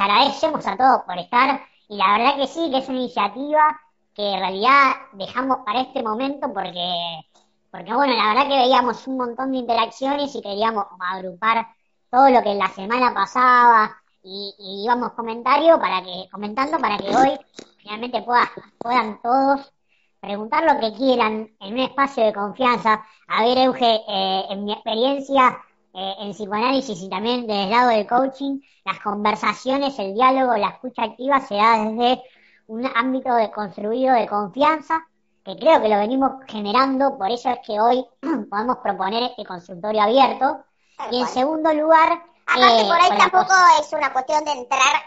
agradecemos 0.00 0.66
a 0.66 0.76
todos 0.76 1.02
por 1.02 1.18
estar 1.18 1.60
y 1.88 1.96
la 1.96 2.18
verdad 2.18 2.36
que 2.36 2.46
sí, 2.46 2.70
que 2.70 2.78
es 2.78 2.88
una 2.88 2.98
iniciativa 2.98 3.80
que 4.14 4.32
en 4.32 4.40
realidad 4.40 4.92
dejamos 5.12 5.58
para 5.64 5.82
este 5.82 6.02
momento 6.02 6.52
porque, 6.52 7.22
porque 7.70 7.92
bueno, 7.92 8.14
la 8.14 8.28
verdad 8.28 8.48
que 8.48 8.58
veíamos 8.58 9.06
un 9.06 9.16
montón 9.18 9.52
de 9.52 9.58
interacciones 9.58 10.34
y 10.34 10.42
queríamos 10.42 10.86
agrupar 11.00 11.66
todo 12.10 12.28
lo 12.30 12.42
que 12.42 12.54
la 12.54 12.68
semana 12.68 13.14
pasaba 13.14 13.96
y, 14.22 14.54
íbamos 14.84 15.12
comentario 15.12 15.78
para 15.78 16.02
que, 16.02 16.28
comentando 16.30 16.78
para 16.78 16.98
que 16.98 17.16
hoy 17.16 17.38
finalmente 17.78 18.22
pueda, 18.22 18.50
puedan 18.78 19.20
todos 19.22 19.72
preguntar 20.20 20.64
lo 20.64 20.78
que 20.80 20.96
quieran 20.96 21.50
en 21.60 21.74
un 21.74 21.80
espacio 21.80 22.24
de 22.24 22.32
confianza. 22.32 23.04
A 23.28 23.44
ver, 23.44 23.58
Euge, 23.58 24.00
eh, 24.06 24.44
en 24.50 24.64
mi 24.64 24.72
experiencia 24.72 25.58
eh, 25.92 26.14
en 26.20 26.32
psicoanálisis 26.32 27.02
y 27.02 27.08
también 27.08 27.46
desde 27.46 27.64
el 27.64 27.70
lado 27.70 27.88
del 27.88 28.06
coaching, 28.06 28.60
las 28.84 29.00
conversaciones, 29.00 29.98
el 29.98 30.14
diálogo, 30.14 30.56
la 30.56 30.68
escucha 30.68 31.02
activa 31.02 31.40
se 31.40 31.56
da 31.56 31.84
desde 31.84 32.22
un 32.68 32.86
ámbito 32.94 33.34
de 33.34 33.50
construido 33.50 34.14
de 34.14 34.28
confianza, 34.28 35.06
que 35.44 35.56
creo 35.56 35.82
que 35.82 35.88
lo 35.88 35.98
venimos 35.98 36.32
generando, 36.46 37.18
por 37.18 37.30
eso 37.30 37.50
es 37.50 37.58
que 37.66 37.80
hoy 37.80 38.06
podemos 38.50 38.76
proponer 38.78 39.24
este 39.24 39.44
consultorio 39.44 40.02
abierto. 40.02 40.64
y 41.10 41.20
en 41.20 41.26
segundo 41.26 41.72
lugar... 41.74 42.22
Aparte, 42.46 42.82
eh, 42.82 42.84
por 42.84 43.00
ahí 43.00 43.18
tampoco 43.18 43.54
es 43.80 43.92
una 43.92 44.12
cuestión 44.12 44.44
de 44.44 44.52
entrar 44.52 45.02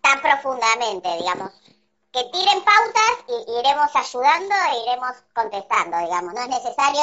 tan 0.00 0.20
profundamente, 0.20 1.08
digamos. 1.16 1.50
Que 2.12 2.24
tiren 2.32 2.62
pautas 2.64 3.24
y 3.28 3.58
iremos 3.58 3.94
ayudando 3.94 4.54
e 4.72 4.82
iremos 4.82 5.12
contestando, 5.34 5.98
digamos. 5.98 6.34
No 6.34 6.40
es 6.42 6.48
necesario 6.48 7.02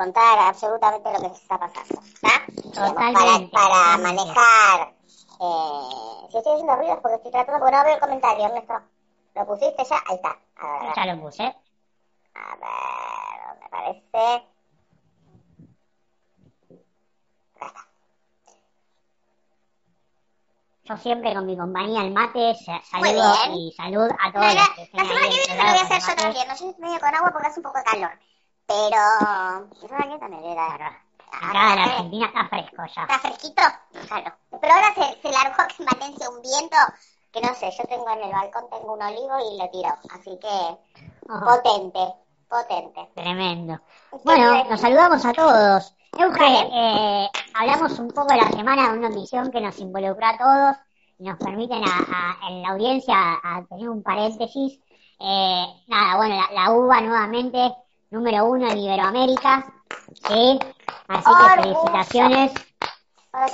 contar 0.00 0.38
absolutamente 0.38 1.12
lo 1.12 1.20
que 1.20 1.28
se 1.36 1.42
está 1.42 1.58
pasando, 1.58 2.00
para, 2.94 3.50
para 3.52 3.98
manejar. 3.98 4.94
Eh, 5.42 6.26
si 6.30 6.38
estoy 6.38 6.52
haciendo 6.54 6.76
ruido 6.76 6.94
es 6.94 7.00
porque 7.00 7.16
estoy 7.16 7.30
tratando, 7.32 7.60
porque 7.60 7.76
no 7.76 7.84
veo 7.84 7.94
el 7.94 8.00
comentario, 8.00 8.46
Ernesto. 8.46 8.74
¿Lo 9.34 9.46
pusiste 9.46 9.84
ya? 9.84 9.96
Ahí 10.06 10.16
está. 10.16 10.38
A 10.56 10.84
ver, 10.84 10.92
ya 10.96 11.14
lo 11.14 11.20
puse. 11.20 11.44
A 12.34 12.56
ver, 12.56 13.60
me 13.60 13.68
parece. 13.68 14.46
está. 17.60 17.86
Yo 20.84 20.96
siempre 20.96 21.34
con 21.34 21.44
mi 21.44 21.58
compañía 21.58 22.00
el 22.02 22.12
mate, 22.12 22.54
saludo 22.90 23.34
y 23.54 23.72
salud 23.76 24.10
a 24.18 24.32
todos. 24.32 24.54
la, 24.54 24.54
la 24.54 25.04
semana 25.04 25.20
que 25.20 25.28
viene 25.28 25.56
lo 25.56 25.68
voy 25.68 25.78
a 25.78 25.82
hacer 25.82 26.00
yo 26.00 26.16
también. 26.16 26.48
No 26.48 26.56
sé 26.56 26.74
medio 26.78 27.00
con 27.00 27.14
agua 27.14 27.30
porque 27.32 27.48
hace 27.48 27.60
un 27.60 27.64
poco 27.64 27.78
de 27.78 27.84
calor. 27.84 28.18
Pero. 28.70 29.66
Eso 29.82 30.18
también 30.20 30.44
era. 30.44 31.02
Acá 31.32 31.72
en 31.72 31.78
Argentina 31.78 32.26
está 32.26 32.48
fresco 32.48 32.82
ya. 32.94 33.02
Está 33.02 33.18
fresquito, 33.18 33.62
claro. 34.06 34.32
Pero 34.60 34.74
ahora 34.74 34.94
se, 34.94 35.20
se 35.22 35.32
largó 35.32 35.62
que 35.76 35.84
Valencia 35.84 36.30
un 36.30 36.40
viento 36.40 36.76
que 37.32 37.40
no 37.40 37.54
sé, 37.54 37.70
yo 37.70 37.84
tengo 37.84 38.08
en 38.10 38.22
el 38.24 38.32
balcón 38.32 38.64
tengo 38.70 38.94
un 38.94 39.02
olivo 39.02 39.38
y 39.52 39.58
lo 39.58 39.68
tiro. 39.70 39.94
Así 40.12 40.38
que 40.38 40.76
potente, 41.26 42.14
potente. 42.48 43.08
Tremendo. 43.14 43.80
Bueno, 44.24 44.64
nos 44.64 44.80
saludamos 44.80 45.24
a 45.24 45.32
todos. 45.32 45.94
Eh, 46.12 47.28
hablamos 47.54 47.98
un 47.98 48.08
poco 48.08 48.32
de 48.32 48.40
la 48.40 48.50
semana 48.50 48.92
de 48.92 48.98
una 48.98 49.10
misión 49.10 49.50
que 49.50 49.60
nos 49.60 49.78
involucró 49.78 50.26
a 50.26 50.38
todos 50.38 50.76
y 51.18 51.24
nos 51.24 51.38
permiten 51.38 51.82
a, 51.84 52.48
en 52.48 52.62
la 52.62 52.68
audiencia 52.70 53.14
a, 53.42 53.64
tener 53.68 53.88
un 53.88 54.02
paréntesis. 54.02 54.80
Eh, 55.20 55.66
nada, 55.86 56.16
bueno, 56.16 56.34
la, 56.36 56.50
la 56.52 56.72
uva 56.72 57.00
nuevamente 57.00 57.74
número 58.10 58.44
uno 58.44 58.68
en 58.68 58.78
Iberoamérica. 58.78 59.64
Sí, 60.26 60.58
así 61.08 61.30
que 61.30 61.62
felicitaciones. 61.62 62.52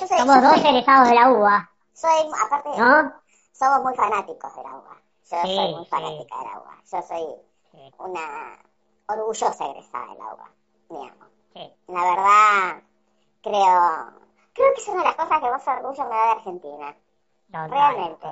Somos 0.08 0.42
dos 0.42 0.64
egresados 0.64 1.08
de 1.08 1.14
la 1.14 1.30
UBA. 1.30 1.70
Soy, 1.92 2.30
aparte, 2.44 2.70
¿no? 2.78 3.12
somos 3.52 3.82
muy 3.82 3.94
fanáticos 3.94 4.56
de 4.56 4.62
la 4.62 4.76
UBA. 4.76 4.96
Yo 5.30 5.42
soy 5.42 5.74
muy 5.74 5.86
fanática 5.86 6.38
de 6.38 6.44
la 6.44 6.60
UBA. 6.60 6.82
Yo 6.90 7.02
soy 7.02 7.26
una 7.98 8.58
orgullosa 9.08 9.66
egresada 9.66 10.06
de 10.06 10.18
la 10.18 10.34
UBA, 10.34 10.50
digamos. 10.88 11.28
La 11.86 12.02
verdad, 12.02 12.82
creo, 13.42 14.12
creo 14.52 14.74
que 14.74 14.80
es 14.80 14.88
una 14.88 14.98
de 14.98 15.04
las 15.04 15.16
cosas 15.16 15.40
que 15.40 15.50
más 15.50 15.68
orgullo 15.68 16.04
me 16.04 16.10
da 16.10 16.24
de 16.24 16.30
Argentina. 16.32 16.96
Realmente. 17.48 18.26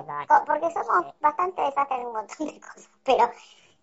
Porque 0.45 0.71
somos 0.71 1.13
bastante 1.21 1.61
desastres 1.61 1.99
en 1.99 2.07
un 2.07 2.13
montón 2.13 2.47
de 2.47 2.59
cosas. 2.59 2.89
Pero 3.03 3.31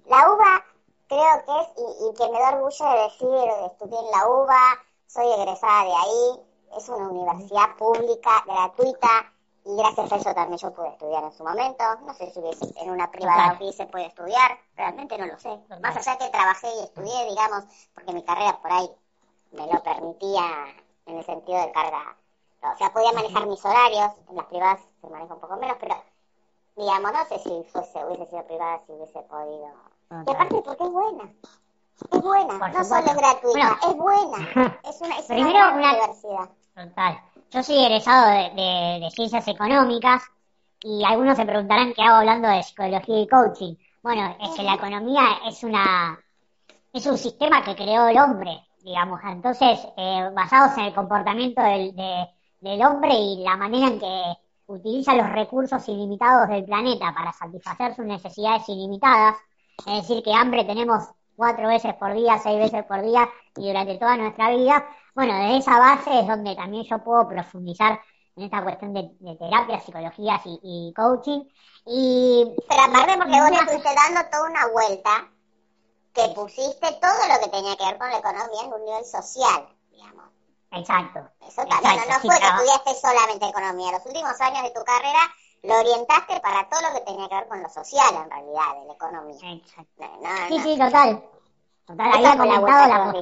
la 0.06 0.30
UBA 0.30 0.64
creo 1.12 1.44
que 1.44 1.62
es, 1.62 1.68
y, 1.76 2.14
que 2.14 2.32
me 2.32 2.38
da 2.38 2.56
orgullo 2.56 2.84
de 2.86 3.02
decir, 3.02 3.28
estudié 3.66 3.98
en 3.98 4.10
la 4.10 4.28
UBA, 4.28 4.78
soy 5.06 5.32
egresada 5.32 5.84
de 5.84 5.94
ahí, 5.94 6.42
es 6.76 6.88
una 6.88 7.08
universidad 7.08 7.76
pública, 7.76 8.44
gratuita, 8.46 9.32
y 9.64 9.76
gracias 9.76 10.10
a 10.10 10.16
eso 10.16 10.34
también 10.34 10.58
yo 10.58 10.72
pude 10.72 10.88
estudiar 10.88 11.22
en 11.22 11.32
su 11.32 11.44
momento. 11.44 11.84
No 12.04 12.14
sé 12.14 12.30
si 12.30 12.40
hubiese 12.40 12.66
en 12.80 12.90
una 12.90 13.10
privada 13.10 13.56
se 13.72 13.86
puede 13.86 14.06
estudiar, 14.06 14.58
realmente 14.76 15.16
no 15.18 15.26
lo 15.26 15.38
sé. 15.38 15.56
Más 15.80 15.96
allá 15.96 16.18
que 16.18 16.30
trabajé 16.30 16.68
y 16.74 16.80
estudié, 16.80 17.26
digamos, 17.28 17.64
porque 17.94 18.12
mi 18.12 18.24
carrera 18.24 18.58
por 18.60 18.72
ahí 18.72 18.90
me 19.52 19.66
lo 19.66 19.82
permitía 19.82 20.44
en 21.06 21.18
el 21.18 21.24
sentido 21.24 21.60
de 21.60 21.72
carga. 21.72 22.16
O 22.62 22.76
sea, 22.76 22.92
podía 22.92 23.12
manejar 23.12 23.46
mis 23.46 23.64
horarios, 23.64 24.12
en 24.28 24.36
las 24.36 24.46
privadas 24.46 24.80
se 25.00 25.08
maneja 25.08 25.34
un 25.34 25.40
poco 25.40 25.56
menos, 25.56 25.76
pero 25.78 25.96
digamos, 26.76 27.12
no 27.12 27.24
sé 27.26 27.38
si 27.38 27.64
fuese, 27.70 28.04
hubiese 28.04 28.26
sido 28.26 28.44
privada, 28.46 28.80
si 28.86 28.92
hubiese 28.92 29.20
podido 29.22 29.91
y 30.26 30.30
aparte 30.30 30.62
porque 30.64 30.84
es 30.84 30.90
buena. 30.90 31.32
Es 32.10 32.20
buena, 32.20 32.68
no 32.68 32.84
solo 32.84 33.06
es 33.06 33.16
gratuita, 33.16 33.78
es 33.88 33.96
buena. 33.96 34.78
Es 34.88 35.00
una, 35.00 35.18
es 35.18 35.26
Primero, 35.26 35.50
una, 35.50 35.74
universidad. 35.74 36.50
Total. 36.74 37.20
Yo 37.50 37.62
soy 37.62 37.84
egresado 37.84 38.28
de, 38.30 39.00
de, 39.00 39.10
ciencias 39.10 39.46
económicas 39.46 40.22
y 40.82 41.04
algunos 41.04 41.36
se 41.36 41.44
preguntarán 41.44 41.92
qué 41.94 42.02
hago 42.02 42.16
hablando 42.16 42.48
de 42.48 42.62
psicología 42.62 43.20
y 43.20 43.28
coaching. 43.28 43.74
Bueno, 44.02 44.36
es 44.40 44.50
que 44.56 44.62
la 44.62 44.74
economía 44.74 45.22
es 45.46 45.62
una 45.62 46.18
es 46.92 47.06
un 47.06 47.16
sistema 47.16 47.62
que 47.62 47.74
creó 47.74 48.08
el 48.08 48.18
hombre, 48.18 48.66
digamos. 48.82 49.20
Entonces, 49.24 49.78
eh, 49.96 50.30
basados 50.34 50.76
en 50.76 50.84
el 50.84 50.94
comportamiento 50.94 51.62
del, 51.62 51.94
del 52.60 52.82
hombre 52.84 53.14
y 53.14 53.42
la 53.42 53.56
manera 53.56 53.88
en 53.88 53.98
que 53.98 54.22
utiliza 54.66 55.14
los 55.14 55.30
recursos 55.30 55.86
ilimitados 55.88 56.48
del 56.48 56.64
planeta 56.64 57.12
para 57.14 57.32
satisfacer 57.32 57.94
sus 57.94 58.04
necesidades 58.04 58.68
ilimitadas, 58.68 59.36
es 59.86 60.02
decir, 60.02 60.22
que 60.22 60.32
hambre 60.32 60.64
tenemos 60.64 61.04
cuatro 61.36 61.68
veces 61.68 61.94
por 61.94 62.14
día, 62.14 62.38
seis 62.38 62.58
veces 62.58 62.84
por 62.84 63.02
día 63.02 63.28
y 63.56 63.68
durante 63.68 63.98
toda 63.98 64.16
nuestra 64.16 64.50
vida. 64.50 64.86
Bueno, 65.14 65.34
de 65.34 65.58
esa 65.58 65.78
base 65.78 66.20
es 66.20 66.26
donde 66.26 66.54
también 66.54 66.84
yo 66.84 67.02
puedo 67.02 67.28
profundizar 67.28 68.00
en 68.36 68.44
esta 68.44 68.62
cuestión 68.62 68.94
de, 68.94 69.10
terapia, 69.38 69.80
psicología 69.80 70.40
y, 70.44 70.92
coaching. 70.96 71.42
Y, 71.86 72.54
Pero 72.68 72.82
aparte 72.82 73.16
porque 73.16 73.40
vos 73.40 73.50
le 73.50 73.56
estuviste 73.56 73.94
dando 73.94 74.30
toda 74.30 74.50
una 74.50 74.66
vuelta 74.68 75.28
que 76.14 76.28
pusiste 76.34 76.92
todo 77.00 77.28
lo 77.28 77.40
que 77.42 77.50
tenía 77.50 77.76
que 77.76 77.84
ver 77.84 77.98
con 77.98 78.10
la 78.10 78.18
economía 78.18 78.62
en 78.64 78.72
un 78.72 78.84
nivel 78.84 79.04
social, 79.04 79.68
digamos. 79.90 80.26
Exacto. 80.70 81.28
Eso 81.46 81.64
también, 81.66 81.96
no, 82.08 82.20
fue 82.20 82.38
que 82.38 82.46
estudiaste 82.46 82.94
solamente 82.94 83.48
economía. 83.48 83.92
Los 83.92 84.06
últimos 84.06 84.40
años 84.40 84.62
de 84.62 84.70
tu 84.70 84.84
carrera 84.84 85.20
lo 85.62 85.78
orientaste 85.78 86.40
para 86.40 86.68
todo 86.68 86.80
lo 86.82 86.94
que 86.94 87.04
tenía 87.04 87.28
que 87.28 87.34
ver 87.34 87.48
con 87.48 87.62
lo 87.62 87.68
social, 87.68 88.14
en 88.16 88.30
realidad, 88.30 88.80
de 88.80 88.86
la 88.86 88.92
economía. 88.94 89.52
Exacto. 89.52 90.04
sí, 90.48 90.58
sí, 90.60 90.78
total. 90.78 91.24
Total, 91.86 92.12
había 92.12 92.36
comentado 92.36 92.88
la, 92.88 93.12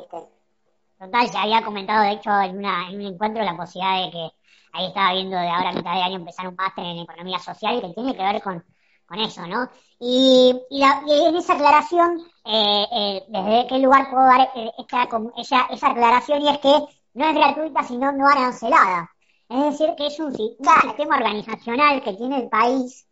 Total, 0.99 1.29
se 1.29 1.39
había 1.39 1.65
comentado, 1.65 2.03
de 2.03 2.13
hecho, 2.13 2.31
en, 2.41 2.59
una, 2.59 2.89
en 2.91 2.97
un 2.97 3.07
encuentro 3.15 3.43
la 3.43 3.57
posibilidad 3.57 4.05
de 4.05 4.11
que 4.11 4.31
ahí 4.73 4.87
estaba 4.87 5.13
viendo 5.13 5.37
de 5.37 5.49
ahora 5.49 5.71
a 5.71 5.73
mitad 5.73 5.95
de 5.95 6.03
año 6.03 6.17
empezar 6.17 6.49
un 6.49 6.57
máster 6.57 6.85
en 6.85 6.99
economía 6.99 7.39
social 7.39 7.81
que 7.81 7.95
tiene 7.95 8.15
que 8.15 8.23
ver 8.23 8.43
con, 8.43 8.65
con 9.07 9.19
eso, 9.19 9.47
¿no? 9.47 9.69
Y, 9.99 10.61
y, 10.71 10.79
la, 10.79 11.03
y 11.07 11.27
en 11.27 11.37
esa 11.37 11.55
aclaración, 11.55 12.21
eh, 12.45 12.87
eh, 12.93 13.25
¿desde 13.29 13.67
qué 13.67 13.79
lugar 13.79 14.11
puedo 14.11 14.25
dar 14.25 14.51
eh, 14.55 14.71
esta, 14.79 15.09
esa, 15.37 15.67
esa 15.71 15.89
aclaración? 15.89 16.43
Y 16.43 16.49
es 16.49 16.59
que 16.59 16.75
no 17.15 17.27
es 17.29 17.35
gratuita, 17.35 17.83
sino 17.83 18.13
no 18.13 18.29
arancelada. 18.29 19.11
Es 19.51 19.65
decir, 19.65 19.97
que 19.97 20.07
es 20.07 20.21
un, 20.21 20.33
sistema 20.33 21.17
organizacional 21.17 22.03
que 22.05 22.13
tiene 22.13 22.37
el 22.39 22.49
país 22.49 23.05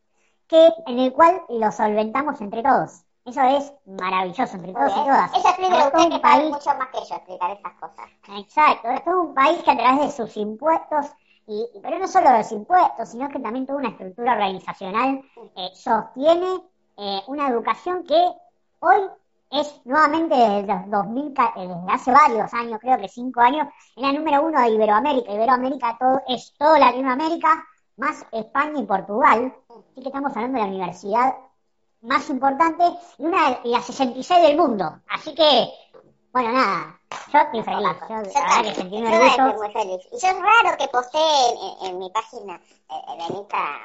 que 0.47 0.69
en 0.87 1.01
el 1.01 1.13
cual 1.13 1.43
lo 1.49 1.73
solventamos 1.73 2.41
entre 2.41 2.63
todos. 2.63 3.03
Eso 3.25 3.43
es 3.43 3.73
maravilloso 3.85 4.55
entre 4.55 4.73
todos 4.73 4.93
y 4.93 5.05
todas. 5.05 5.37
Eso 5.37 5.49
explica 5.49 5.87
usted 5.89 6.11
que 6.11 6.19
país... 6.21 6.51
mucho 6.51 6.71
más 6.79 6.89
que 6.89 6.99
yo 7.09 7.17
explicar 7.17 7.51
esas 7.51 7.73
cosas. 7.75 8.07
Exacto, 8.39 8.89
es 8.89 9.05
todo 9.05 9.23
un 9.23 9.35
país 9.35 9.63
que 9.65 9.71
a 9.73 9.77
través 9.77 10.07
de 10.07 10.11
sus 10.13 10.37
impuestos, 10.37 11.07
y, 11.49 11.67
pero 11.83 11.99
no 11.99 12.07
solo 12.07 12.31
los 12.31 12.53
impuestos, 12.53 13.09
sino 13.09 13.29
que 13.29 13.41
también 13.41 13.67
toda 13.67 13.81
una 13.81 13.89
estructura 13.89 14.35
organizacional 14.35 15.21
eh, 15.57 15.71
sostiene 15.75 16.63
eh, 16.99 17.21
una 17.27 17.49
educación 17.49 18.05
que 18.05 18.33
hoy 18.79 19.09
es 19.51 19.81
nuevamente 19.85 20.35
desde, 20.37 20.85
2000, 20.89 21.27
eh, 21.27 21.35
desde 21.57 21.93
hace 21.93 22.13
varios 22.13 22.53
años, 22.53 22.79
creo 22.81 22.99
que 22.99 23.09
cinco 23.09 23.41
años, 23.41 23.69
en 23.97 24.03
la 24.03 24.13
número 24.13 24.43
uno 24.43 24.61
de 24.61 24.71
Iberoamérica. 24.71 25.33
Iberoamérica 25.33 25.97
todo, 25.99 26.21
es 26.29 26.53
todo 26.59 26.77
Latinoamérica, 26.77 27.65
más 27.97 28.27
España 28.33 28.81
y 28.81 28.87
Portugal. 28.87 29.55
Así 29.69 30.03
que 30.03 30.09
estamos 30.09 30.37
hablando 30.37 30.59
de 30.59 30.65
la 30.65 30.71
universidad 30.71 31.35
más 32.03 32.29
importante 32.31 32.85
y 33.19 33.25
una 33.25 33.51
de 33.51 33.71
las 33.71 33.85
66 33.87 34.43
del 34.43 34.57
mundo. 34.57 35.01
Así 35.09 35.35
que 35.35 35.69
Bueno, 36.33 36.53
nada, 36.53 37.01
yo 37.33 37.39
estoy 37.39 37.63
feliz. 37.63 37.79
Yo, 37.81 37.81
la 37.81 38.63
verdad 38.63 38.75
que 38.75 38.85
muy 38.85 39.27
Estoy 39.27 39.53
muy 39.55 39.73
feliz. 39.73 40.07
Y 40.13 40.19
yo 40.19 40.29
es 40.29 40.39
raro 40.39 40.77
que 40.79 40.89
postee 40.89 41.55
en, 41.83 41.99
mi 41.99 42.11
página, 42.11 42.61
en 42.91 43.21
el 43.21 43.37
Insta 43.37 43.81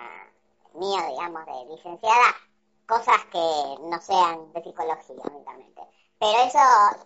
mío, 0.73 0.99
digamos, 1.09 1.45
de 1.45 1.65
licenciada, 1.75 2.35
cosas 2.87 3.23
que 3.31 3.75
no 3.81 3.99
sean 4.01 4.51
de 4.53 4.63
psicología 4.63 5.23
únicamente. 5.31 5.81
Pero 6.19 6.39
eso 6.43 6.59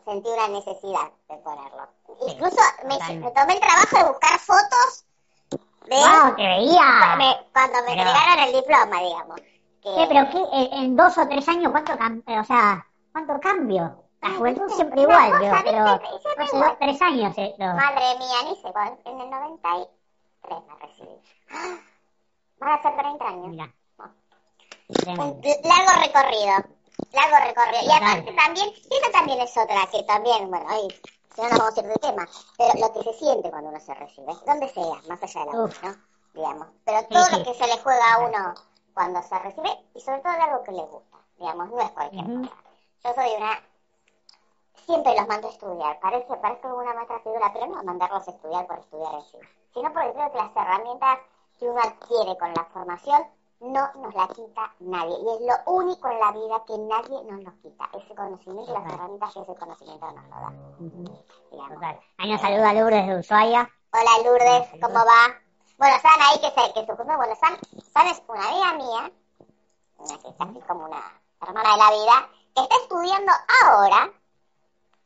sentí 0.05 0.29
una 0.29 0.47
necesidad 0.49 1.11
de 1.29 1.37
ponerlo. 1.37 1.87
Incluso 2.27 2.61
me, 2.85 2.97
tomé 3.31 3.53
el 3.53 3.59
trabajo 3.59 3.97
de 3.97 4.03
buscar 4.03 4.39
fotos 4.39 5.05
de... 5.85 5.95
¡Wow, 5.95 6.35
que 6.35 6.43
veía! 6.43 7.41
cuando 7.53 7.83
me 7.83 7.93
entregaron 7.93 8.39
el 8.45 8.53
diploma, 8.53 9.01
digamos. 9.01 9.41
Que... 9.81 10.05
pero 10.07 10.29
qué, 10.29 10.69
en 10.73 10.95
dos 10.95 11.17
o 11.17 11.27
tres 11.27 11.47
años, 11.47 11.71
¿cuánto, 11.71 11.93
o 11.93 12.43
sea, 12.43 12.85
cuánto 13.11 13.39
cambio? 13.39 14.03
La 14.21 14.29
juventud 14.31 14.69
siempre 14.69 15.01
igual, 15.01 15.31
pero 15.39 15.55
hace 15.55 15.79
dos, 15.79 16.77
tres 16.79 17.01
años. 17.01 17.33
Eh, 17.37 17.55
Madre 17.59 18.17
mía, 18.17 18.37
ni 18.45 18.55
sé 18.55 18.67
en 19.05 19.21
el 19.21 19.29
93 19.29 20.57
me 20.67 20.87
recibí. 20.87 21.21
Van 22.59 22.69
a 22.71 22.81
ser 22.81 22.97
30 22.97 23.27
años. 23.27 23.47
Mira. 23.47 23.73
Un 24.89 25.41
largo 25.63 26.01
recorrido 26.01 26.77
largo 27.11 27.37
recorrido. 27.45 27.83
Y 27.83 27.91
aparte 27.91 28.33
también, 28.33 28.69
eso 28.69 29.11
también 29.11 29.39
es 29.41 29.57
otra, 29.57 29.87
que 29.91 30.03
también, 30.03 30.49
bueno, 30.49 30.65
ahí, 30.69 30.87
si 31.35 31.41
no 31.41 31.49
nos 31.49 31.59
vamos 31.59 31.77
a 31.77 31.81
ir 31.81 31.87
de 31.87 31.95
tema, 31.95 32.27
pero 32.57 32.73
lo 32.79 32.93
que 32.93 33.03
se 33.03 33.13
siente 33.19 33.49
cuando 33.49 33.69
uno 33.69 33.79
se 33.79 33.93
recibe, 33.93 34.33
donde 34.45 34.69
sea, 34.69 35.01
más 35.07 35.23
allá 35.23 35.39
de 35.39 35.51
la 35.51 35.57
voz, 35.57 35.83
¿no? 35.83 35.95
Digamos. 36.33 36.67
Pero 36.85 37.03
todo 37.07 37.37
lo 37.37 37.43
que 37.43 37.53
se 37.53 37.67
le 37.67 37.77
juega 37.77 38.13
a 38.13 38.19
uno 38.19 38.55
cuando 38.93 39.21
se 39.23 39.39
recibe, 39.39 39.69
y 39.95 40.01
sobre 40.01 40.19
todo 40.19 40.31
algo 40.31 40.63
que 40.63 40.71
le 40.71 40.83
gusta, 40.83 41.17
digamos, 41.37 41.69
no 41.69 41.81
es 41.81 41.91
cualquier 41.91 42.25
cosa. 42.25 42.55
Yo 43.03 43.13
soy 43.13 43.31
una 43.37 43.63
siempre 44.85 45.15
los 45.15 45.27
mando 45.27 45.47
a 45.47 45.51
estudiar. 45.51 45.99
Parece, 45.99 46.35
parece 46.37 46.67
una 46.67 46.93
maestra 46.93 47.19
figura, 47.19 47.51
pero 47.53 47.67
no 47.67 47.83
mandarlos 47.83 48.27
a 48.27 48.31
estudiar 48.31 48.67
por 48.67 48.79
estudiar 48.79 49.15
en 49.15 49.21
sí, 49.23 49.37
sino 49.73 49.93
porque 49.93 50.13
creo 50.13 50.31
que 50.31 50.37
las 50.37 50.55
herramientas 50.55 51.19
que 51.59 51.65
uno 51.69 51.81
adquiere 51.81 52.37
con 52.37 52.53
la 52.53 52.65
formación 52.65 53.27
no 53.59 53.91
nos 53.95 54.13
la 54.13 54.27
quita 54.27 54.73
nadie. 54.79 55.15
Y 55.17 55.35
es 55.35 55.41
lo 55.41 55.73
único 55.73 56.09
en 56.09 56.19
la 56.19 56.31
vida 56.31 56.63
que 56.65 56.77
nadie 56.77 57.23
nos 57.31 57.43
lo 57.43 57.51
quita. 57.61 57.89
Ese 57.93 58.15
conocimiento 58.15 58.71
y 58.71 58.73
las 58.73 58.93
herramientas 58.93 59.33
que 59.33 59.39
ese 59.41 59.55
conocimiento 59.55 60.11
nos 60.11 60.23
lo 60.23 60.29
da. 60.29 60.53
Uh 60.79 62.07
Ahí 62.17 62.31
nos 62.31 62.41
saluda 62.41 62.73
Lourdes 62.73 63.07
de 63.07 63.19
Ushuaia. 63.19 63.69
Hola 63.91 64.23
Lourdes, 64.23 64.69
¿cómo 64.81 64.95
va? 64.95 65.47
Bueno, 65.77 65.95
San 66.01 66.21
ahí 66.21 66.39
que 66.39 66.49
se, 66.49 66.73
que 66.73 66.85
su 66.85 67.03
bueno, 67.03 67.35
San, 67.35 67.57
San 67.93 68.07
es 68.07 68.21
una 68.27 68.47
amiga 68.47 68.73
mía, 68.73 69.11
una 69.97 70.17
que 70.17 70.27
es 70.29 70.35
casi 70.35 70.59
como 70.67 70.85
una 70.85 71.21
hermana 71.41 71.71
de 71.71 71.77
la 71.77 71.91
vida, 71.91 72.29
que 72.55 72.61
está 72.63 72.75
estudiando 72.81 73.31
ahora 73.63 74.11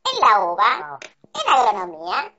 en 0.04 0.20
la 0.20 0.44
UBA, 0.44 0.98
en 1.34 1.52
agronomía, 1.52 2.34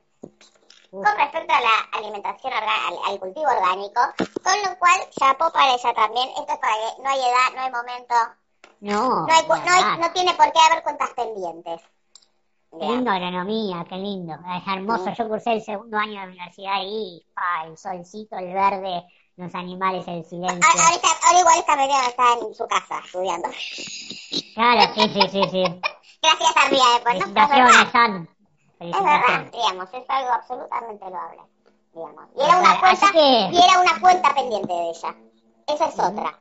con 1.01 1.17
respecto 1.17 1.51
a 1.51 1.61
la 1.61 1.97
alimentación, 1.97 2.53
al, 2.53 3.19
cultivo 3.19 3.47
orgánico, 3.47 4.01
con 4.43 4.53
lo 4.63 4.77
cual 4.77 4.99
chapó 5.09 5.51
para 5.51 5.73
ella 5.73 5.93
también. 5.93 6.29
Esto 6.29 6.53
es 6.53 6.59
para 6.59 6.73
que 6.73 7.01
no 7.01 7.09
hay 7.09 7.19
edad, 7.19 7.55
no 7.55 7.61
hay 7.61 7.71
momento. 7.71 8.15
No. 8.81 9.25
No, 9.25 9.33
hay, 9.33 9.47
no, 9.47 9.97
no 9.97 10.11
tiene 10.13 10.33
por 10.35 10.51
qué 10.51 10.59
haber 10.69 10.83
cuentas 10.83 11.09
pendientes. 11.15 11.81
Qué 12.79 12.85
lindo 12.85 13.11
agronomía, 13.11 13.85
qué 13.89 13.95
lindo. 13.95 14.33
Es 14.33 14.67
hermoso. 14.67 15.11
Yo 15.17 15.27
cursé 15.27 15.53
el 15.53 15.63
segundo 15.63 15.97
año 15.97 16.21
de 16.21 16.27
universidad 16.27 16.81
y 16.83 17.25
el 17.65 17.77
solcito, 17.77 18.37
el 18.37 18.53
verde, 18.53 19.03
los 19.37 19.53
animales, 19.55 20.07
el 20.07 20.25
silencio. 20.25 20.59
Ahora, 20.63 20.99
ahora 21.27 21.39
igual 21.39 21.59
esta 21.59 21.75
mañana 21.75 22.07
está 22.07 22.33
en 22.33 22.53
su 22.53 22.67
casa 22.67 22.99
estudiando. 23.03 23.49
Claro, 24.53 24.93
sí, 24.93 25.09
sí, 25.09 25.29
sí, 25.29 25.41
sí. 25.49 25.63
Gracias 26.21 26.57
a 26.57 26.69
Ría, 26.69 27.03
pues, 27.03 27.27
¿no? 27.27 28.27
Es 28.83 29.03
verdad, 29.03 29.51
digamos, 29.51 29.89
es 29.93 30.03
algo 30.09 30.31
absolutamente 30.31 31.09
loable, 31.09 31.41
digamos. 31.93 32.25
Y 32.35 32.41
era 32.41 32.57
una 32.57 32.79
cuenta, 32.79 33.07
y 33.13 33.57
era 33.57 33.79
una 33.79 34.01
cuenta 34.01 34.33
pendiente 34.35 34.73
de 34.73 34.89
ella. 34.89 35.15
Esa 35.67 35.85
es 35.85 35.99
otra. 35.99 36.39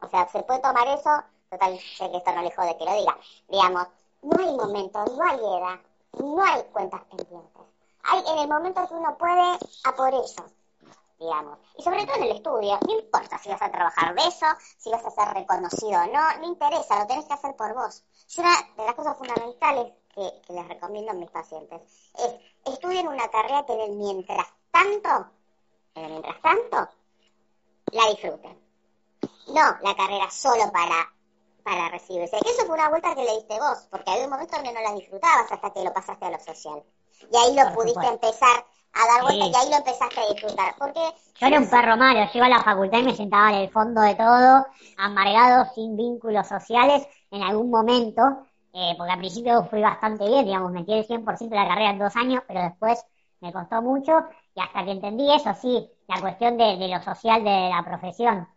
O 0.00 0.08
sea, 0.08 0.26
se 0.28 0.42
puede 0.42 0.60
tomar 0.60 0.88
eso, 0.88 1.10
total, 1.50 1.78
sé 1.78 2.10
que 2.10 2.16
esto 2.16 2.32
no 2.32 2.42
le 2.42 2.50
jode 2.50 2.76
que 2.78 2.84
lo 2.84 2.94
diga. 2.94 3.16
Digamos, 3.48 3.86
no 4.22 4.42
hay 4.42 4.56
momento, 4.56 5.04
no 5.04 5.22
hay 5.22 5.36
edad, 5.36 5.80
no 6.18 6.42
hay 6.42 6.62
cuentas 6.72 7.02
pendientes. 7.10 7.62
Hay 8.04 8.24
en 8.26 8.38
el 8.38 8.48
momento 8.48 8.88
que 8.88 8.94
uno 8.94 9.16
puede 9.18 9.58
a 9.84 9.94
por 9.94 10.14
eso, 10.14 10.44
digamos. 11.18 11.58
Y 11.76 11.82
sobre 11.82 12.06
todo 12.06 12.16
en 12.16 12.22
el 12.24 12.36
estudio, 12.36 12.78
no 12.86 12.98
importa 12.98 13.38
si 13.38 13.50
vas 13.50 13.62
a 13.62 13.70
trabajar 13.70 14.14
de 14.14 14.22
eso, 14.22 14.46
si 14.78 14.90
vas 14.90 15.04
a 15.04 15.10
ser 15.10 15.28
reconocido 15.34 16.00
o 16.00 16.06
no, 16.06 16.38
no 16.38 16.46
interesa, 16.46 17.00
lo 17.00 17.06
tenés 17.06 17.26
que 17.26 17.34
hacer 17.34 17.54
por 17.54 17.74
vos. 17.74 18.02
Es 18.26 18.38
una 18.38 18.50
de 18.76 18.84
las 18.86 18.94
cosas 18.94 19.16
fundamentales 19.18 19.92
que, 20.12 20.52
les 20.52 20.68
recomiendo 20.68 21.10
a 21.10 21.14
mis 21.14 21.30
pacientes 21.30 21.80
es 22.18 22.72
estudien 22.72 23.08
una 23.08 23.28
carrera 23.28 23.64
que 23.66 23.72
en 23.72 23.80
el 23.80 23.92
mientras 23.92 24.46
tanto, 24.70 25.30
en 25.94 26.04
el 26.04 26.10
mientras 26.10 26.40
tanto, 26.42 26.88
la 27.92 28.06
disfruten. 28.08 28.58
No 29.48 29.76
la 29.82 29.94
carrera 29.96 30.30
solo 30.30 30.70
para, 30.72 31.12
para 31.64 31.88
recibirse. 31.88 32.38
Que 32.40 32.50
eso 32.50 32.66
fue 32.66 32.74
una 32.74 32.88
vuelta 32.88 33.14
que 33.14 33.24
le 33.24 33.32
diste 33.32 33.58
vos, 33.58 33.86
porque 33.90 34.10
había 34.10 34.24
un 34.24 34.30
momento 34.30 34.56
donde 34.56 34.72
no 34.72 34.80
la 34.80 34.94
disfrutabas 34.94 35.50
hasta 35.50 35.72
que 35.72 35.84
lo 35.84 35.92
pasaste 35.92 36.24
a 36.24 36.30
lo 36.30 36.38
social. 36.38 36.82
Y 37.30 37.36
ahí 37.36 37.56
lo 37.56 37.74
pudiste 37.74 38.06
empezar 38.06 38.64
a 38.94 39.06
dar 39.06 39.22
vuelta 39.22 39.46
y 39.46 39.54
ahí 39.54 39.70
lo 39.70 39.76
empezaste 39.76 40.20
a 40.20 40.32
disfrutar. 40.32 40.74
Porque 40.78 41.00
yo 41.38 41.46
era 41.46 41.58
un 41.58 41.68
perro 41.68 41.96
malo, 41.96 42.20
yo 42.20 42.30
iba 42.34 42.46
a 42.46 42.50
la 42.50 42.62
facultad 42.62 42.98
y 42.98 43.02
me 43.04 43.16
sentaba 43.16 43.50
en 43.50 43.56
el 43.62 43.70
fondo 43.70 44.00
de 44.00 44.14
todo, 44.14 44.66
amargado, 44.98 45.66
sin 45.74 45.96
vínculos 45.96 46.46
sociales, 46.46 47.06
en 47.30 47.42
algún 47.42 47.70
momento, 47.70 48.22
eh, 48.72 48.94
porque 48.96 49.12
al 49.12 49.18
principio 49.18 49.64
fui 49.64 49.82
bastante 49.82 50.26
bien, 50.26 50.46
digamos, 50.46 50.72
metí 50.72 50.92
el 50.92 51.06
100% 51.06 51.50
de 51.50 51.56
la 51.56 51.68
carrera 51.68 51.90
en 51.90 51.98
dos 51.98 52.16
años, 52.16 52.42
pero 52.48 52.62
después 52.62 53.04
me 53.40 53.52
costó 53.52 53.82
mucho 53.82 54.12
y 54.54 54.60
hasta 54.60 54.84
que 54.84 54.92
entendí 54.92 55.30
eso, 55.32 55.52
sí, 55.54 55.88
la 56.08 56.20
cuestión 56.20 56.56
de, 56.56 56.88
lo 56.88 57.02
social 57.02 57.44
de 57.44 57.70
la 57.70 57.82
profesión. 57.84 58.48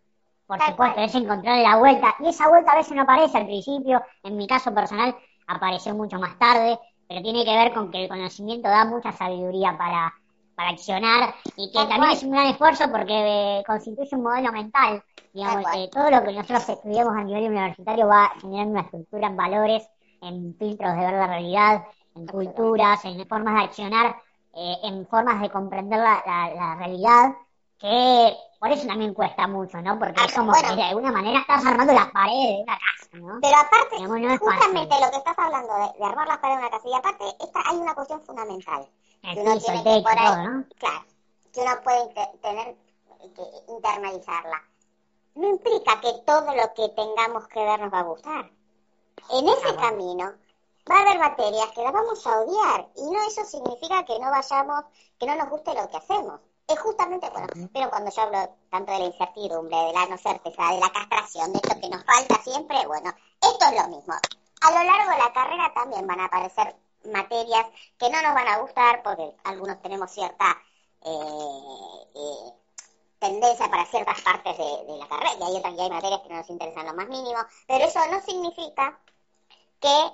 Por 0.48 0.62
supuesto, 0.62 1.02
es 1.02 1.16
encontrar 1.16 1.60
la 1.60 1.78
vuelta. 1.78 2.16
Y 2.20 2.28
esa 2.28 2.48
vuelta 2.48 2.74
a 2.74 2.76
veces 2.76 2.96
no 2.96 3.02
aparece 3.02 3.38
al 3.38 3.46
principio, 3.46 4.04
en 4.24 4.38
mi 4.38 4.46
caso 4.46 4.74
personal 4.74 5.16
apareció 5.48 5.94
mucho 5.96 6.20
más 6.20 6.38
tarde, 6.38 6.80
pero 7.08 7.22
tiene 7.22 7.44
que 7.44 7.56
ver 7.56 7.74
con 7.74 7.92
que 7.92 8.04
el 8.04 8.10
conocimiento 8.10 8.70
da 8.70 8.86
mucha 8.86 9.12
sabiduría 9.12 9.78
para, 9.78 10.14
para 10.56 10.70
accionar 10.70 11.34
y 11.58 11.72
que 11.72 11.86
también 11.88 12.12
es 12.12 12.24
un 12.24 12.32
gran 12.32 12.48
esfuerzo 12.48 12.90
porque 12.92 13.58
eh, 13.60 13.64
constituye 13.66 14.16
un 14.16 14.24
modelo 14.24 14.52
mental. 14.52 15.04
Digamos, 15.34 15.66
que 15.72 15.90
todo 15.92 16.10
lo 16.10 16.24
que 16.24 16.32
nosotros 16.32 16.70
estudiamos 16.70 17.16
a 17.18 17.24
nivel 17.24 17.52
universitario 17.52 18.08
va 18.08 18.32
generando 18.40 18.72
una 18.72 18.82
estructura 18.82 19.28
en 19.28 19.36
valores 19.36 19.89
en 20.25 20.55
filtros 20.58 20.94
de 20.94 21.00
ver 21.00 21.13
la 21.13 21.27
realidad, 21.27 21.86
en 22.15 22.27
culturas, 22.27 23.03
en 23.05 23.27
formas 23.27 23.55
de 23.55 23.62
accionar, 23.62 24.15
eh, 24.53 24.75
en 24.84 25.05
formas 25.08 25.41
de 25.41 25.50
comprender 25.50 26.00
la, 26.00 26.24
la, 26.25 26.75
realidad, 26.75 27.36
que 27.77 28.34
por 28.60 28.72
eso 28.72 28.88
también 28.88 29.13
cuesta 29.13 29.48
mucho, 29.48 29.82
¿no? 29.82 30.00
Porque 30.00 30.24
es 30.24 30.34
como 30.34 30.53
que 30.53 30.75
de 30.75 30.84
alguna 30.84 31.12
manera 31.12 31.39
estás 31.39 31.65
armando 31.65 31.94
las 31.94 32.10
paredes 32.12 32.58
de 32.58 32.63
una 32.63 32.77
casa, 32.77 33.17
¿no? 33.17 33.39
Pero 33.41 33.58
aparte, 33.58 34.38
justamente 34.38 34.96
lo 35.01 35.12
que 35.12 35.17
estás 35.17 35.38
hablando 35.38 35.74
de, 35.75 36.05
armar 36.05 36.27
las 36.27 36.38
paredes 36.38 36.62
de 36.62 36.67
una 36.67 36.72
casa, 36.72 36.88
y 36.88 36.94
aparte 36.94 37.25
esta, 37.41 37.60
hay 37.70 37.77
una 37.77 37.96
cuestión 37.96 38.22
fundamental. 38.22 38.88
que 39.22 39.41
uno 39.41 39.60
tiene 39.60 39.84
que 39.84 40.01
por 40.01 40.20
ahí, 40.20 40.48
¿no? 40.48 40.65
Claro, 40.77 41.05
que 41.53 41.60
uno 41.62 41.72
puede 41.84 42.29
tener 42.41 42.75
que 43.36 43.72
internalizarla. 43.74 44.63
No 45.36 45.50
implica 45.50 46.00
que 46.00 46.13
todo 46.25 46.55
lo 46.55 46.74
que 46.74 46.88
tengamos 46.96 47.46
que 47.50 47.60
ver 47.60 47.79
nos 47.82 47.94
va 47.94 48.00
a 48.00 48.03
gustar. 48.03 48.51
En 49.31 49.48
ese 49.50 49.69
ah, 49.69 49.75
camino 49.75 50.34
va 50.89 50.98
a 50.98 51.01
haber 51.01 51.19
materias 51.19 51.72
que 51.72 51.84
las 51.84 51.93
vamos 51.93 52.25
a 52.27 52.39
odiar 52.41 52.89
y 52.95 53.03
no 53.03 53.27
eso 53.27 53.43
significa 53.43 54.05
que 54.05 54.19
no 54.19 54.29
vayamos, 54.29 54.86
que 55.19 55.25
no 55.25 55.36
nos 55.36 55.50
guste 55.50 55.74
lo 55.74 55.88
que 55.89 55.98
hacemos. 55.98 56.39
Es 56.67 56.79
justamente, 56.79 57.29
bueno, 57.29 57.48
pero 57.74 57.89
cuando 57.89 58.12
yo 58.12 58.22
hablo 58.24 58.55
tanto 58.72 58.91
de 58.91 59.00
la 59.00 59.05
incertidumbre, 59.05 59.77
de 59.77 59.93
la 59.93 60.07
no 60.07 60.17
certeza, 60.17 60.72
de 60.72 60.79
la 60.79 60.91
castración, 60.91 61.53
de 61.53 61.60
esto 61.60 61.79
que 61.79 61.89
nos 61.89 62.03
falta 62.03 62.41
siempre, 62.41 62.88
bueno, 62.88 63.13
esto 63.41 63.65
es 63.65 63.81
lo 63.81 63.88
mismo. 63.95 64.13
A 64.62 64.72
lo 64.72 64.84
largo 64.84 65.12
de 65.12 65.17
la 65.17 65.34
carrera 65.34 65.72
también 65.75 66.07
van 66.07 66.19
a 66.19 66.25
aparecer 66.25 66.75
materias 67.05 67.67
que 68.00 68.10
no 68.10 68.22
nos 68.22 68.34
van 68.34 68.48
a 68.48 68.57
gustar 68.57 69.03
porque 69.03 69.36
algunos 69.43 69.79
tenemos 69.81 70.12
cierta 70.12 70.57
eh, 71.01 71.10
eh, 72.15 72.53
tendencia 73.19 73.69
para 73.69 73.86
ciertas 73.86 74.22
partes 74.22 74.57
de, 74.57 74.98
la 74.98 75.07
carrera 75.07 75.31
y 75.39 75.43
hay 75.43 75.57
otras 75.57 75.74
y 75.74 75.79
hay 75.81 75.89
materias 75.89 76.22
que 76.22 76.29
no 76.29 76.36
nos 76.36 76.50
interesan 76.50 76.86
lo 76.86 76.93
más 76.93 77.07
mínimo, 77.07 77.39
pero 77.67 77.86
eso 77.86 78.00
no 78.12 78.22
significa 78.22 79.00
que 79.79 80.12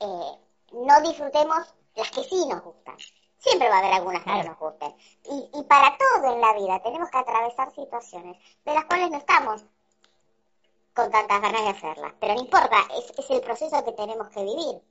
eh, 0.00 0.38
no 0.72 1.00
disfrutemos 1.02 1.74
las 1.94 2.10
que 2.10 2.24
sí 2.24 2.46
nos 2.46 2.62
gustan. 2.62 2.96
Siempre 3.38 3.68
va 3.68 3.76
a 3.76 3.78
haber 3.78 3.92
algunas 3.94 4.22
que 4.22 4.30
no 4.30 4.42
nos 4.42 4.58
gusten. 4.58 4.94
Y, 5.24 5.62
para 5.64 5.96
todo 5.96 6.34
en 6.34 6.40
la 6.40 6.52
vida 6.54 6.82
tenemos 6.82 7.10
que 7.10 7.18
atravesar 7.18 7.74
situaciones 7.74 8.36
de 8.64 8.74
las 8.74 8.84
cuales 8.84 9.10
no 9.10 9.16
estamos 9.16 9.64
con 10.94 11.10
tantas 11.10 11.40
ganas 11.40 11.62
de 11.62 11.68
hacerlas. 11.70 12.12
Pero 12.20 12.34
no 12.34 12.40
importa, 12.40 12.76
es, 12.98 13.30
el 13.30 13.40
proceso 13.40 13.82
que 13.84 13.92
tenemos 13.92 14.28
que 14.28 14.44
vivir, 14.44 14.82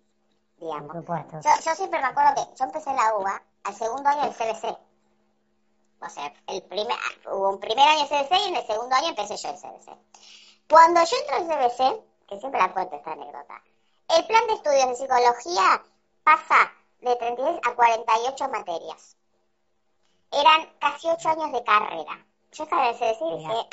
digamos. 0.57 1.05
Yo, 1.05 1.49
yo, 1.63 1.75
siempre 1.75 1.99
me 2.01 2.07
acuerdo 2.07 2.35
que 2.35 2.57
yo 2.57 2.65
empecé 2.65 2.91
la 2.93 3.15
UBA 3.15 3.43
al 3.65 3.75
segundo 3.75 4.09
año 4.09 4.21
del 4.23 4.33
CBC. 4.33 4.88
O 6.01 6.09
sea, 6.09 6.33
el 6.47 6.61
primer, 6.63 6.97
hubo 7.31 7.49
un 7.49 7.59
primer 7.59 7.87
año 7.87 8.07
de 8.07 8.07
CBC 8.07 8.31
y 8.31 8.49
en 8.49 8.55
el 8.55 8.65
segundo 8.65 8.95
año 8.95 9.09
empecé 9.09 9.35
yo 9.37 9.49
el 9.49 9.55
CBC. 9.55 9.97
Cuando 10.69 11.03
yo 11.03 11.17
entro 11.17 11.35
al 11.35 11.47
CBC, 11.47 12.27
que 12.27 12.39
siempre 12.39 12.61
la 12.61 12.71
cuento 12.73 12.95
esta 12.95 13.11
anécdota, 13.11 13.61
el 14.17 14.25
plan 14.25 14.47
de 14.47 14.53
estudios 14.53 14.87
de 14.87 14.95
psicología 14.95 15.83
pasa 16.23 16.71
de 17.01 17.15
36 17.15 17.59
a 17.63 17.75
48 17.75 18.49
materias. 18.49 19.17
Eran 20.31 20.69
casi 20.79 21.09
8 21.09 21.29
años 21.29 21.51
de 21.51 21.63
carrera. 21.63 22.25
Yo 22.51 22.63
estaba 22.63 22.89
en 22.89 22.99
decir, 22.99 23.27
dije, 23.37 23.69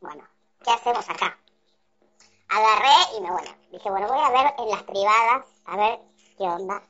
bueno, 0.00 0.24
¿qué 0.64 0.70
hacemos 0.70 1.08
acá? 1.08 1.38
Agarré 2.48 3.16
y 3.16 3.20
me, 3.20 3.30
bueno, 3.30 3.50
dije, 3.70 3.90
bueno, 3.90 4.06
voy 4.08 4.18
a 4.18 4.30
ver 4.30 4.54
en 4.58 4.70
las 4.70 4.82
privadas, 4.84 5.46
a 5.66 5.76
ver 5.76 6.00
qué 6.38 6.44
onda. 6.44 6.82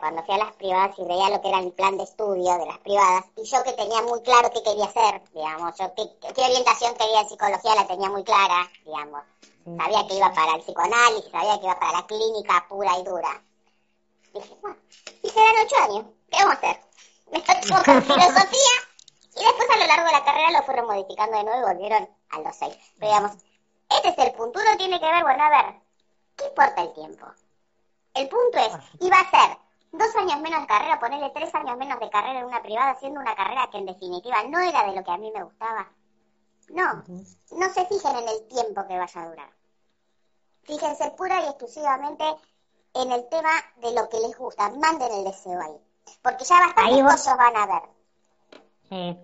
Cuando 0.00 0.22
fui 0.24 0.34
a 0.34 0.38
las 0.38 0.52
privadas 0.54 0.98
y 0.98 1.04
veía 1.04 1.30
lo 1.30 1.40
que 1.40 1.48
era 1.48 1.60
el 1.60 1.72
plan 1.72 1.96
de 1.96 2.04
estudio 2.04 2.58
de 2.58 2.66
las 2.66 2.78
privadas, 2.78 3.24
y 3.36 3.44
yo 3.44 3.62
que 3.62 3.72
tenía 3.72 4.02
muy 4.02 4.20
claro 4.22 4.50
qué 4.50 4.62
quería 4.62 4.84
hacer, 4.84 5.22
digamos, 5.32 5.76
yo 5.78 5.94
qué, 5.94 6.32
qué 6.34 6.42
orientación 6.42 6.94
quería 6.94 7.20
en 7.20 7.28
psicología 7.28 7.74
la 7.74 7.86
tenía 7.86 8.10
muy 8.10 8.24
clara, 8.24 8.70
digamos. 8.84 9.22
Sabía 9.64 10.06
que 10.06 10.14
iba 10.14 10.32
para 10.32 10.54
el 10.54 10.62
psicoanálisis, 10.62 11.30
sabía 11.30 11.58
que 11.58 11.66
iba 11.66 11.78
para 11.78 11.92
la 11.92 12.06
clínica 12.06 12.66
pura 12.68 12.98
y 12.98 13.04
dura. 13.04 13.42
Dije, 14.34 14.56
bueno, 14.60 14.76
y 15.22 15.28
se 15.28 15.40
dan 15.40 15.64
ocho 15.64 15.76
años, 15.76 16.04
¿qué 16.30 16.38
vamos 16.38 16.54
a 16.54 16.58
hacer? 16.58 16.80
Me 17.32 17.40
tocó 17.40 17.84
con 17.84 18.02
filosofía, 18.02 18.74
y 19.36 19.44
después 19.44 19.70
a 19.70 19.76
lo 19.76 19.86
largo 19.86 20.06
de 20.06 20.12
la 20.12 20.24
carrera 20.24 20.50
lo 20.50 20.62
fueron 20.62 20.86
modificando 20.86 21.38
de 21.38 21.44
nuevo 21.44 21.60
y 21.60 21.74
volvieron 21.74 22.08
a 22.30 22.40
los 22.40 22.56
seis. 22.56 22.76
Pero 22.98 23.12
digamos, 23.12 23.32
este 23.90 24.08
es 24.08 24.18
el 24.18 24.32
punto, 24.32 24.60
uno 24.60 24.76
tiene 24.76 24.98
que 24.98 25.06
ver, 25.06 25.22
bueno, 25.22 25.44
a 25.44 25.50
ver, 25.50 25.74
¿qué 26.36 26.46
importa 26.46 26.82
el 26.82 26.92
tiempo? 26.92 27.26
El 28.14 28.28
punto 28.28 28.58
es, 28.58 28.72
iba 29.00 29.20
a 29.20 29.30
ser 29.30 29.65
dos 29.92 30.16
años 30.16 30.40
menos 30.40 30.60
de 30.60 30.66
carrera, 30.66 31.00
ponerle 31.00 31.30
tres 31.30 31.54
años 31.54 31.76
menos 31.76 31.98
de 32.00 32.10
carrera 32.10 32.40
en 32.40 32.46
una 32.46 32.62
privada, 32.62 32.90
haciendo 32.90 33.20
una 33.20 33.34
carrera 33.34 33.68
que 33.70 33.78
en 33.78 33.86
definitiva 33.86 34.42
no 34.44 34.58
era 34.60 34.84
de 34.84 34.96
lo 34.96 35.04
que 35.04 35.10
a 35.10 35.18
mí 35.18 35.30
me 35.32 35.42
gustaba. 35.42 35.88
No, 36.68 37.04
no 37.52 37.68
se 37.72 37.86
fijen 37.86 38.16
en 38.16 38.28
el 38.28 38.48
tiempo 38.48 38.86
que 38.86 38.98
vaya 38.98 39.22
a 39.22 39.28
durar. 39.28 39.50
Fíjense 40.64 41.10
pura 41.12 41.40
y 41.40 41.44
exclusivamente 41.44 42.24
en 42.94 43.12
el 43.12 43.28
tema 43.28 43.50
de 43.76 43.94
lo 43.94 44.08
que 44.08 44.18
les 44.18 44.36
gusta. 44.36 44.68
Manden 44.70 45.12
el 45.12 45.24
deseo 45.24 45.60
ahí. 45.60 45.76
Porque 46.22 46.44
ya 46.44 46.60
bastantes 46.60 47.02
cosas 47.02 47.36
van 47.36 47.56
a 47.56 47.66
ver. 47.66 47.82
Sí. 48.88 49.18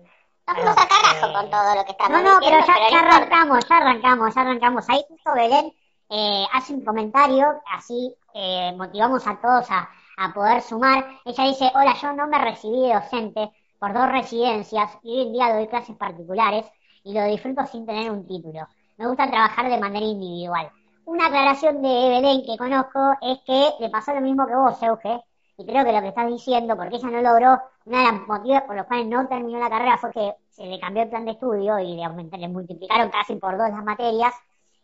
Vamos 0.45 0.75
a 0.77 0.87
carajo 0.87 1.33
con 1.33 1.49
todo 1.49 1.75
lo 1.75 1.85
que 1.85 1.91
estamos 1.91 2.21
No, 2.21 2.33
no, 2.33 2.39
pero 2.39 2.65
ya, 2.65 2.99
arrancamos, 2.99 3.65
ya 3.67 3.77
arrancamos, 3.77 4.35
ya 4.35 4.41
arrancamos. 4.41 4.89
Ahí 4.89 5.05
justo 5.07 5.33
Belén 5.33 5.73
eh, 6.09 6.45
hace 6.51 6.73
un 6.73 6.83
comentario, 6.83 7.61
así 7.73 8.15
eh, 8.33 8.73
motivamos 8.75 9.25
a 9.25 9.39
todos 9.39 9.69
a, 9.71 9.89
a 10.17 10.33
poder 10.33 10.61
sumar. 10.61 11.05
Ella 11.25 11.43
dice, 11.45 11.71
hola, 11.75 11.95
yo 12.01 12.13
no 12.13 12.27
me 12.27 12.37
recibí 12.39 12.81
de 12.81 12.93
docente 12.93 13.51
por 13.79 13.93
dos 13.93 14.09
residencias 14.09 14.97
y 15.03 15.11
hoy 15.11 15.27
en 15.27 15.33
día 15.33 15.53
doy 15.53 15.67
clases 15.67 15.95
particulares 15.95 16.65
y 17.03 17.13
lo 17.13 17.25
disfruto 17.25 17.65
sin 17.65 17.85
tener 17.85 18.09
un 18.11 18.25
título. 18.25 18.67
Me 18.97 19.07
gusta 19.07 19.29
trabajar 19.29 19.69
de 19.69 19.79
manera 19.79 20.05
individual. 20.05 20.71
Una 21.05 21.27
aclaración 21.27 21.81
de 21.81 21.89
Belén 21.89 22.43
que 22.45 22.57
conozco 22.57 22.99
es 23.21 23.39
que 23.45 23.71
le 23.79 23.89
pasó 23.89 24.13
lo 24.13 24.21
mismo 24.21 24.47
que 24.47 24.55
vos, 24.55 24.81
Euge, 24.81 25.21
y 25.57 25.65
creo 25.65 25.83
que 25.83 25.91
lo 25.91 26.01
que 26.01 26.07
estás 26.07 26.27
diciendo, 26.27 26.77
porque 26.77 26.95
ella 26.95 27.09
no 27.09 27.21
logró, 27.21 27.61
una 27.85 27.97
de 27.99 28.03
las 28.05 28.27
motivos 28.27 28.61
por 28.61 28.75
los 28.75 28.85
cuales 28.85 29.07
no 29.07 29.27
terminó 29.27 29.59
la 29.59 29.69
carrera 29.69 29.97
fue 29.97 30.11
que 30.11 30.33
se 30.49 30.65
le 30.65 30.79
cambió 30.79 31.03
el 31.03 31.09
plan 31.09 31.25
de 31.25 31.31
estudio 31.31 31.77
y 31.79 31.95
le, 31.95 32.37
le 32.37 32.47
multiplicaron 32.47 33.09
casi 33.09 33.35
por 33.35 33.57
dos 33.57 33.69
las 33.69 33.83
materias, 33.83 34.33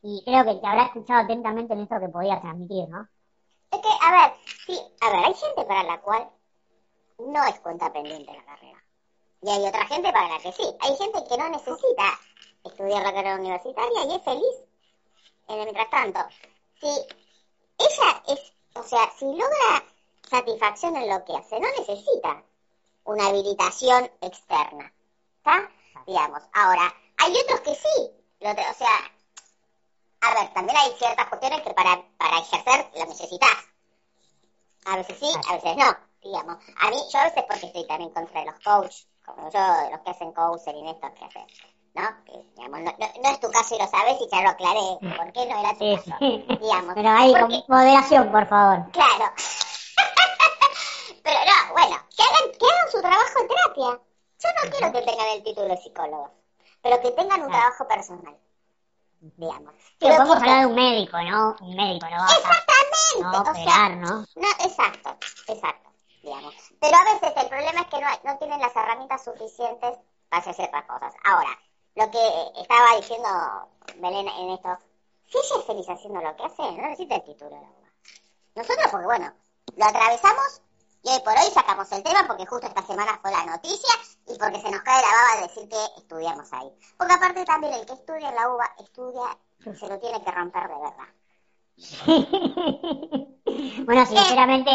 y 0.01 0.21
creo 0.25 0.43
que 0.43 0.55
te 0.55 0.67
habrá 0.67 0.83
escuchado 0.83 1.21
atentamente 1.21 1.73
en 1.73 1.81
esto 1.81 1.99
que 1.99 2.09
podías 2.09 2.41
transmitir, 2.41 2.89
¿no? 2.89 3.07
Es 3.71 3.79
que, 3.79 3.89
a 4.01 4.11
ver, 4.11 4.33
sí, 4.65 4.79
a 5.01 5.09
ver, 5.09 5.25
hay 5.25 5.33
gente 5.33 5.65
para 5.65 5.83
la 5.83 6.01
cual 6.01 6.29
no 7.19 7.43
es 7.45 7.59
cuenta 7.59 7.91
pendiente 7.91 8.33
la 8.33 8.45
carrera. 8.45 8.83
Y 9.41 9.49
hay 9.49 9.65
otra 9.65 9.85
gente 9.85 10.11
para 10.11 10.29
la 10.29 10.39
que 10.39 10.51
sí. 10.51 10.63
Hay 10.81 10.95
gente 10.97 11.23
que 11.27 11.37
no 11.37 11.49
necesita 11.49 12.19
estudiar 12.63 13.03
la 13.03 13.13
carrera 13.13 13.35
universitaria 13.35 14.05
y 14.05 14.15
es 14.15 14.23
feliz 14.23 14.55
en 15.47 15.59
el 15.59 15.63
mientras 15.63 15.89
tanto. 15.89 16.19
Si 16.79 16.87
ella 16.87 18.23
es, 18.27 18.53
o 18.75 18.83
sea, 18.83 19.11
si 19.17 19.25
logra 19.25 19.85
satisfacción 20.29 20.95
en 20.95 21.09
lo 21.09 21.23
que 21.25 21.35
hace, 21.35 21.59
no 21.59 21.67
necesita 21.77 22.43
una 23.05 23.27
habilitación 23.27 24.11
externa. 24.21 24.93
¿Está? 25.37 25.69
Digamos. 26.05 26.41
Ahora, 26.53 26.93
hay 27.17 27.33
otros 27.37 27.61
que 27.61 27.75
sí. 27.75 28.11
o 28.41 28.73
sea, 28.73 29.11
a 30.21 30.33
ver, 30.33 30.53
también 30.53 30.77
hay 30.77 30.91
ciertas 30.97 31.27
cuestiones 31.27 31.61
que 31.61 31.73
para, 31.73 32.01
para 32.17 32.39
ejercer 32.39 32.89
las 32.93 33.07
necesitas. 33.07 33.49
A 34.85 34.97
veces 34.97 35.17
sí, 35.19 35.31
a 35.49 35.53
veces 35.53 35.77
no, 35.77 35.97
digamos. 36.21 36.57
A 36.81 36.89
mí, 36.89 36.97
yo 37.11 37.19
a 37.19 37.23
veces 37.25 37.43
porque 37.47 37.67
estoy 37.67 37.87
también 37.87 38.09
contra 38.11 38.43
los 38.43 38.59
coaches, 38.59 39.07
como 39.25 39.49
yo, 39.49 39.59
los 39.91 39.99
que 40.01 40.09
hacen 40.09 40.33
coaching 40.33 40.85
y 40.85 40.89
estos 40.89 41.11
que 41.11 41.25
hacen, 41.25 41.47
¿no? 41.93 42.23
Que, 42.25 42.33
digamos, 42.55 42.79
no, 42.81 42.91
no, 42.97 43.29
es 43.29 43.39
tu 43.39 43.49
caso 43.49 43.75
y 43.75 43.79
lo 43.79 43.87
sabes 43.87 44.17
y 44.19 44.27
ya 44.29 44.41
lo 44.41 44.49
aclaré. 44.49 44.97
¿Por 44.99 45.31
qué 45.31 45.45
no 45.45 45.59
era 45.59 45.73
tu 45.73 45.95
caso? 45.95 46.15
Digamos. 46.19 46.93
Pero 46.95 47.09
ahí, 47.09 47.33
con 47.33 47.63
moderación, 47.67 48.31
por 48.31 48.47
favor. 48.47 48.91
Claro. 48.91 49.33
Pero 51.23 51.39
no, 51.45 51.73
bueno, 51.73 51.97
que 52.15 52.23
hagan, 52.23 52.51
que 52.57 52.65
hagan 52.65 52.91
su 52.91 53.01
trabajo 53.01 53.39
en 53.41 53.47
terapia. 53.47 54.01
Yo 54.41 54.49
no 54.55 54.71
quiero 54.71 54.91
que 54.93 55.01
tengan 55.01 55.27
el 55.35 55.43
título 55.43 55.67
de 55.67 55.77
psicólogo, 55.77 56.31
pero 56.81 57.01
que 57.01 57.11
tengan 57.11 57.41
un 57.41 57.49
trabajo 57.49 57.85
personal 57.87 58.37
digamos. 59.21 59.73
Sí, 59.99 60.07
podemos 60.07 60.37
hablar 60.37 60.59
de 60.61 60.65
un 60.67 60.75
médico, 60.75 61.17
¿no? 61.21 61.55
Un 61.61 61.75
médico, 61.75 62.07
¿no? 62.09 62.23
Exactamente. 62.23 62.79
No, 63.21 63.41
operar, 63.41 63.97
¿no? 63.97 64.25
¿no? 64.35 64.47
Exacto, 64.65 65.17
exacto, 65.47 65.89
digamos. 66.21 66.53
Pero 66.79 66.97
a 66.97 67.13
veces 67.13 67.33
el 67.35 67.49
problema 67.49 67.81
es 67.81 67.87
que 67.87 67.99
no, 67.99 68.07
no 68.23 68.37
tienen 68.37 68.59
las 68.59 68.75
herramientas 68.75 69.23
suficientes 69.23 69.97
para 70.29 70.41
hacer 70.41 70.55
ciertas 70.55 70.85
cosas. 70.85 71.13
Ahora, 71.23 71.57
lo 71.95 72.09
que 72.11 72.61
estaba 72.61 72.95
diciendo 72.97 73.29
Belén 73.97 74.27
en 74.27 74.49
esto, 74.51 74.77
si 75.27 75.37
ella 75.37 75.59
es 75.59 75.65
feliz 75.65 75.89
haciendo 75.89 76.21
lo 76.21 76.35
que 76.35 76.43
hace, 76.43 76.61
no 76.61 76.81
necesita 76.81 77.15
el 77.15 77.23
título. 77.23 77.57
Nosotros, 78.55 78.87
porque 78.91 79.05
bueno, 79.05 79.33
lo 79.75 79.85
atravesamos 79.85 80.61
y 81.03 81.09
hoy 81.09 81.19
por 81.23 81.33
hoy 81.33 81.49
sacamos 81.53 81.91
el 81.91 82.01
tema 82.03 82.25
porque 82.27 82.45
justo 82.45 82.67
esta 82.67 82.83
semana 82.83 83.17
fue 83.21 83.31
la 83.31 83.45
noticia 83.45 83.95
y 84.27 84.37
porque 84.37 84.59
se 84.59 84.69
nos 84.69 84.81
cae 84.81 85.01
la 85.01 85.07
baba 85.07 85.41
decir 85.47 85.69
que 85.69 85.77
estudiamos 85.97 86.51
ahí. 86.51 86.69
Porque 86.97 87.13
aparte 87.13 87.45
también 87.45 87.71
el 87.73 87.85
que 87.85 87.93
estudia 87.93 88.27
en 88.29 88.35
la 88.35 88.49
UBA 88.49 88.75
estudia, 88.79 89.37
se 89.59 89.87
lo 89.87 89.97
tiene 89.99 90.21
que 90.21 90.31
romper 90.31 90.67
de 90.67 90.75
verdad. 90.75 91.07
bueno, 93.85 94.05
sinceramente, 94.05 94.71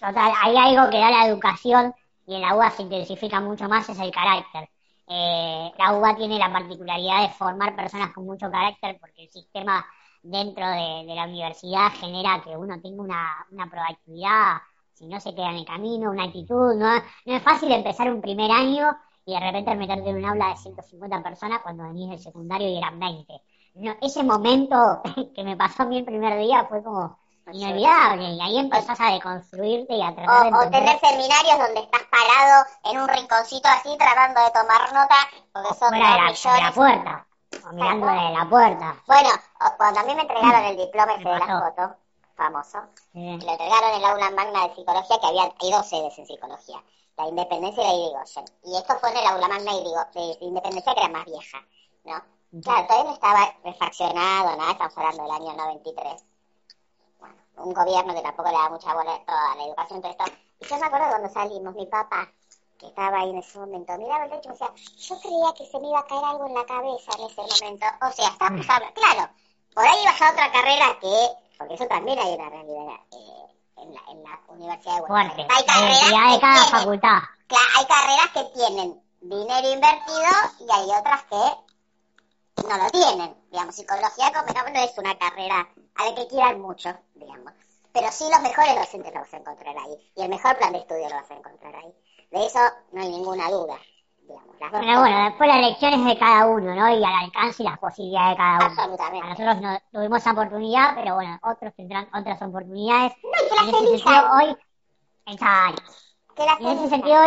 hay 0.00 0.56
algo 0.56 0.88
que 0.90 0.98
da 0.98 1.10
la 1.10 1.26
educación 1.26 1.94
y 2.26 2.36
en 2.36 2.40
la 2.40 2.56
UBA 2.56 2.70
se 2.70 2.80
intensifica 2.82 3.38
mucho 3.40 3.68
más, 3.68 3.86
es 3.88 3.98
el 3.98 4.10
carácter. 4.10 4.70
Eh, 5.06 5.70
la 5.76 5.92
UBA 5.92 6.16
tiene 6.16 6.38
la 6.38 6.50
particularidad 6.50 7.20
de 7.22 7.28
formar 7.34 7.76
personas 7.76 8.14
con 8.14 8.24
mucho 8.24 8.50
carácter 8.50 8.98
porque 8.98 9.24
el 9.24 9.28
sistema 9.28 9.84
dentro 10.22 10.66
de, 10.66 11.04
la 11.14 11.24
universidad 11.24 11.92
genera 11.92 12.40
que 12.42 12.56
uno 12.56 12.80
tenga 12.80 13.02
una, 13.02 13.46
una 13.50 13.68
proactividad 13.68 14.62
si 15.02 15.08
no 15.08 15.18
se 15.18 15.34
queda 15.34 15.50
en 15.50 15.56
el 15.56 15.64
camino, 15.64 16.12
una 16.12 16.26
actitud, 16.26 16.76
no, 16.76 16.86
no 17.26 17.34
es 17.34 17.42
fácil 17.42 17.72
empezar 17.72 18.08
un 18.08 18.20
primer 18.20 18.52
año 18.52 18.96
y 19.26 19.34
de 19.34 19.40
repente 19.40 19.74
meterte 19.74 20.10
en 20.10 20.18
un 20.18 20.24
aula 20.24 20.50
de 20.50 20.56
150 20.56 21.22
personas 21.24 21.58
cuando 21.60 21.82
venís 21.82 22.08
del 22.08 22.20
secundario 22.20 22.68
y 22.68 22.78
eran 22.78 23.00
20. 23.00 23.42
No, 23.74 23.96
ese 24.00 24.22
momento 24.22 25.02
que 25.34 25.42
me 25.42 25.56
pasó 25.56 25.82
a 25.82 25.86
mí 25.86 25.98
el 25.98 26.04
primer 26.04 26.38
día 26.38 26.66
fue 26.68 26.84
como 26.84 27.18
inolvidable 27.50 28.30
y 28.30 28.40
ahí 28.40 28.58
empezás 28.58 29.00
a 29.00 29.10
deconstruirte 29.10 29.92
y 29.92 30.02
a 30.02 30.14
tratar 30.14 30.54
o, 30.54 30.60
de... 30.60 30.66
O 30.68 30.70
tener 30.70 30.96
seminarios 31.00 31.58
donde 31.58 31.80
estás 31.80 32.02
parado 32.08 32.64
en 32.84 33.00
un 33.00 33.08
rinconcito 33.08 33.68
así 33.68 33.96
tratando 33.98 34.40
de 34.40 34.50
tomar 34.52 34.92
nota 34.92 35.16
porque 35.52 35.74
son 35.80 35.88
fuera 35.88 36.14
de 36.14 36.60
la, 36.60 36.60
la 36.60 36.72
puerta 36.72 37.26
o 37.68 37.72
mirando 37.72 38.06
de 38.06 38.30
la 38.38 38.48
puerta. 38.48 38.96
Bueno, 39.08 39.30
cuando 39.76 39.98
a 39.98 40.04
mí 40.04 40.14
me 40.14 40.22
entregaron 40.22 40.64
el 40.64 40.76
diploma 40.76 41.14
ese 41.14 41.28
de 41.28 41.38
la 41.40 41.60
foto, 41.60 41.96
famoso. 42.36 42.78
le 43.12 43.34
entregaron 43.34 43.94
el 43.94 44.04
aula 44.04 44.30
magna 44.30 44.68
de 44.68 44.74
psicología, 44.74 45.18
que 45.20 45.26
había, 45.26 45.54
hay 45.60 45.70
dos 45.70 45.88
sedes 45.88 46.18
en 46.18 46.26
psicología, 46.26 46.82
la 47.16 47.28
Independencia 47.28 47.82
y 47.82 47.86
la 47.86 47.94
Irigoyen. 47.94 48.44
Y 48.64 48.76
esto 48.76 48.98
fue 48.98 49.10
en 49.10 49.16
el 49.18 49.26
aula 49.26 49.48
magna 49.48 49.72
de, 49.72 50.36
Independencia, 50.40 50.94
que 50.94 51.00
era 51.00 51.08
más 51.08 51.24
vieja, 51.24 51.58
¿no? 52.04 52.22
Claro, 52.62 52.86
todavía 52.86 53.04
no 53.04 53.14
estaba 53.14 53.54
refaccionado, 53.64 54.56
nada, 54.56 54.72
estamos 54.72 54.98
hablando 54.98 55.22
del 55.22 55.32
año 55.32 55.52
93. 55.56 56.24
Bueno, 57.18 57.34
un 57.56 57.72
gobierno 57.72 58.14
que 58.14 58.20
tampoco 58.20 58.50
le 58.50 58.56
da 58.56 58.68
mucha 58.68 58.94
bola 58.94 59.14
a 59.14 59.24
toda 59.24 59.54
la 59.56 59.64
educación, 59.64 60.02
todo 60.02 60.10
esto. 60.10 60.24
Y 60.60 60.66
yo 60.66 60.76
me 60.76 60.86
acuerdo 60.86 61.08
cuando 61.08 61.28
salimos, 61.30 61.74
mi 61.74 61.86
papá, 61.86 62.30
que 62.78 62.88
estaba 62.88 63.20
ahí 63.20 63.30
en 63.30 63.38
ese 63.38 63.58
momento, 63.58 63.96
miraba 63.96 64.24
el 64.24 64.30
techo 64.32 64.48
y 64.48 64.48
me 64.48 64.52
decía, 64.52 64.74
yo 65.08 65.20
creía 65.20 65.54
que 65.56 65.66
se 65.66 65.80
me 65.80 65.88
iba 65.88 66.00
a 66.00 66.06
caer 66.06 66.24
algo 66.24 66.46
en 66.46 66.54
la 66.54 66.66
cabeza 66.66 67.12
en 67.18 67.24
ese 67.24 67.40
momento. 67.40 67.86
O 68.02 68.10
sea, 68.10 68.28
estamos 68.28 68.68
hablando, 68.68 69.00
claro, 69.00 69.32
por 69.74 69.86
ahí 69.86 70.02
ibas 70.02 70.20
a 70.20 70.32
otra 70.32 70.52
carrera 70.52 70.98
que 71.00 71.28
porque 71.62 71.74
eso 71.74 71.86
también 71.86 72.18
hay 72.18 72.34
una 72.34 72.48
realidad 72.48 72.96
eh, 73.12 73.46
en, 73.76 73.94
la, 73.94 74.00
en, 74.10 74.22
la, 74.24 74.40
Universidad 74.48 74.96
de 74.96 75.00
Buenos 75.02 75.32
Aires. 75.32 75.46
Hay 75.48 75.64
carreras, 75.64 76.32
de 76.32 76.40
cada 76.40 76.64
facultad. 76.66 77.18
hay 77.78 77.86
carreras 77.86 78.28
que 78.34 78.44
tienen 78.52 79.00
dinero 79.20 79.72
invertido 79.72 80.32
y 80.58 80.72
hay 80.72 80.98
otras 80.98 81.22
que 81.24 82.66
no 82.68 82.76
lo 82.76 82.90
tienen. 82.90 83.36
Digamos, 83.52 83.76
psicología 83.76 84.32
como 84.32 84.70
no 84.70 84.80
es 84.80 84.98
una 84.98 85.16
carrera 85.16 85.68
a 85.94 86.04
la 86.04 86.14
que 86.16 86.26
quieran 86.26 86.60
mucho, 86.60 86.96
digamos. 87.14 87.52
Pero 87.92 88.10
sí 88.10 88.24
los 88.28 88.42
mejores 88.42 88.74
docentes 88.74 89.14
los 89.14 89.22
vas 89.22 89.34
a 89.34 89.36
encontrar 89.36 89.76
ahí. 89.78 90.12
Y 90.16 90.22
el 90.22 90.28
mejor 90.30 90.58
plan 90.58 90.72
de 90.72 90.80
estudio 90.80 91.08
lo 91.08 91.14
vas 91.14 91.30
a 91.30 91.34
encontrar 91.34 91.76
ahí. 91.76 91.94
De 92.32 92.44
eso 92.44 92.58
no 92.90 93.02
hay 93.02 93.08
ninguna 93.08 93.50
duda. 93.50 93.78
Pero 94.70 95.00
bueno, 95.00 95.24
después 95.24 95.48
las 95.48 95.58
elecciones 95.58 96.04
de 96.04 96.18
cada 96.18 96.46
uno, 96.46 96.74
¿no? 96.74 96.88
Y 96.88 97.04
al 97.04 97.04
alcance 97.04 97.62
y 97.62 97.66
las 97.66 97.78
posibilidades 97.78 98.30
de 98.30 98.36
cada 98.36 98.56
uno. 98.56 98.66
Absolutamente. 98.66 99.28
Nosotros 99.28 99.60
no 99.60 99.78
tuvimos 99.92 100.18
esa 100.18 100.32
oportunidad, 100.32 100.94
pero 100.94 101.14
bueno, 101.16 101.38
otros 101.42 101.74
tendrán 101.74 102.08
otras 102.14 102.40
oportunidades. 102.42 103.12
No, 103.22 103.66
que 103.68 104.02
las 104.02 104.30
hoy, 104.32 104.56
Exacto. 105.26 105.82
En 106.60 106.68
ese 106.68 106.88
sentido, 106.88 107.20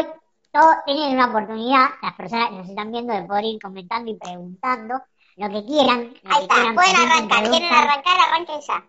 todos 0.52 0.76
tienen 0.86 1.14
una 1.14 1.28
oportunidad, 1.28 1.90
las 2.02 2.14
personas 2.14 2.50
que 2.50 2.56
nos 2.56 2.70
están 2.70 2.92
viendo, 2.92 3.14
de 3.14 3.24
poder 3.24 3.46
ir 3.46 3.62
comentando 3.62 4.12
y 4.12 4.16
preguntando 4.16 5.02
lo 5.36 5.50
que 5.50 5.66
quieran. 5.66 6.14
Ahí 6.26 6.44
está, 6.44 6.74
pueden 6.74 6.96
arrancar, 6.96 7.50
quieren 7.50 7.74
arrancar, 7.74 8.20
arranquen 8.28 8.62
ya. 8.62 8.84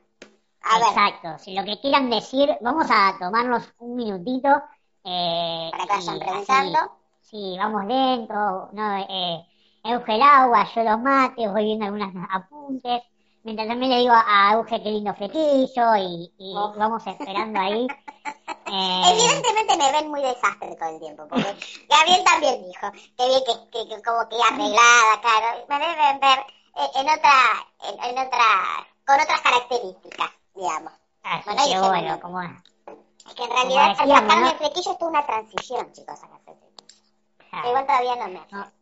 A 0.62 0.78
Exacto, 0.78 1.38
si 1.38 1.54
lo 1.54 1.64
que 1.64 1.80
quieran 1.80 2.10
decir, 2.10 2.56
vamos 2.60 2.86
a 2.90 3.16
tomarnos 3.18 3.72
un 3.78 3.96
minutito. 3.96 4.48
Eh, 5.04 5.70
Para 5.70 5.84
que 5.84 5.92
vayan 5.92 6.18
preguntando. 6.18 6.78
Sí, 7.30 7.56
vamos 7.58 7.84
lento, 7.86 8.68
¿no? 8.72 8.96
Eh, 9.08 9.46
Euge 9.84 10.14
el 10.14 10.22
agua, 10.22 10.66
yo 10.74 10.82
los 10.82 11.00
mates, 11.00 11.52
voy 11.52 11.64
viendo 11.64 11.84
algunos 11.84 12.12
apuntes. 12.30 13.02
Mientras 13.44 13.68
también 13.68 13.92
le 13.92 13.98
digo 13.98 14.14
a 14.14 14.52
Euge 14.54 14.82
qué 14.82 14.90
lindo 14.90 15.14
flequillo 15.14 15.96
y, 15.96 16.32
oh. 16.56 16.74
vamos 16.76 17.06
esperando 17.06 17.60
ahí. 17.60 17.86
Eh, 18.66 19.02
Evidentemente 19.12 19.76
me 19.76 19.92
ven 19.92 20.10
muy 20.10 20.22
desastre 20.22 20.74
todo 20.76 20.88
el 20.88 21.00
tiempo, 21.00 21.26
porque 21.28 21.56
Gabriel 21.88 22.24
también 22.24 22.64
dijo 22.66 22.90
que 22.90 23.26
bien 23.28 23.42
que, 23.46 23.88
que, 23.88 24.02
como 24.02 24.28
que 24.28 24.36
arreglada, 24.42 25.20
claro. 25.20 25.64
Me 25.68 25.78
deben 25.78 26.20
ver 26.20 26.38
en 26.94 27.08
otra, 27.08 27.32
en, 28.04 28.18
otra, 28.18 28.86
con 29.06 29.20
otras 29.20 29.40
características, 29.40 30.30
digamos. 30.54 30.92
Ah, 31.22 31.40
bueno, 31.44 31.62
sí, 31.62 31.74
bueno, 31.78 32.20
como 32.20 32.42
es. 32.42 32.50
que 33.34 33.44
en 33.44 33.50
realidad 33.50 33.94
al 33.98 34.08
sacarme 34.08 34.50
el 34.50 34.56
flequillo 34.58 34.92
es 34.92 34.98
una 35.00 35.26
transición, 35.26 35.92
chicos, 35.92 36.22
a 36.22 36.28
claro. 37.62 37.68
Igual 37.68 37.86
todavía 37.86 38.16
no 38.16 38.28
me 38.28 38.76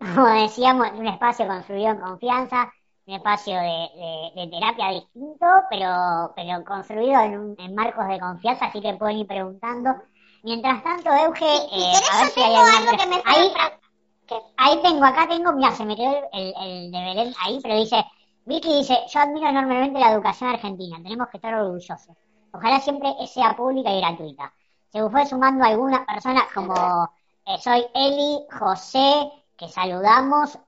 como 0.14 0.26
decíamos, 0.26 0.90
un 0.92 1.06
espacio 1.06 1.46
construido 1.46 1.90
en 1.90 2.00
confianza, 2.00 2.72
un 3.06 3.14
espacio 3.14 3.54
de, 3.54 4.48
terapia 4.50 4.88
distinto, 4.90 5.46
pero, 5.70 6.32
pero 6.34 6.64
construido 6.64 7.20
en, 7.20 7.74
marcos 7.74 8.08
de 8.08 8.18
confianza, 8.18 8.66
así 8.66 8.80
que 8.80 8.94
pueden 8.94 9.18
ir 9.18 9.26
preguntando. 9.26 9.94
Mientras 10.42 10.82
tanto, 10.82 11.10
Euge, 11.10 11.44
eh, 11.44 11.92
a 12.12 12.22
ver 12.22 12.30
si 12.30 12.42
hay 12.42 12.54
algo 12.54 12.98
que 12.98 13.06
me 13.06 13.22
ahí, 13.24 13.52
ahí 14.58 14.82
tengo, 14.82 15.04
acá 15.04 15.26
tengo, 15.26 15.52
mira, 15.52 15.70
se 15.72 15.86
me 15.86 15.96
quedó 15.96 16.28
el, 16.32 16.54
el 16.60 16.92
de 16.92 16.98
Belén 16.98 17.34
ahí, 17.42 17.58
pero 17.62 17.76
dice, 17.76 18.04
Vicky 18.44 18.78
dice, 18.78 18.98
yo 19.08 19.20
admiro 19.20 19.48
enormemente 19.48 19.98
la 19.98 20.12
educación 20.12 20.50
argentina, 20.50 20.98
tenemos 21.02 21.28
que 21.28 21.38
estar 21.38 21.54
orgullosos. 21.54 22.14
Ojalá 22.52 22.78
siempre 22.80 23.10
sea 23.26 23.56
pública 23.56 23.90
y 23.90 24.00
gratuita. 24.00 24.52
Se 24.90 25.08
fue 25.08 25.26
sumando 25.26 25.64
algunas 25.64 26.06
personas 26.06 26.44
como 26.54 26.74
eh, 27.46 27.58
soy 27.62 27.86
Eli, 27.94 28.40
José, 28.58 29.30
que 29.56 29.68
saludamos. 29.68 30.58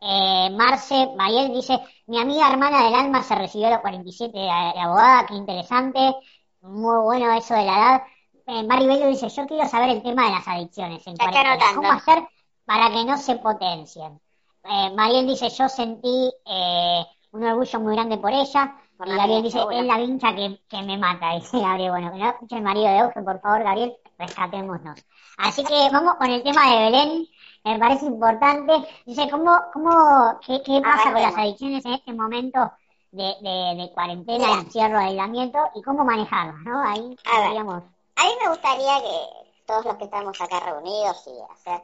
Eh, 0.00 0.50
Marce 0.50 1.08
Mariel 1.16 1.52
dice, 1.52 1.78
mi 2.06 2.18
amiga 2.18 2.50
hermana 2.50 2.84
del 2.84 2.94
alma 2.94 3.22
se 3.22 3.34
recibió 3.34 3.66
a 3.68 3.70
los 3.72 3.80
47 3.80 4.36
de, 4.36 4.50
abogada, 4.50 5.26
qué 5.26 5.34
interesante, 5.34 6.16
muy 6.62 7.02
bueno 7.02 7.32
eso 7.34 7.54
de 7.54 7.64
la 7.64 7.76
edad. 7.76 8.02
Eh, 8.46 8.64
Maribel 8.64 9.10
dice, 9.10 9.28
yo 9.28 9.46
quiero 9.46 9.68
saber 9.68 9.90
el 9.90 10.02
tema 10.02 10.24
de 10.24 10.30
las 10.32 10.48
adicciones 10.48 11.06
en 11.06 11.16
¿Cómo 11.16 11.90
hacer 11.92 12.26
para 12.64 12.90
que 12.90 13.04
no 13.04 13.16
se 13.16 13.36
potencien? 13.36 14.20
Eh, 14.64 14.90
Mariel 14.94 15.26
dice, 15.26 15.48
yo 15.50 15.68
sentí 15.68 16.32
eh, 16.46 17.04
un 17.30 17.44
orgullo 17.44 17.80
muy 17.80 17.94
grande 17.94 18.18
por 18.18 18.32
ella. 18.32 18.74
y 19.04 19.10
Gabriel 19.16 19.42
dice, 19.42 19.60
es 19.70 19.84
la 19.84 19.98
vincha 19.98 20.34
que, 20.34 20.60
que, 20.68 20.82
me 20.82 20.98
mata, 20.98 21.34
dice 21.34 21.60
Gabriel. 21.60 21.90
Bueno, 21.90 22.12
que 22.12 22.18
no 22.18 22.28
escuche 22.30 22.56
el 22.56 22.62
marido 22.62 22.88
de 22.88 22.98
Eugen, 22.98 23.24
por 23.24 23.40
favor, 23.40 23.62
Gabriel, 23.62 23.96
rescatémonos. 24.20 25.04
Así 25.38 25.64
que 25.64 25.88
vamos 25.90 26.14
con 26.14 26.30
el 26.30 26.42
tema 26.42 26.70
de 26.70 26.76
Belén 26.78 27.28
me 27.64 27.78
parece 27.78 28.06
importante. 28.06 28.72
Dice, 29.04 29.28
¿cómo, 29.30 29.56
cómo, 29.72 30.38
qué, 30.46 30.62
qué 30.62 30.80
pasa 30.80 31.12
con 31.12 31.22
las 31.22 31.36
adicciones 31.36 31.84
en 31.84 31.92
este 31.92 32.12
momento 32.12 32.72
de, 33.12 33.34
de, 33.76 33.90
cuarentena, 33.92 34.52
encierro, 34.60 34.98
aislamiento 34.98 35.58
y 35.74 35.82
cómo 35.82 36.04
manejarlas, 36.04 36.60
¿no? 36.64 36.80
Ahí 36.82 37.16
digamos. 37.50 37.82
A 38.16 38.24
mí 38.24 38.30
me 38.42 38.48
gustaría 38.50 39.00
que 39.00 39.64
todos 39.66 39.84
los 39.84 39.96
que 39.96 40.04
estamos 40.04 40.40
acá 40.40 40.60
reunidos 40.60 41.26
y 41.26 41.52
hacer, 41.52 41.82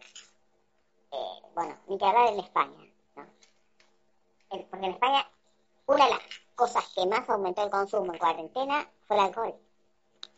eh, 1.12 1.42
bueno, 1.54 1.76
ni 1.88 1.98
que 1.98 2.04
hablar 2.04 2.28
en 2.28 2.40
España, 2.40 2.76
¿no? 3.16 3.26
Porque 4.48 4.86
en 4.86 4.92
España 4.92 5.26
una 5.86 6.04
de 6.04 6.10
las 6.12 6.20
cosas 6.54 6.84
que 6.94 7.06
más 7.06 7.28
aumentó 7.28 7.64
el 7.64 7.70
consumo 7.70 8.12
en 8.12 8.18
cuarentena 8.18 8.88
fue 9.06 9.16
el 9.16 9.24
alcohol. 9.24 9.54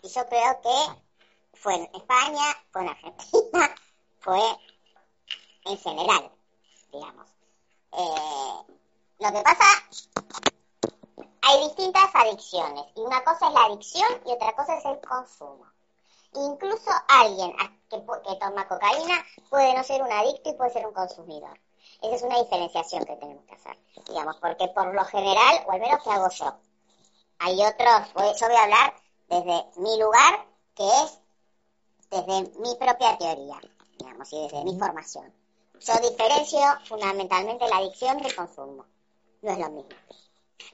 Y 0.03 0.09
yo 0.09 0.27
creo 0.27 0.61
que 0.63 1.08
fue 1.55 1.75
en 1.75 1.91
España, 1.95 2.57
fue 2.71 2.83
en 2.83 2.89
Argentina, 2.89 3.75
fue 4.21 4.41
en 5.65 5.79
general, 5.79 6.31
digamos. 6.93 7.27
Eh, 7.93 8.75
lo 9.19 9.33
que 9.33 9.43
pasa, 9.43 9.65
hay 11.43 11.65
distintas 11.65 12.11
adicciones, 12.15 12.85
y 12.95 13.01
una 13.01 13.25
cosa 13.25 13.49
es 13.49 13.55
la 13.55 13.65
adicción 13.65 14.23
y 14.27 14.33
otra 14.33 14.55
cosa 14.55 14.77
es 14.77 14.85
el 14.85 15.01
consumo. 15.01 15.67
Incluso 16.35 16.91
alguien 17.09 17.57
que, 17.89 17.97
que 17.97 18.37
toma 18.37 18.69
cocaína 18.69 19.25
puede 19.49 19.75
no 19.75 19.83
ser 19.83 20.03
un 20.03 20.13
adicto 20.13 20.51
y 20.51 20.55
puede 20.55 20.71
ser 20.71 20.87
un 20.87 20.93
consumidor. 20.93 21.59
Esa 22.03 22.15
es 22.15 22.23
una 22.23 22.39
diferenciación 22.39 23.05
que 23.05 23.17
tenemos 23.17 23.45
que 23.47 23.55
hacer, 23.55 23.77
digamos, 24.07 24.37
porque 24.37 24.69
por 24.69 24.95
lo 24.95 25.05
general, 25.07 25.65
o 25.67 25.73
al 25.73 25.81
menos 25.81 26.03
que 26.03 26.11
hago 26.11 26.29
yo, 26.31 26.55
hay 27.41 27.65
otros, 27.65 28.39
yo 28.39 28.47
voy 28.47 28.57
a 28.57 28.63
hablar 28.65 28.95
desde 29.29 29.65
mi 29.77 29.99
lugar, 29.99 30.47
que 30.75 30.87
es 30.87 31.19
desde 32.11 32.59
mi 32.59 32.75
propia 32.77 33.19
teoría, 33.19 33.61
digamos, 33.99 34.33
y 34.33 34.43
desde 34.43 34.65
mi 34.65 34.79
formación. 34.79 35.33
Yo 35.81 35.95
diferencio 36.09 36.61
fundamentalmente 36.87 37.69
la 37.69 37.77
adicción 37.77 38.19
del 38.19 38.35
consumo. 38.35 38.85
No 39.43 39.51
es 39.53 39.59
lo 39.59 39.71
mismo. 39.71 39.91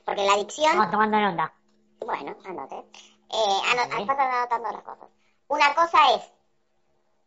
Porque 0.04 0.24
la 0.24 0.34
adicción... 0.34 0.78
Vamos 0.78 0.90
tomando 0.90 1.18
nota. 1.18 1.52
Bueno, 2.00 2.36
anote. 2.44 2.76
Eh, 2.76 3.60
anotando 3.96 4.72
las 4.72 4.82
cosas. 4.82 5.08
Una 5.48 5.74
cosa 5.74 5.98
es 6.14 6.22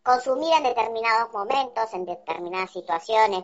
consumir 0.03 0.53
en 0.53 0.63
determinados 0.63 1.31
momentos, 1.33 1.93
en 1.93 2.05
determinadas 2.05 2.71
situaciones, 2.71 3.43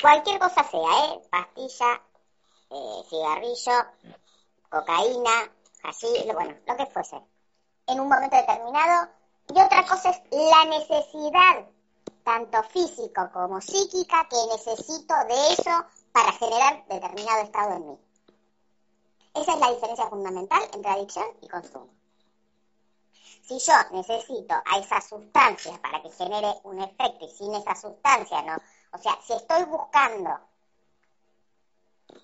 cualquier 0.00 0.38
cosa 0.38 0.64
sea, 0.64 1.04
¿eh? 1.04 1.20
Pastilla, 1.30 2.02
eh, 2.70 3.02
cigarrillo, 3.08 3.72
cocaína, 4.68 5.52
así, 5.84 6.08
bueno, 6.32 6.56
lo 6.66 6.76
que 6.76 6.86
fuese, 6.86 7.20
en 7.86 8.00
un 8.00 8.08
momento 8.08 8.36
determinado. 8.36 9.08
Y 9.54 9.60
otra 9.60 9.84
cosa 9.84 10.10
es 10.10 10.20
la 10.30 10.64
necesidad 10.66 11.66
tanto 12.24 12.62
físico 12.64 13.28
como 13.32 13.60
psíquica, 13.60 14.28
que 14.28 14.36
necesito 14.52 15.14
de 15.28 15.52
eso 15.52 15.84
para 16.12 16.32
generar 16.32 16.84
determinado 16.86 17.42
estado 17.42 17.76
en 17.76 17.88
mí. 17.88 17.98
Esa 19.34 19.54
es 19.54 19.60
la 19.60 19.72
diferencia 19.72 20.06
fundamental 20.08 20.62
entre 20.72 20.90
adicción 20.90 21.26
y 21.40 21.48
consumo. 21.48 21.88
Si 23.42 23.58
yo 23.58 23.72
necesito 23.92 24.54
a 24.54 24.78
esa 24.78 25.00
sustancia 25.00 25.80
para 25.82 26.02
que 26.02 26.10
genere 26.10 26.54
un 26.64 26.80
efecto 26.80 27.24
y 27.24 27.30
sin 27.30 27.54
esa 27.54 27.74
sustancia 27.74 28.42
no, 28.42 28.56
o 28.92 28.98
sea, 28.98 29.18
si 29.26 29.32
estoy 29.32 29.64
buscando, 29.64 30.38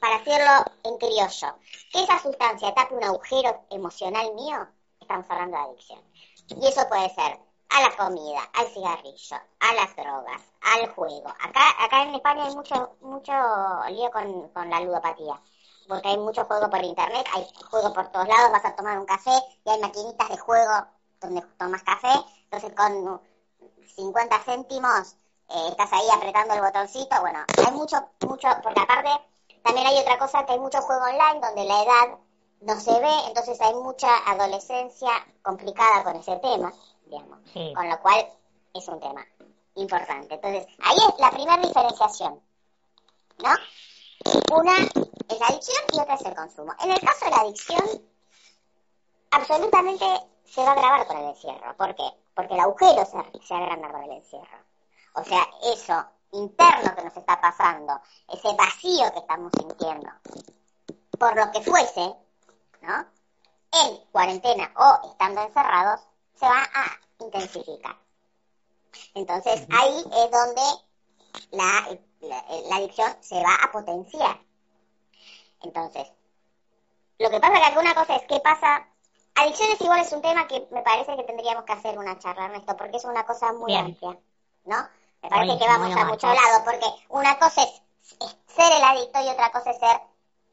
para 0.00 0.16
hacerlo 0.16 0.72
en 0.84 0.98
criollo, 0.98 1.58
que 1.92 2.02
esa 2.02 2.20
sustancia 2.20 2.74
tape 2.74 2.94
un 2.94 3.04
agujero 3.04 3.64
emocional 3.70 4.34
mío, 4.34 4.68
hablando 5.08 5.56
de 5.56 5.62
adicción. 5.64 6.00
Y 6.48 6.66
eso 6.66 6.88
puede 6.88 7.08
ser 7.10 7.38
a 7.70 7.80
la 7.82 7.96
comida, 7.96 8.40
al 8.54 8.66
cigarrillo, 8.68 9.36
a 9.60 9.74
las 9.74 9.96
drogas, 9.96 10.42
al 10.62 10.88
juego. 10.94 11.28
Acá, 11.28 11.84
acá 11.84 12.02
en 12.02 12.14
España 12.14 12.44
hay 12.44 12.54
mucho, 12.54 12.96
mucho 13.00 13.32
lío 13.88 14.10
con, 14.10 14.48
con 14.50 14.70
la 14.70 14.80
ludopatía, 14.80 15.40
porque 15.88 16.08
hay 16.08 16.18
mucho 16.18 16.44
juego 16.44 16.70
por 16.70 16.82
internet, 16.82 17.26
hay 17.34 17.46
juego 17.70 17.92
por 17.92 18.08
todos 18.08 18.28
lados, 18.28 18.52
vas 18.52 18.64
a 18.64 18.76
tomar 18.76 18.98
un 18.98 19.06
café 19.06 19.32
y 19.64 19.70
hay 19.70 19.80
maquinitas 19.80 20.28
de 20.28 20.38
juego 20.38 20.86
donde 21.20 21.42
tomas 21.58 21.82
café, 21.82 22.12
entonces 22.44 22.72
con 22.74 23.20
50 23.96 24.38
céntimos 24.40 25.16
eh, 25.48 25.68
estás 25.70 25.92
ahí 25.92 26.06
apretando 26.12 26.54
el 26.54 26.60
botoncito, 26.60 27.20
bueno, 27.20 27.40
hay 27.64 27.72
mucho, 27.72 27.96
mucho, 28.26 28.48
porque 28.62 28.80
aparte 28.80 29.10
también 29.62 29.86
hay 29.86 29.98
otra 29.98 30.18
cosa 30.18 30.44
que 30.44 30.52
hay 30.52 30.58
mucho 30.58 30.80
juego 30.82 31.04
online 31.04 31.40
donde 31.40 31.64
la 31.64 31.82
edad 31.82 32.18
no 32.60 32.80
se 32.80 32.92
ve, 33.00 33.14
entonces 33.28 33.60
hay 33.60 33.74
mucha 33.74 34.08
adolescencia 34.30 35.10
complicada 35.42 36.04
con 36.04 36.16
ese 36.16 36.36
tema 36.36 36.72
digamos. 37.06 37.38
Con 37.74 37.88
lo 37.88 38.00
cual 38.00 38.26
es 38.74 38.88
un 38.88 39.00
tema 39.00 39.24
importante. 39.74 40.34
Entonces, 40.34 40.66
ahí 40.80 40.96
es 40.96 41.18
la 41.18 41.30
primera 41.30 41.62
diferenciación, 41.62 42.40
¿no? 43.38 43.50
Una 44.56 44.76
es 44.78 45.40
la 45.40 45.46
adicción 45.46 45.82
y 45.92 46.00
otra 46.00 46.14
es 46.14 46.24
el 46.24 46.34
consumo. 46.34 46.72
En 46.80 46.90
el 46.90 47.00
caso 47.00 47.24
de 47.26 47.30
la 47.30 47.40
adicción, 47.40 48.02
absolutamente 49.30 50.04
se 50.44 50.62
va 50.62 50.70
a 50.70 50.72
agravar 50.72 51.06
con 51.06 51.16
el 51.18 51.24
encierro. 51.26 51.76
¿Por 51.76 51.94
qué? 51.94 52.04
Porque 52.34 52.54
el 52.54 52.60
agujero 52.60 53.04
se, 53.04 53.46
se 53.46 53.54
agranda 53.54 53.90
con 53.90 54.04
el 54.04 54.10
encierro. 54.12 54.58
O 55.14 55.24
sea, 55.24 55.46
eso 55.62 56.04
interno 56.32 56.94
que 56.94 57.04
nos 57.04 57.16
está 57.16 57.40
pasando, 57.40 57.98
ese 58.28 58.52
vacío 58.54 59.10
que 59.12 59.20
estamos 59.20 59.52
sintiendo, 59.58 60.10
por 61.18 61.34
lo 61.36 61.50
que 61.52 61.62
fuese, 61.62 62.14
¿no? 62.82 63.06
En 63.72 63.96
cuarentena 64.12 64.70
o 64.76 65.10
estando 65.10 65.42
encerrados, 65.42 66.00
se 66.34 66.46
va 66.46 66.62
a 66.62 67.24
intensificar. 67.24 67.96
Entonces 69.14 69.66
ahí 69.70 69.98
es 69.98 70.30
donde 70.30 70.62
la, 71.50 71.98
la, 72.20 72.76
adicción 72.76 73.16
se 73.20 73.42
va 73.42 73.54
a 73.62 73.72
potenciar. 73.72 74.38
Entonces, 75.62 76.06
lo 77.18 77.30
que 77.30 77.40
pasa 77.40 77.58
que 77.58 77.66
alguna 77.66 77.94
cosa 77.94 78.16
es 78.16 78.22
qué 78.28 78.40
pasa 78.40 78.86
adicciones 79.34 79.80
igual 79.80 80.00
es 80.00 80.12
un 80.12 80.22
tema 80.22 80.46
que 80.46 80.66
me 80.70 80.82
parece 80.82 81.16
que 81.16 81.24
tendríamos 81.24 81.64
que 81.64 81.72
hacer 81.72 81.98
una 81.98 82.18
charla, 82.18 82.46
Ernesto, 82.46 82.76
porque 82.76 82.96
es 82.96 83.04
una 83.04 83.24
cosa 83.24 83.52
muy 83.52 83.74
amplia, 83.74 84.18
¿no? 84.64 84.88
Me 85.22 85.30
parece 85.30 85.58
que 85.58 85.66
vamos 85.66 85.96
a 85.96 86.04
mucho 86.04 86.26
lado, 86.26 86.64
porque 86.64 86.86
una 87.08 87.38
cosa 87.38 87.62
es, 87.62 87.82
ser 88.46 88.72
el 88.72 88.82
adicto 88.82 89.20
y 89.20 89.28
otra 89.28 89.50
cosa 89.50 89.70
es 89.70 89.78
ser 89.78 90.00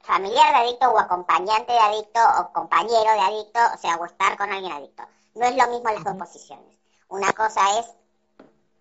familiar 0.03 0.53
de 0.53 0.59
adicto 0.59 0.91
o 0.91 0.99
acompañante 0.99 1.71
de 1.71 1.79
adicto 1.79 2.19
o 2.39 2.51
compañero 2.51 3.11
de 3.13 3.21
adicto, 3.21 3.59
o 3.73 3.77
sea, 3.77 3.95
o 3.95 4.05
estar 4.05 4.37
con 4.37 4.51
alguien 4.51 4.71
adicto. 4.71 5.03
No 5.35 5.45
es 5.45 5.55
lo 5.55 5.67
mismo 5.67 5.89
las 5.89 6.03
dos 6.03 6.15
posiciones. 6.15 6.77
Una 7.07 7.31
cosa 7.33 7.79
es 7.79 7.87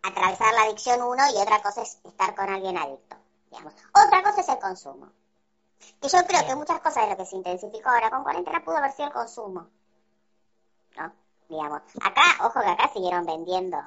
atravesar 0.03 0.53
la 0.53 0.63
adicción 0.63 1.01
uno 1.03 1.23
y 1.33 1.41
otra 1.41 1.63
cosa 1.63 1.83
es 1.83 1.99
estar 2.05 2.35
con 2.35 2.53
alguien 2.53 2.77
adicto, 2.77 3.17
digamos. 3.51 3.73
Otra 3.95 4.23
cosa 4.23 4.41
es 4.41 4.49
el 4.49 4.59
consumo. 4.59 5.09
Que 6.01 6.09
yo 6.09 6.19
creo 6.27 6.47
que 6.47 6.55
muchas 6.57 6.81
cosas 6.81 7.05
de 7.05 7.11
lo 7.11 7.17
que 7.17 7.27
se 7.27 7.37
intensificó 7.37 7.89
ahora 7.89 8.11
con 8.11 8.25
cuarentena 8.25 8.65
pudo 8.65 8.77
haber 8.77 8.93
sido 8.93 9.09
el 9.09 9.15
consumo. 9.15 9.69
¿No? 10.97 11.13
Digamos. 11.49 11.83
Acá, 12.03 12.23
ojo 12.47 12.61
que 12.61 12.69
acá 12.69 12.91
siguieron 12.93 13.25
vendiendo 13.25 13.79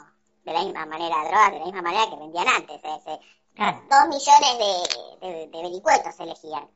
de 0.43 0.53
la 0.53 0.63
misma 0.63 0.85
manera 0.85 1.17
drogas, 1.25 1.51
de 1.51 1.59
la 1.59 1.65
misma 1.65 1.81
manera 1.81 2.09
que 2.09 2.15
vendían 2.15 2.47
antes. 2.47 2.81
¿eh? 2.83 3.19
Dos 3.57 4.07
millones 4.09 4.57
de, 5.21 5.27
de, 5.27 5.49
vericuetos 5.51 6.15
se 6.15 6.23
elegían. 6.23 6.67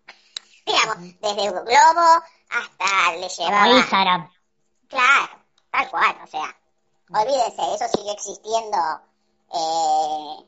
Digamos, 0.70 0.98
desde 1.20 1.50
Globo 1.50 2.24
hasta 2.52 3.16
le 3.18 3.28
llevaba... 3.28 3.70
Instagram. 3.70 4.30
Claro, 4.88 5.30
tal 5.72 5.90
cual, 5.90 6.16
o 6.24 6.28
sea, 6.28 6.56
olvídense, 7.10 7.74
eso 7.74 7.86
sigue 7.98 8.12
existiendo. 8.12 8.78
Eh... 9.52 10.46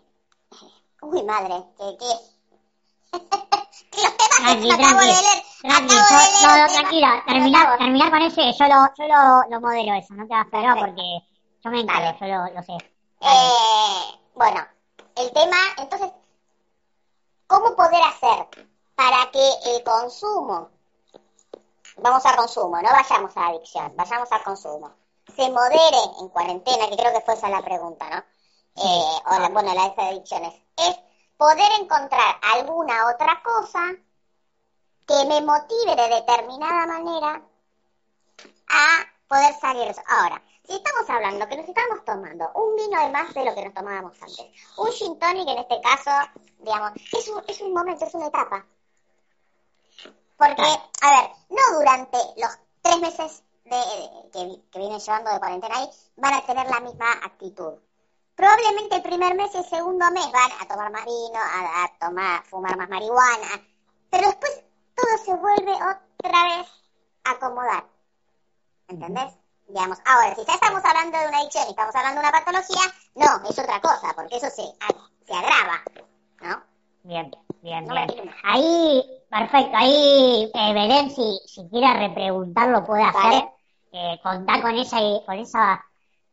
Uy, 1.01 1.23
madre, 1.23 1.55
que, 1.75 1.97
que... 1.97 3.17
Tranqui, 3.91 4.69
tranqui, 4.69 5.13
tranqui, 5.61 5.95
no, 5.95 6.67
tranquila, 6.67 7.23
terminar, 7.25 7.77
terminar 7.77 8.11
con 8.11 8.21
ese, 8.21 8.53
yo 8.53 8.67
lo, 8.67 8.87
yo 8.97 9.07
lo, 9.07 9.49
lo 9.49 9.61
modelo 9.61 9.93
eso, 9.95 10.13
no 10.13 10.27
te 10.27 10.33
vas 10.33 10.47
a 10.51 10.75
porque 10.75 11.19
yo 11.63 11.71
me 11.71 11.81
encargo, 11.81 12.17
yo 12.19 12.27
lo, 12.27 12.53
lo 12.53 12.63
sé. 12.63 12.73
Eh, 13.21 14.19
bueno, 14.35 14.65
el 15.15 15.31
tema, 15.33 15.57
entonces, 15.77 16.11
¿cómo 17.47 17.75
poder 17.75 18.01
hacer 18.03 18.70
para 19.01 19.31
que 19.31 19.49
el 19.65 19.83
consumo, 19.83 20.69
vamos 21.97 22.23
a 22.23 22.35
consumo, 22.35 22.79
no 22.79 22.89
vayamos 22.91 23.35
a 23.35 23.47
adicción, 23.47 23.91
vayamos 23.95 24.31
a 24.31 24.43
consumo, 24.43 24.91
se 25.35 25.49
modere 25.49 25.97
en 26.19 26.29
cuarentena, 26.29 26.87
que 26.87 26.97
creo 26.97 27.11
que 27.11 27.21
fue 27.21 27.33
esa 27.33 27.49
la 27.49 27.63
pregunta, 27.63 28.07
¿no? 28.11 28.17
Eh, 28.75 29.21
o 29.25 29.39
la, 29.39 29.49
bueno, 29.49 29.73
la 29.73 29.89
de 29.89 30.01
adicciones, 30.03 30.53
es 30.77 30.99
poder 31.35 31.71
encontrar 31.81 32.35
alguna 32.53 33.09
otra 33.09 33.41
cosa 33.43 33.79
que 35.07 35.25
me 35.25 35.41
motive 35.41 35.95
de 35.95 36.15
determinada 36.17 36.85
manera 36.85 37.41
a 38.69 39.05
poder 39.27 39.55
salir 39.59 39.95
Ahora, 40.09 40.43
si 40.63 40.75
estamos 40.75 41.09
hablando 41.09 41.47
que 41.47 41.57
nos 41.57 41.67
estamos 41.67 42.05
tomando 42.05 42.51
un 42.53 42.75
vino 42.75 43.01
de 43.01 43.09
más 43.09 43.33
de 43.33 43.45
lo 43.45 43.55
que 43.55 43.65
nos 43.65 43.73
tomábamos 43.73 44.21
antes, 44.21 44.45
un 44.77 44.91
gin 44.91 45.17
tonic 45.17 45.47
en 45.49 45.57
este 45.57 45.81
caso, 45.81 46.11
digamos, 46.59 46.91
es 47.11 47.27
un, 47.29 47.43
es 47.47 47.61
un 47.61 47.73
momento, 47.73 48.05
es 48.05 48.13
una 48.13 48.27
etapa. 48.27 48.63
Porque, 50.41 50.63
a 50.63 51.11
ver, 51.11 51.29
no 51.49 51.77
durante 51.77 52.17
los 52.37 52.57
tres 52.81 52.99
meses 52.99 53.43
de, 53.63 53.79
que, 54.33 54.61
que 54.71 54.79
vienen 54.79 54.99
llevando 54.99 55.31
de 55.31 55.37
cuarentena 55.37 55.77
ahí, 55.77 55.89
van 56.15 56.33
a 56.33 56.45
tener 56.47 56.67
la 56.67 56.79
misma 56.79 57.11
actitud. 57.23 57.73
Probablemente 58.33 58.95
el 58.95 59.03
primer 59.03 59.35
mes 59.35 59.53
y 59.53 59.57
el 59.59 59.65
segundo 59.65 60.09
mes 60.09 60.31
van 60.31 60.51
a 60.59 60.67
tomar 60.67 60.91
más 60.91 61.05
vino, 61.05 61.39
a, 61.39 61.91
tomar, 61.99 62.43
fumar 62.45 62.75
más 62.75 62.89
marihuana, 62.89 63.63
pero 64.09 64.29
después 64.29 64.63
todo 64.95 65.17
se 65.23 65.35
vuelve 65.35 65.73
otra 65.73 66.43
vez 66.45 66.67
a 67.25 67.31
acomodar. 67.31 67.85
¿Entendés? 68.87 69.37
Digamos, 69.67 69.99
ahora, 70.05 70.33
si 70.33 70.43
ya 70.43 70.55
estamos 70.55 70.83
hablando 70.83 71.19
de 71.19 71.27
una 71.27 71.37
adicción 71.37 71.67
y 71.67 71.69
estamos 71.69 71.95
hablando 71.95 72.19
de 72.19 72.27
una 72.27 72.39
patología, 72.39 72.81
no, 73.13 73.47
es 73.47 73.59
otra 73.59 73.79
cosa, 73.79 74.11
porque 74.15 74.37
eso 74.37 74.49
se, 74.49 74.63
se 75.27 75.33
agrava, 75.35 75.83
¿no? 76.41 76.70
Bien, 77.03 77.31
bien, 77.61 77.87
bien. 77.87 78.31
Ahí, 78.43 79.03
perfecto, 79.29 79.71
ahí 79.73 80.51
eh, 80.53 80.73
Belén, 80.73 81.09
si, 81.09 81.39
si 81.45 81.67
quiere 81.69 82.07
repreguntarlo, 82.07 82.83
puede 82.85 83.03
hacer, 83.03 83.49
eh, 83.91 84.19
contar 84.21 84.61
con 84.61 84.75
esa, 84.75 84.97
con 85.25 85.39
esa, 85.39 85.83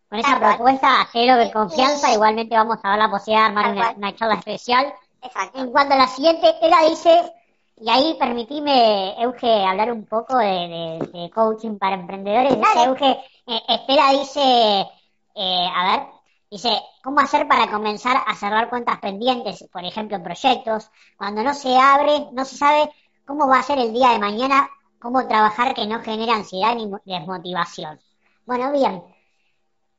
con 0.09 0.19
esa 0.19 0.39
propuesta, 0.39 1.01
hacerlo 1.01 1.37
de 1.37 1.51
confianza, 1.51 2.13
igualmente 2.13 2.55
vamos 2.55 2.79
a 2.83 2.91
dar 2.91 2.99
la 2.99 3.11
posibilidad 3.11 3.45
de 3.45 3.49
armar 3.49 3.73
una, 3.73 3.91
una, 3.93 4.15
charla 4.15 4.35
especial. 4.35 4.93
Exacto. 5.23 5.59
En 5.59 5.71
cuanto 5.71 5.95
a 5.95 5.99
la 5.99 6.07
siguiente, 6.07 6.55
ella 6.61 6.89
dice, 6.89 7.33
y 7.81 7.89
ahí 7.89 8.17
permitime, 8.19 9.15
Euge, 9.23 9.65
hablar 9.65 9.93
un 9.93 10.05
poco 10.05 10.37
de, 10.37 11.31
coaching 11.35 11.79
para 11.79 11.97
emprendedores. 11.97 12.57
Dice, 12.57 12.85
Euge, 12.85 13.11
eh, 13.47 13.63
Estela 13.69 14.11
dice, 14.13 14.87
eh, 15.35 15.69
a 15.75 15.97
ver, 15.97 16.07
dice, 16.51 16.71
¿cómo 17.03 17.21
hacer 17.21 17.47
para 17.49 17.71
comenzar 17.71 18.17
a 18.27 18.35
cerrar 18.35 18.69
cuentas 18.69 18.99
pendientes, 18.99 19.65
por 19.73 19.85
ejemplo, 19.85 20.23
proyectos? 20.23 20.91
Cuando 21.17 21.43
no 21.43 21.55
se 21.55 21.77
abre, 21.77 22.27
no 22.33 22.45
se 22.45 22.57
sabe 22.57 22.91
cómo 23.27 23.49
va 23.49 23.59
a 23.59 23.63
ser 23.63 23.79
el 23.79 23.93
día 23.93 24.11
de 24.11 24.19
mañana, 24.19 24.69
cómo 24.99 25.27
trabajar 25.27 25.75
que 25.75 25.87
no 25.87 26.01
genere 26.01 26.33
ansiedad 26.33 26.75
ni 26.75 26.91
desmotivación. 27.05 28.01
Bueno, 28.47 28.73
bien. 28.73 29.03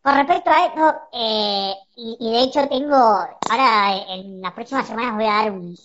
Con 0.02 0.16
respecto 0.16 0.50
a 0.50 0.66
esto, 0.66 0.96
eh, 1.12 1.74
y, 1.96 2.32
de 2.32 2.44
hecho 2.44 2.68
tengo, 2.70 2.96
ahora 2.96 3.96
en 4.10 4.42
las 4.42 4.54
próximas 4.54 4.88
semanas 4.88 5.16
voy 5.16 5.26
a 5.26 5.34
dar 5.34 5.52
un 5.52 5.76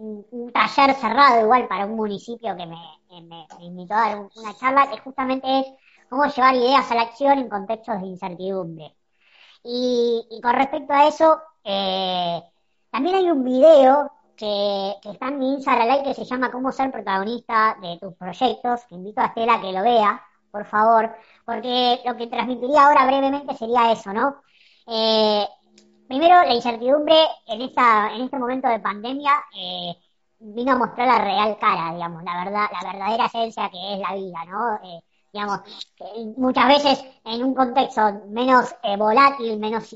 un, 0.00 0.52
taller 0.52 0.94
cerrado 0.94 1.42
igual 1.42 1.68
para 1.68 1.86
un 1.86 1.96
municipio 1.96 2.56
que 2.56 2.66
me, 2.66 3.46
invitó 3.60 3.94
a 3.94 4.08
dar 4.08 4.18
una 4.34 4.56
charla 4.58 4.90
que 4.90 4.98
justamente 5.00 5.60
es 5.60 5.66
cómo 6.10 6.26
llevar 6.26 6.56
ideas 6.56 6.90
a 6.90 6.94
la 6.96 7.02
acción 7.02 7.38
en 7.38 7.48
contextos 7.48 8.00
de 8.00 8.08
incertidumbre. 8.08 8.94
Y, 9.62 10.40
con 10.42 10.54
respecto 10.54 10.92
a 10.92 11.06
eso, 11.08 11.40
eh, 11.64 12.42
también 12.90 13.16
hay 13.16 13.30
un 13.30 13.44
video 13.44 14.10
que, 14.36 14.94
está 15.04 15.28
en 15.28 15.38
mi 15.38 15.54
Instagram 15.54 16.02
que 16.02 16.14
se 16.14 16.24
llama 16.24 16.50
Cómo 16.50 16.72
ser 16.72 16.90
protagonista 16.90 17.76
de 17.80 17.98
tus 17.98 18.14
proyectos, 18.14 18.84
que 18.86 18.94
invito 18.96 19.20
a 19.20 19.26
Estela 19.26 19.60
que 19.60 19.72
lo 19.72 19.82
vea, 19.82 20.22
por 20.50 20.64
favor, 20.66 21.14
porque 21.44 22.00
lo 22.04 22.16
que 22.16 22.26
transmitiría 22.26 22.86
ahora 22.86 23.06
brevemente 23.06 23.54
sería 23.54 23.92
eso, 23.92 24.12
¿no? 24.12 24.42
Eh, 24.86 25.46
primero, 26.08 26.42
la 26.42 26.54
incertidumbre 26.54 27.16
en, 27.46 27.62
esta, 27.62 28.14
en 28.14 28.22
este 28.22 28.38
momento 28.38 28.68
de 28.68 28.80
pandemia 28.80 29.32
eh, 29.56 29.94
vino 30.38 30.72
a 30.72 30.76
mostrar 30.76 31.06
la 31.06 31.18
real 31.18 31.58
cara, 31.58 31.94
digamos, 31.94 32.24
la 32.24 32.44
verdad, 32.44 32.66
la 32.72 32.92
verdadera 32.92 33.26
esencia 33.26 33.70
que 33.70 33.94
es 33.94 34.00
la 34.00 34.14
vida, 34.14 34.44
¿no? 34.46 34.80
Digamos, 35.32 35.60
muchas 36.36 36.68
veces 36.68 37.04
en 37.24 37.44
un 37.44 37.54
contexto 37.54 38.00
menos 38.28 38.74
eh, 38.82 38.96
volátil, 38.96 39.58
menos 39.58 39.94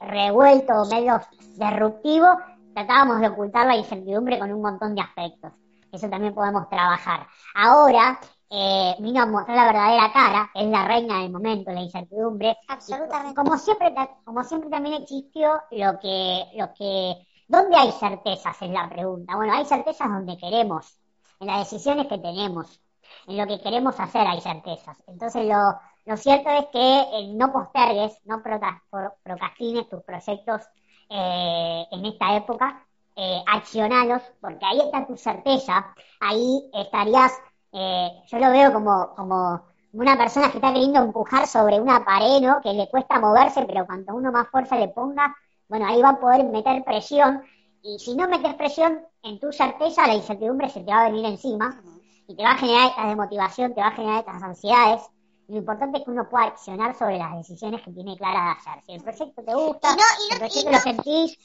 revuelto, 0.00 0.84
menos 0.86 1.22
disruptivo, 1.56 2.26
tratábamos 2.74 3.20
de 3.20 3.28
ocultar 3.28 3.66
la 3.66 3.76
incertidumbre 3.76 4.38
con 4.38 4.52
un 4.52 4.62
montón 4.62 4.94
de 4.94 5.02
aspectos. 5.02 5.52
Eso 5.90 6.08
también 6.08 6.34
podemos 6.34 6.68
trabajar. 6.68 7.26
Ahora, 7.54 8.18
eh, 8.50 8.94
vino 8.98 9.22
a 9.22 9.26
mostrar 9.26 9.56
la 9.56 9.66
verdadera 9.66 10.12
cara, 10.12 10.50
es 10.54 10.66
la 10.68 10.86
reina 10.86 11.20
del 11.20 11.30
momento, 11.30 11.70
la 11.70 11.82
incertidumbre. 11.82 12.56
Absolutamente. 12.68 13.34
como 13.34 13.58
siempre, 13.58 13.94
como 14.24 14.44
siempre 14.44 14.70
también 14.70 15.02
existió 15.02 15.60
lo 15.70 15.98
que, 15.98 16.44
lo 16.54 16.72
que, 16.72 17.14
¿dónde 17.46 17.76
hay 17.76 17.92
certezas? 17.92 18.60
Es 18.62 18.70
la 18.70 18.88
pregunta. 18.88 19.36
Bueno, 19.36 19.52
hay 19.52 19.64
certezas 19.64 20.08
donde 20.08 20.38
queremos, 20.38 20.98
en 21.40 21.46
las 21.48 21.70
decisiones 21.70 22.06
que 22.06 22.18
tenemos, 22.18 22.80
en 23.26 23.36
lo 23.36 23.46
que 23.46 23.60
queremos 23.60 23.98
hacer 23.98 24.26
hay 24.26 24.40
certezas. 24.40 24.96
Entonces 25.06 25.46
lo, 25.46 25.78
lo 26.06 26.16
cierto 26.16 26.50
es 26.50 26.66
que 26.66 27.00
eh, 27.00 27.32
no 27.34 27.52
postergues, 27.52 28.18
no 28.24 28.42
procrastines 28.42 29.88
tus 29.88 30.02
proyectos 30.02 30.62
eh, 31.10 31.86
en 31.90 32.04
esta 32.06 32.36
época, 32.36 32.84
eh, 33.16 33.42
accionalos, 33.46 34.22
porque 34.40 34.64
ahí 34.64 34.80
está 34.80 35.06
tu 35.06 35.16
certeza, 35.16 35.94
ahí 36.20 36.70
estarías 36.72 37.32
eh, 37.72 38.22
yo 38.26 38.38
lo 38.38 38.50
veo 38.50 38.72
como, 38.72 39.14
como 39.14 39.62
una 39.92 40.16
persona 40.16 40.50
que 40.50 40.58
está 40.58 40.72
queriendo 40.72 41.00
empujar 41.00 41.46
sobre 41.46 41.80
una 41.80 42.04
pared, 42.04 42.40
¿no? 42.40 42.60
Que 42.60 42.72
le 42.72 42.88
cuesta 42.88 43.20
moverse, 43.20 43.64
pero 43.66 43.86
cuanto 43.86 44.14
uno 44.14 44.32
más 44.32 44.48
fuerza 44.48 44.76
le 44.76 44.88
ponga, 44.88 45.34
bueno, 45.68 45.86
ahí 45.86 46.00
va 46.00 46.10
a 46.10 46.20
poder 46.20 46.44
meter 46.44 46.84
presión. 46.84 47.42
Y 47.82 47.98
si 47.98 48.14
no 48.16 48.28
metes 48.28 48.54
presión 48.54 49.00
en 49.22 49.38
tu 49.38 49.52
certeza, 49.52 50.06
la 50.06 50.14
incertidumbre 50.14 50.68
se 50.68 50.80
te 50.80 50.90
va 50.90 51.02
a 51.02 51.10
venir 51.10 51.26
encima 51.26 51.80
y 52.28 52.36
te 52.36 52.42
va 52.42 52.50
a 52.50 52.58
generar 52.58 52.90
esta 52.90 53.06
desmotivación, 53.06 53.74
te 53.74 53.80
va 53.80 53.88
a 53.88 53.92
generar 53.92 54.18
estas 54.20 54.42
ansiedades. 54.42 55.02
Lo 55.48 55.56
importante 55.56 55.96
es 55.96 56.04
que 56.04 56.10
uno 56.10 56.28
pueda 56.28 56.44
accionar 56.44 56.94
sobre 56.94 57.16
las 57.16 57.34
decisiones 57.38 57.80
que 57.82 57.90
tiene 57.90 58.18
clara 58.18 58.44
de 58.44 58.50
hacer. 58.50 58.84
Si 58.84 58.92
el 58.92 59.02
proyecto 59.02 59.42
te 59.42 59.54
gusta, 59.54 59.96
si 59.96 60.32
el 60.32 60.38
proyecto 60.38 60.70
lo 60.70 60.78
sentís, 60.78 61.38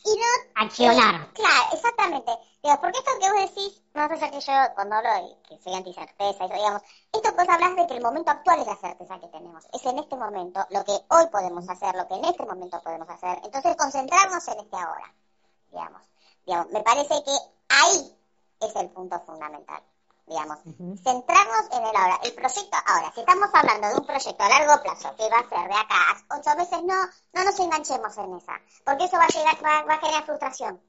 accionar. 0.56 1.32
claro, 1.32 1.64
exactamente. 1.72 2.32
Digo, 2.62 2.82
porque 2.82 3.00
esto 3.00 3.12
que 3.22 3.32
vos 3.32 3.56
decís, 3.56 3.82
no 3.94 4.10
sé 4.10 4.30
que 4.30 4.42
yo 4.42 4.54
cuando 4.76 4.96
hablo 4.98 5.10
de 5.10 5.42
que 5.48 5.64
soy 5.64 5.74
anticerteza, 5.74 6.44
eso, 6.46 6.54
digamos, 6.54 6.82
esto 7.14 7.32
vos 7.32 7.48
hablas 7.48 7.76
de 7.78 7.88
que 7.88 7.96
el 7.96 8.04
momento 8.04 8.32
actual 8.32 8.60
es 8.60 8.68
la 8.68 8.76
certeza 8.76 9.20
que 9.22 9.28
tenemos. 9.28 9.66
Es 9.72 9.86
en 9.86 9.98
este 9.98 10.18
momento 10.18 10.60
lo 10.70 10.84
que 10.84 10.92
hoy 10.92 11.28
podemos 11.32 11.70
hacer, 11.70 11.96
lo 11.96 12.06
que 12.10 12.16
en 12.16 12.26
este 12.26 12.46
momento 12.46 12.82
podemos 12.84 13.10
hacer. 13.10 13.40
Entonces, 13.46 13.78
concentrarnos 13.78 14.46
en 14.50 14.60
este 14.60 14.76
ahora, 14.76 15.14
digamos. 15.72 16.02
digamos 16.46 16.72
me 16.72 16.82
parece 16.82 17.24
que 17.24 17.38
ahí 17.70 18.18
es 18.60 18.76
el 18.76 18.90
punto 18.90 19.18
fundamental. 19.22 19.82
Digamos, 20.26 20.60
centrarnos 21.04 21.66
en 21.72 21.86
el 21.86 21.96
ahora. 21.96 22.20
El 22.24 22.34
proyecto, 22.34 22.78
ahora, 22.86 23.12
si 23.14 23.20
estamos 23.20 23.50
hablando 23.54 23.88
de 23.90 23.96
un 23.96 24.06
proyecto 24.06 24.44
a 24.44 24.50
largo 24.50 24.82
plazo 24.82 25.16
que 25.16 25.30
va 25.30 25.40
a 25.40 25.50
ser 25.50 25.68
de 25.68 25.76
acá 25.76 25.96
a 26.12 26.38
ocho 26.38 26.56
meses, 26.56 26.84
no, 26.84 26.96
no 27.34 27.44
nos 27.44 27.60
enganchemos 27.60 28.18
en 28.18 28.36
esa, 28.38 28.62
porque 28.86 29.06
eso 29.06 29.18
va 29.18 29.26
a, 29.26 29.28
llegar, 29.28 29.66
va, 29.66 29.94
a 29.94 30.00
generar 30.00 30.26
frustración, 30.26 30.82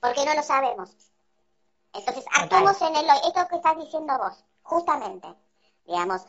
porque 0.00 0.24
no 0.24 0.34
lo 0.34 0.42
sabemos. 0.42 0.90
Entonces, 1.92 2.24
actuemos 2.32 2.80
en 2.82 2.96
el 2.96 3.10
hoy, 3.10 3.18
esto 3.26 3.48
que 3.48 3.56
estás 3.56 3.76
diciendo 3.78 4.18
vos, 4.18 4.44
justamente, 4.62 5.28
digamos, 5.86 6.22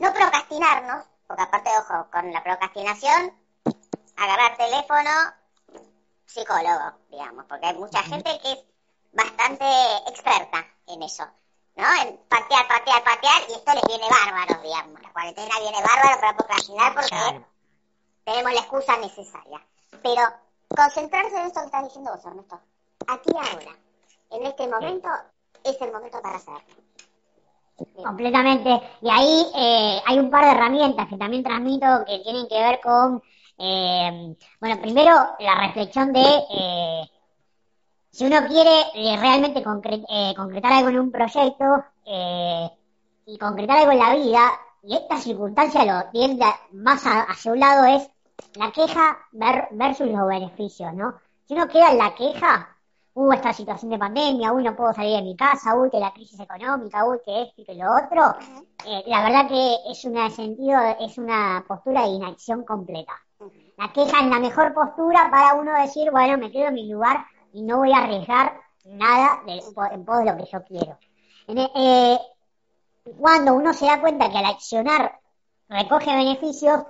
no 0.00 0.12
procrastinarnos, 0.12 1.04
porque 1.26 1.42
aparte, 1.42 1.70
ojo, 1.78 2.06
con 2.10 2.32
la 2.32 2.42
procrastinación, 2.42 3.32
agarrar 4.16 4.56
teléfono, 4.56 5.10
psicólogo, 6.26 6.98
digamos, 7.10 7.46
porque 7.46 7.66
hay 7.66 7.78
mucha 7.78 8.02
gente 8.02 8.38
que 8.40 8.52
es 8.52 8.64
bastante 9.12 9.64
experta 10.08 10.66
en 10.86 11.02
eso. 11.02 11.24
¿No? 11.76 11.84
En 12.02 12.16
patear, 12.28 12.68
patear, 12.68 13.02
patear, 13.04 13.42
y 13.48 13.52
esto 13.52 13.72
les 13.72 13.84
viene 13.86 14.06
bárbaro, 14.08 14.62
digamos. 14.62 15.02
La 15.02 15.12
cuarentena 15.12 15.54
viene 15.60 15.78
bárbaro 15.82 16.20
para 16.20 16.36
procrastinar 16.36 16.94
porque 16.94 17.44
tenemos 18.24 18.52
la 18.52 18.60
excusa 18.60 18.96
necesaria. 18.98 19.66
Pero 20.02 20.22
concentrarse 20.76 21.36
en 21.36 21.46
esto 21.46 21.60
que 21.60 21.66
estás 21.66 21.84
diciendo 21.84 22.12
vos, 22.14 22.24
Ernesto. 22.24 22.60
Aquí 23.08 23.30
ahora, 23.34 23.76
en 24.30 24.46
este 24.46 24.68
momento, 24.68 25.08
es 25.64 25.80
el 25.80 25.92
momento 25.92 26.20
para 26.22 26.36
hacerlo. 26.36 26.60
Completamente. 28.04 28.80
Y 29.00 29.10
ahí 29.10 29.46
eh, 29.54 30.02
hay 30.06 30.18
un 30.18 30.30
par 30.30 30.44
de 30.44 30.50
herramientas 30.52 31.08
que 31.08 31.16
también 31.16 31.42
transmito 31.42 32.04
que 32.06 32.18
tienen 32.20 32.46
que 32.48 32.62
ver 32.62 32.80
con, 32.80 33.22
eh, 33.58 34.36
bueno, 34.60 34.80
primero 34.80 35.14
la 35.38 35.54
reflexión 35.56 36.12
de 36.12 36.20
eh, 36.20 37.10
si 38.12 38.26
uno 38.26 38.46
quiere 38.46 38.70
eh, 38.94 39.16
realmente 39.18 39.60
eh, 39.60 40.34
concretar 40.36 40.72
algo 40.72 40.90
en 40.90 41.00
un 41.00 41.10
proyecto 41.10 41.64
eh, 42.04 42.70
y 43.24 43.38
concretar 43.38 43.78
algo 43.78 43.92
en 43.92 43.98
la 43.98 44.14
vida, 44.14 44.40
y 44.82 44.94
esta 44.96 45.16
circunstancia 45.16 45.84
lo 45.84 46.10
tiende 46.10 46.44
más 46.72 47.02
hacia 47.06 47.52
un 47.52 47.60
lado 47.60 47.84
es 47.86 48.10
la 48.56 48.70
queja 48.70 49.18
versus 49.70 50.08
los 50.08 50.28
beneficios, 50.28 50.92
¿no? 50.92 51.14
Si 51.46 51.54
uno 51.54 51.66
queda 51.68 51.92
en 51.92 51.98
la 51.98 52.14
queja, 52.14 52.76
hubo 53.14 53.32
esta 53.32 53.52
situación 53.54 53.92
de 53.92 53.98
pandemia, 53.98 54.52
uy, 54.52 54.64
no 54.64 54.76
puedo 54.76 54.92
salir 54.92 55.16
de 55.16 55.22
mi 55.22 55.36
casa, 55.36 55.74
uy, 55.74 55.88
que 55.88 56.00
la 56.00 56.12
crisis 56.12 56.38
económica, 56.38 57.06
uy, 57.06 57.18
que 57.24 57.42
esto 57.42 57.62
y 57.62 57.64
que 57.64 57.74
lo 57.74 57.86
otro, 57.94 58.34
la 59.06 59.22
verdad 59.22 59.48
que 59.48 59.76
es 59.90 60.04
una 60.04 60.28
sentido, 60.28 60.78
es 61.00 61.16
una 61.16 61.64
postura 61.66 62.02
de 62.02 62.08
inacción 62.08 62.64
completa. 62.64 63.12
La 63.78 63.92
queja 63.92 64.20
es 64.20 64.26
la 64.26 64.40
mejor 64.40 64.74
postura 64.74 65.28
para 65.30 65.54
uno 65.54 65.72
decir, 65.80 66.10
bueno, 66.10 66.36
me 66.36 66.50
quedo 66.50 66.68
en 66.68 66.74
mi 66.74 66.90
lugar 66.90 67.24
y 67.52 67.62
no 67.62 67.78
voy 67.78 67.92
a 67.92 67.98
arriesgar 67.98 68.60
nada 68.84 69.42
en 69.46 70.04
pos 70.04 70.18
de 70.18 70.24
lo 70.24 70.36
que 70.36 70.50
yo 70.50 70.62
quiero. 70.64 70.98
Eh, 71.48 72.18
cuando 73.18 73.54
uno 73.54 73.72
se 73.72 73.86
da 73.86 74.00
cuenta 74.00 74.30
que 74.30 74.38
al 74.38 74.46
accionar 74.46 75.18
recoge 75.68 76.14
beneficios, 76.14 76.82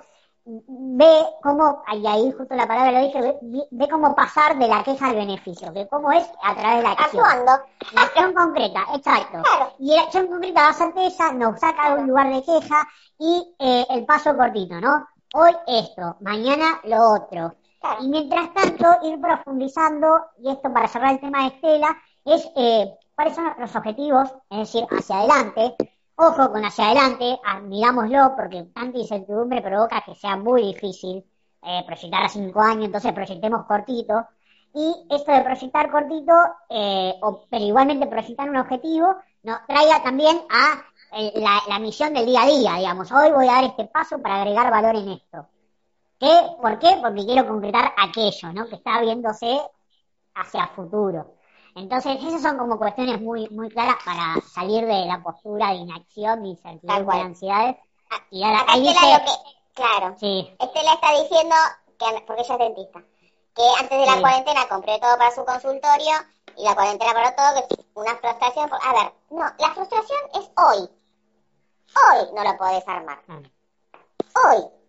ve 0.44 1.25
cómo, 1.42 1.83
y 1.92 2.07
ahí 2.07 2.33
justo 2.33 2.55
la 2.55 2.66
palabra 2.66 2.92
lo 2.92 3.07
dije, 3.07 3.38
ve, 3.70 3.88
cómo 3.88 4.14
pasar 4.14 4.59
de 4.59 4.66
la 4.66 4.83
queja 4.83 5.09
al 5.09 5.16
beneficio, 5.16 5.72
que 5.72 5.87
cómo 5.88 6.11
es 6.12 6.29
a 6.42 6.55
través 6.55 6.79
de 6.79 6.83
la 6.83 6.90
acción. 6.92 7.25
Actuando. 7.25 7.64
La 7.92 8.03
acción 8.03 8.35
concreta, 8.35 8.87
exacto. 8.94 9.42
Y 9.79 9.94
la 9.94 10.03
acción 10.03 10.27
concreta 10.27 10.62
va 10.62 10.68
a 10.68 10.72
ser 10.72 10.92
esa, 10.96 11.33
nos 11.33 11.61
saca 11.61 11.94
de 11.94 12.03
un 12.03 12.09
lugar 12.09 12.33
de 12.33 12.42
queja 12.42 12.88
y 13.18 13.55
eh, 13.59 13.87
el 13.90 14.05
paso 14.05 14.37
cortito, 14.37 14.81
¿no? 14.81 15.07
Hoy 15.35 15.53
esto, 15.66 16.16
mañana 16.20 16.81
lo 16.85 17.14
otro. 17.14 17.55
Y 18.00 18.08
mientras 18.08 18.52
tanto, 18.54 18.86
ir 19.04 19.20
profundizando, 19.20 20.06
y 20.38 20.50
esto 20.50 20.72
para 20.72 20.88
cerrar 20.88 21.12
el 21.12 21.20
tema 21.20 21.42
de 21.42 21.46
Estela, 21.48 21.96
es 22.24 22.50
eh, 22.56 22.94
cuáles 23.14 23.34
son 23.34 23.52
los 23.58 23.74
objetivos, 23.76 24.32
es 24.50 24.58
decir, 24.58 24.86
hacia 24.90 25.18
adelante. 25.18 25.74
Ojo 26.16 26.52
con 26.52 26.64
hacia 26.64 26.86
adelante, 26.86 27.38
admirámoslo, 27.44 28.34
porque 28.36 28.64
tanta 28.74 28.98
incertidumbre 28.98 29.62
provoca 29.62 30.02
que 30.02 30.14
sea 30.14 30.36
muy 30.36 30.62
difícil 30.62 31.24
eh, 31.62 31.82
proyectar 31.86 32.24
a 32.24 32.28
cinco 32.28 32.60
años, 32.60 32.86
entonces 32.86 33.12
proyectemos 33.12 33.66
cortito. 33.66 34.26
Y 34.74 35.06
esto 35.10 35.32
de 35.32 35.42
proyectar 35.42 35.90
cortito, 35.90 36.32
eh, 36.70 37.14
o, 37.22 37.44
pero 37.50 37.64
igualmente 37.64 38.06
proyectar 38.06 38.48
un 38.48 38.56
objetivo, 38.56 39.14
nos 39.42 39.66
traiga 39.66 40.02
también 40.02 40.40
a 40.50 40.82
la, 41.34 41.60
la 41.68 41.78
misión 41.78 42.14
del 42.14 42.26
día 42.26 42.42
a 42.42 42.46
día, 42.46 42.74
digamos. 42.76 43.10
Hoy 43.12 43.32
voy 43.32 43.48
a 43.48 43.54
dar 43.54 43.64
este 43.64 43.84
paso 43.84 44.20
para 44.20 44.40
agregar 44.42 44.70
valor 44.70 44.96
en 44.96 45.08
esto. 45.10 45.46
¿Por 46.61 46.78
qué? 46.78 46.98
Porque 47.02 47.26
quiero 47.26 47.48
concretar 47.48 47.92
aquello, 47.96 48.52
¿no? 48.52 48.66
Que 48.66 48.76
está 48.76 49.00
viéndose 49.00 49.61
hacia 50.35 50.68
futuro. 50.68 51.35
Entonces, 51.74 52.16
esas 52.22 52.42
son 52.42 52.58
como 52.58 52.78
cuestiones 52.78 53.20
muy, 53.20 53.48
muy 53.48 53.70
claras 53.70 53.96
para 54.04 54.40
salir 54.46 54.87
de 54.87 55.06
la 55.06 55.20
postura 55.22 55.70
de 55.70 55.76
inacción, 55.76 56.42
de 56.42 56.50
incertidumbre, 56.50 57.16
de 57.16 57.22
ansiedades. 57.22 57.76
Y 58.30 58.44
ahora, 58.44 58.64
ahí 58.68 58.82
dice... 58.82 59.00
claro. 59.74 60.14
Sí. 60.18 60.54
Estela 60.61 60.92
está 60.92 61.11
diciendo, 61.22 61.56
que, 61.98 62.24
porque 62.26 62.42
ella 62.42 62.54
es 62.54 62.61
dentista, 62.61 63.02
que 63.56 63.62
antes 63.80 63.98
de 63.98 64.06
la 64.06 64.20
cuarentena 64.20 64.68
compré 64.68 64.98
todo 65.00 65.16
para 65.18 65.35
su 65.35 65.44
consultorio 65.44 66.14
y 66.56 66.64
la 66.64 66.74
cuarentena 66.74 67.14
para 67.14 67.35
todo, 67.35 67.66
que 67.68 67.74
es 67.74 67.87
una 67.94 68.14
frustración. 68.16 68.70
A 68.72 68.92
ver, 68.92 69.12
no, 69.30 69.44
la 69.58 69.74
frustración 69.74 70.20
es 70.35 70.50
hoy. 70.56 70.90
Hoy 71.94 72.28
no 72.35 72.44
lo 72.44 72.56
podés 72.58 72.87
armar. 72.87 73.20
Ah. 73.28 73.40
Hoy. 74.44 74.81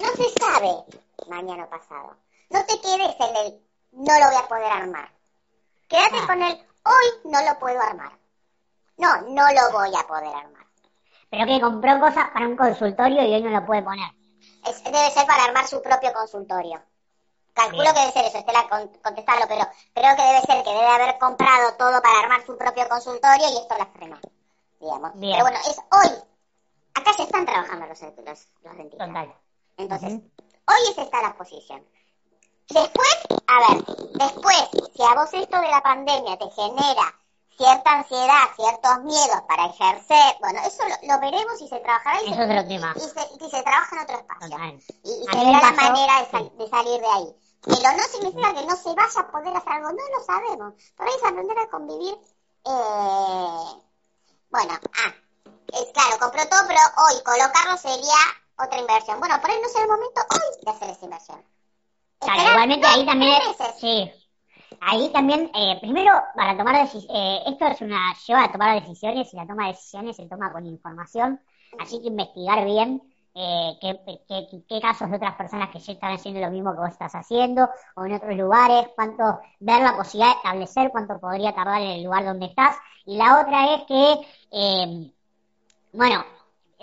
No 0.00 0.08
se 0.16 0.30
sabe 0.40 0.84
mañana 1.28 1.68
pasado. 1.68 2.16
No 2.48 2.64
te 2.64 2.80
quedes 2.80 3.14
en 3.20 3.36
el 3.36 3.60
no 3.92 4.18
lo 4.18 4.26
voy 4.26 4.36
a 4.36 4.48
poder 4.48 4.72
armar. 4.72 5.10
Quédate 5.88 6.18
ah. 6.22 6.26
con 6.26 6.42
el 6.42 6.52
hoy 6.84 7.30
no 7.30 7.42
lo 7.42 7.58
puedo 7.58 7.80
armar. 7.80 8.12
No, 8.96 9.20
no 9.22 9.42
lo 9.52 9.72
voy 9.72 9.90
a 9.94 10.06
poder 10.06 10.34
armar. 10.34 10.66
Pero 11.30 11.46
que 11.46 11.60
compró 11.60 12.00
cosas 12.00 12.30
para 12.30 12.46
un 12.46 12.56
consultorio 12.56 13.22
y 13.22 13.34
hoy 13.34 13.42
no 13.42 13.50
lo 13.50 13.66
puede 13.66 13.82
poner. 13.82 14.10
debe 14.64 15.10
ser 15.10 15.26
para 15.26 15.44
armar 15.44 15.66
su 15.66 15.82
propio 15.82 16.12
consultorio. 16.12 16.82
Calculo 17.52 17.92
que 17.92 18.00
debe 18.00 18.12
ser 18.12 18.24
eso, 18.24 18.38
Estela, 18.38 18.68
contestarlo, 19.02 19.46
pero 19.48 19.66
creo 19.92 20.16
que 20.16 20.22
debe 20.22 20.40
ser 20.40 20.64
que 20.64 20.70
debe 20.70 20.86
haber 20.86 21.18
comprado 21.18 21.74
todo 21.76 22.00
para 22.00 22.20
armar 22.20 22.46
su 22.46 22.56
propio 22.56 22.88
consultorio 22.88 23.48
y 23.50 23.56
esto 23.58 23.76
la 23.76 23.86
frenó, 23.86 24.18
digamos. 24.80 25.12
Pero 25.20 25.40
bueno, 25.40 25.58
es 25.58 25.78
hoy. 25.90 26.22
Acá 26.94 27.12
se 27.12 27.24
están 27.24 27.44
trabajando 27.44 27.86
los, 27.86 28.00
los, 28.00 28.48
los 28.62 28.76
dentistas. 28.76 29.08
Total. 29.08 29.34
Entonces, 29.82 30.12
hoy 30.12 30.90
es 30.90 30.98
esta 30.98 31.22
la 31.22 31.36
posición. 31.36 31.84
Después, 32.68 33.16
a 33.48 33.72
ver, 33.72 33.84
después, 34.14 34.68
si 34.94 35.02
a 35.02 35.14
vos 35.14 35.32
esto 35.32 35.60
de 35.60 35.68
la 35.68 35.82
pandemia 35.82 36.38
te 36.38 36.50
genera 36.50 37.14
cierta 37.56 37.90
ansiedad, 37.90 38.44
ciertos 38.56 39.00
miedos 39.04 39.42
para 39.48 39.66
ejercer, 39.66 40.36
bueno, 40.40 40.60
eso 40.64 40.82
lo, 41.02 41.20
veremos 41.20 41.60
y 41.60 41.68
se 41.68 41.80
trabajará 41.80 42.22
y, 42.22 42.28
se, 42.28 42.34
y, 42.34 43.50
se, 43.50 43.62
trabaja 43.62 43.96
en 43.96 44.02
otro 44.02 44.16
espacio. 44.18 44.58
Y, 45.02 45.24
se 45.30 45.36
verá 45.36 45.60
la 45.60 45.72
manera 45.72 46.22
de, 46.22 46.68
salir 46.68 47.00
de 47.00 47.06
ahí. 47.06 47.36
Pero 47.62 47.92
no 47.96 48.02
significa 48.04 48.54
que 48.54 48.64
no 48.64 48.76
se 48.76 48.94
vaya 48.94 49.20
a 49.20 49.30
poder 49.30 49.56
hacer 49.56 49.72
algo, 49.72 49.90
no 49.90 50.18
lo 50.18 50.24
sabemos. 50.24 50.74
Por 50.96 51.06
ahí 51.06 51.12
es 51.16 51.24
aprender 51.24 51.58
a 51.58 51.70
convivir. 51.70 52.14
Eh, 52.64 53.80
bueno, 54.50 54.78
ah, 54.94 55.14
es 55.72 55.92
claro, 55.92 56.18
compró 56.18 56.48
todo, 56.48 56.60
pero 56.66 56.80
hoy 56.96 57.22
colocarlo 57.24 57.76
sería 57.76 58.16
otra 58.64 58.78
inversión. 58.78 59.18
Bueno, 59.18 59.40
por 59.40 59.50
ahí 59.50 59.56
no 59.60 59.66
es 59.66 59.76
el 59.76 59.88
momento 59.88 60.20
hoy 60.30 60.64
de 60.64 60.70
hacer 60.70 60.90
esa 60.90 61.04
inversión. 61.04 61.42
Claro, 62.18 62.50
igualmente 62.50 62.86
ahí 62.86 63.06
también, 63.06 63.40
sí, 63.78 64.12
ahí 64.80 65.08
también, 65.10 65.50
eh, 65.54 65.78
primero, 65.80 66.12
para 66.34 66.56
tomar 66.56 66.76
decisiones, 66.76 67.10
eh, 67.14 67.42
esto 67.46 67.66
es 67.66 67.80
una, 67.80 68.14
lleva 68.26 68.44
a 68.44 68.52
tomar 68.52 68.80
decisiones 68.80 69.32
y 69.32 69.36
la 69.36 69.46
toma 69.46 69.66
de 69.66 69.72
decisiones 69.72 70.16
se 70.16 70.26
toma 70.26 70.52
con 70.52 70.66
información, 70.66 71.40
así 71.78 72.00
que 72.02 72.08
investigar 72.08 72.64
bien 72.66 73.02
eh, 73.34 73.78
qué, 73.80 73.98
qué, 74.28 74.64
qué, 74.68 74.80
casos 74.80 75.08
de 75.08 75.16
otras 75.16 75.34
personas 75.36 75.70
que 75.70 75.78
ya 75.78 75.92
están 75.92 76.12
haciendo 76.12 76.40
lo 76.40 76.50
mismo 76.50 76.72
que 76.72 76.80
vos 76.80 76.90
estás 76.90 77.14
haciendo, 77.14 77.68
o 77.96 78.04
en 78.04 78.12
otros 78.12 78.36
lugares, 78.36 78.88
cuánto, 78.94 79.40
ver 79.60 79.80
la 79.80 79.96
posibilidad 79.96 80.32
de 80.32 80.36
establecer 80.36 80.90
cuánto 80.90 81.18
podría 81.18 81.54
tardar 81.54 81.80
en 81.80 81.90
el 81.90 82.04
lugar 82.04 82.24
donde 82.24 82.46
estás, 82.46 82.76
y 83.06 83.16
la 83.16 83.40
otra 83.40 83.74
es 83.76 83.82
que, 83.84 84.12
eh, 84.52 85.12
bueno, 85.92 86.22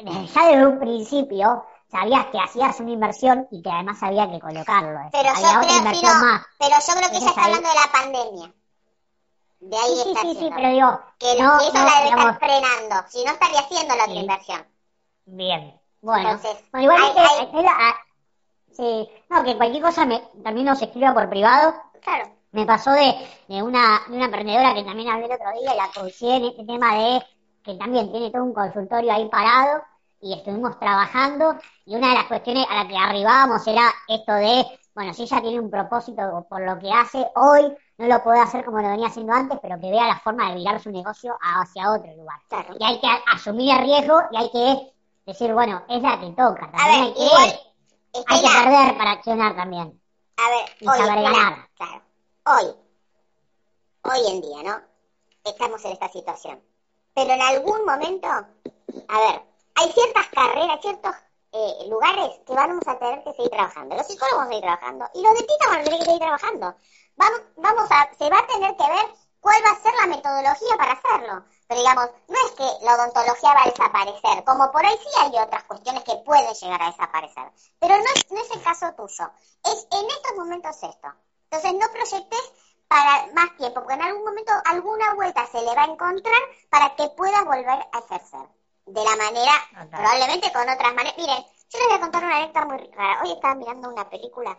ya 0.04 0.48
desde 0.48 0.66
un 0.66 0.80
principio 0.80 1.66
sabías 1.90 2.28
que 2.28 2.40
hacías 2.40 2.80
una 2.80 2.92
inversión 2.92 3.48
y 3.52 3.62
que 3.62 3.70
además 3.70 4.02
había 4.02 4.30
que 4.30 4.40
colocarlo. 4.40 5.00
Pero, 5.12 5.30
yo 5.30 5.60
creo, 5.62 5.82
más. 5.82 6.46
pero 6.60 6.76
yo 6.76 6.94
creo 6.94 7.10
que 7.10 7.18
ella 7.18 7.28
está 7.28 7.46
hablando 7.46 7.70
de 7.70 7.76
la 7.76 7.92
pandemia. 7.92 8.54
De 9.60 9.76
ahí 9.76 9.96
sí, 10.04 10.10
está 10.10 10.22
sí, 10.22 10.36
sí, 10.36 10.50
pero 10.56 10.70
digo... 10.70 11.00
Que, 11.18 11.42
no, 11.42 11.60
eso 11.60 11.74
la 11.74 12.04
debe 12.04 12.10
estar 12.10 12.40
frenando. 12.40 12.96
Si 13.10 13.24
no, 13.24 13.32
estaría 13.32 13.60
haciendo 13.60 13.96
la 13.96 14.04
otra 14.04 14.16
inversión. 14.16 14.68
Bien. 15.26 15.82
Bueno, 16.02 16.30
Entonces, 16.30 16.64
igualmente... 16.74 17.22
Ah, 17.68 17.96
sí, 18.72 19.10
no, 19.30 19.44
que 19.44 19.58
cualquier 19.58 19.82
cosa 19.82 20.06
me, 20.06 20.20
también 20.44 20.68
nos 20.68 20.82
escriba 20.82 21.14
por 21.14 21.30
privado. 21.30 21.74
Claro. 22.02 22.32
Me 22.52 22.66
pasó 22.66 22.92
de, 22.92 23.16
de, 23.48 23.64
una, 23.64 24.02
de 24.08 24.16
una 24.16 24.26
emprendedora 24.26 24.74
que 24.74 24.84
también 24.84 25.10
hablé 25.10 25.26
el 25.26 25.32
otro 25.32 25.52
día 25.60 25.74
y 25.74 25.78
la 25.78 25.90
conocí 25.94 26.30
en 26.30 26.46
este 26.46 26.64
tema 26.64 26.96
de 26.96 27.26
que 27.68 27.76
también 27.76 28.10
tiene 28.10 28.32
todo 28.32 28.46
un 28.46 28.54
consultorio 28.54 29.12
ahí 29.12 29.28
parado 29.28 29.84
y 30.22 30.34
estuvimos 30.34 30.80
trabajando 30.80 31.56
y 31.86 31.96
una 31.96 32.10
de 32.10 32.14
las 32.16 32.26
cuestiones 32.26 32.66
a 32.70 32.84
la 32.84 32.88
que 32.88 32.98
arribábamos 32.98 33.68
era 33.68 33.94
esto 34.08 34.34
de, 34.34 34.66
bueno, 34.96 35.14
si 35.14 35.24
ella 35.24 35.42
tiene 35.42 35.60
un 35.60 35.70
propósito 35.70 36.48
por 36.50 36.62
lo 36.62 36.80
que 36.80 36.90
hace, 36.90 37.28
hoy 37.36 37.76
no 37.98 38.08
lo 38.08 38.24
puede 38.24 38.40
hacer 38.40 38.64
como 38.64 38.80
lo 38.80 38.88
venía 38.88 39.08
haciendo 39.08 39.34
antes, 39.34 39.60
pero 39.62 39.78
que 39.80 39.92
vea 39.92 40.08
la 40.08 40.20
forma 40.20 40.50
de 40.50 40.56
virar 40.56 40.80
su 40.80 40.92
negocio 40.92 41.38
hacia 41.42 41.92
otro 41.92 42.10
lugar. 42.16 42.40
Y 42.80 42.84
hay 42.84 43.02
que 43.02 43.08
asumir 43.34 43.76
el 43.76 43.84
riesgo 43.84 44.22
y 44.32 44.38
hay 44.38 44.50
que 44.50 44.94
decir, 45.26 45.54
bueno, 45.54 45.84
es 45.90 46.02
la 46.02 46.20
que 46.22 46.30
toca. 46.30 46.72
También 46.72 47.04
hay, 47.04 47.14
que, 47.14 48.24
hay 48.28 48.42
que 48.42 48.48
perder 48.48 48.98
para 48.98 49.12
accionar 49.12 49.56
también. 49.58 50.02
A 50.38 50.50
ver, 50.50 50.70
y 50.80 50.88
hoy, 50.88 50.98
saber 50.98 51.22
ganar. 51.22 51.70
Claro, 51.76 52.02
hoy, 52.46 52.76
hoy 54.04 54.32
en 54.32 54.42
día, 54.42 54.64
¿no? 54.64 54.82
Estamos 55.44 55.84
en 55.84 55.92
esta 55.92 56.08
situación. 56.08 56.62
Pero 57.18 57.32
en 57.32 57.42
algún 57.42 57.84
momento, 57.84 58.28
a 58.28 59.18
ver, 59.18 59.42
hay 59.74 59.92
ciertas 59.92 60.28
carreras, 60.28 60.80
ciertos 60.82 61.16
eh, 61.52 61.88
lugares 61.90 62.30
que 62.46 62.54
vamos 62.54 62.84
a 62.86 63.00
tener 63.00 63.24
que 63.24 63.34
seguir 63.34 63.50
trabajando. 63.50 63.96
Los 63.96 64.06
psicólogos 64.06 64.38
van 64.38 64.46
a 64.46 64.50
seguir 64.50 64.62
trabajando 64.62 65.10
y 65.16 65.24
los 65.24 65.34
dentistas 65.34 65.68
van 65.68 65.80
a 65.80 65.84
tener 65.84 65.98
que 65.98 66.06
seguir 66.06 66.20
trabajando. 66.20 66.76
Vamos, 67.16 67.42
vamos 67.56 67.88
a, 67.90 68.14
se 68.20 68.30
va 68.30 68.38
a 68.38 68.46
tener 68.46 68.78
que 68.78 68.84
ver 68.84 69.06
cuál 69.40 69.64
va 69.66 69.72
a 69.72 69.82
ser 69.82 69.94
la 69.96 70.06
metodología 70.06 70.78
para 70.78 70.92
hacerlo. 70.94 71.44
Pero 71.68 71.82
digamos, 71.82 72.06
no 72.28 72.38
es 72.46 72.52
que 72.52 72.86
la 72.86 72.94
odontología 72.94 73.54
va 73.56 73.64
a 73.64 73.70
desaparecer, 73.72 74.44
como 74.44 74.72
por 74.72 74.86
ahí 74.86 74.98
sí 75.02 75.10
hay 75.18 75.42
otras 75.42 75.64
cuestiones 75.64 76.04
que 76.04 76.18
pueden 76.18 76.54
llegar 76.54 76.84
a 76.84 76.92
desaparecer. 76.92 77.52
Pero 77.80 77.98
no 77.98 78.10
es, 78.14 78.30
no 78.30 78.42
es 78.42 78.52
el 78.52 78.62
caso 78.62 78.94
tuyo. 78.94 79.32
Es 79.66 79.88
en 79.90 80.06
estos 80.06 80.36
momentos 80.38 80.84
esto. 80.84 81.08
Entonces 81.50 81.74
no 81.74 81.88
proyectes 81.92 82.54
para 82.88 83.28
más 83.34 83.56
tiempo, 83.58 83.82
porque 83.82 83.94
en 83.94 84.02
algún 84.02 84.24
momento 84.24 84.54
alguna 84.66 85.14
vuelta 85.14 85.46
se 85.48 85.62
le 85.62 85.76
va 85.76 85.84
a 85.84 85.92
encontrar 85.92 86.42
para 86.70 86.96
que 86.96 87.10
puedas 87.10 87.44
volver 87.46 87.68
a 87.70 88.00
ejercer 88.00 88.48
de 88.86 89.04
la 89.04 89.16
manera, 89.18 89.52
probablemente 89.92 90.52
con 90.54 90.70
otras 90.70 90.94
maneras. 90.94 91.18
Miren, 91.18 91.44
yo 91.70 91.80
les 91.80 91.88
voy 91.88 91.98
a 91.98 92.00
contar 92.00 92.24
una 92.24 92.38
anécdota 92.38 92.66
muy 92.66 92.78
rara. 92.94 93.22
Hoy 93.24 93.32
estaba 93.34 93.56
mirando 93.56 93.90
una 93.90 94.10
película 94.10 94.58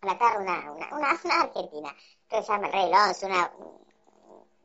a 0.00 0.06
la 0.06 0.18
tarde, 0.18 0.44
una, 0.44 0.72
una, 0.72 0.92
una, 0.92 1.40
argentina, 1.42 1.94
que 2.28 2.42
se 2.42 2.52
llama 2.52 2.66
El 2.68 2.72
Rey 2.72 2.90
Lonzo, 2.90 3.26
una... 3.26 3.50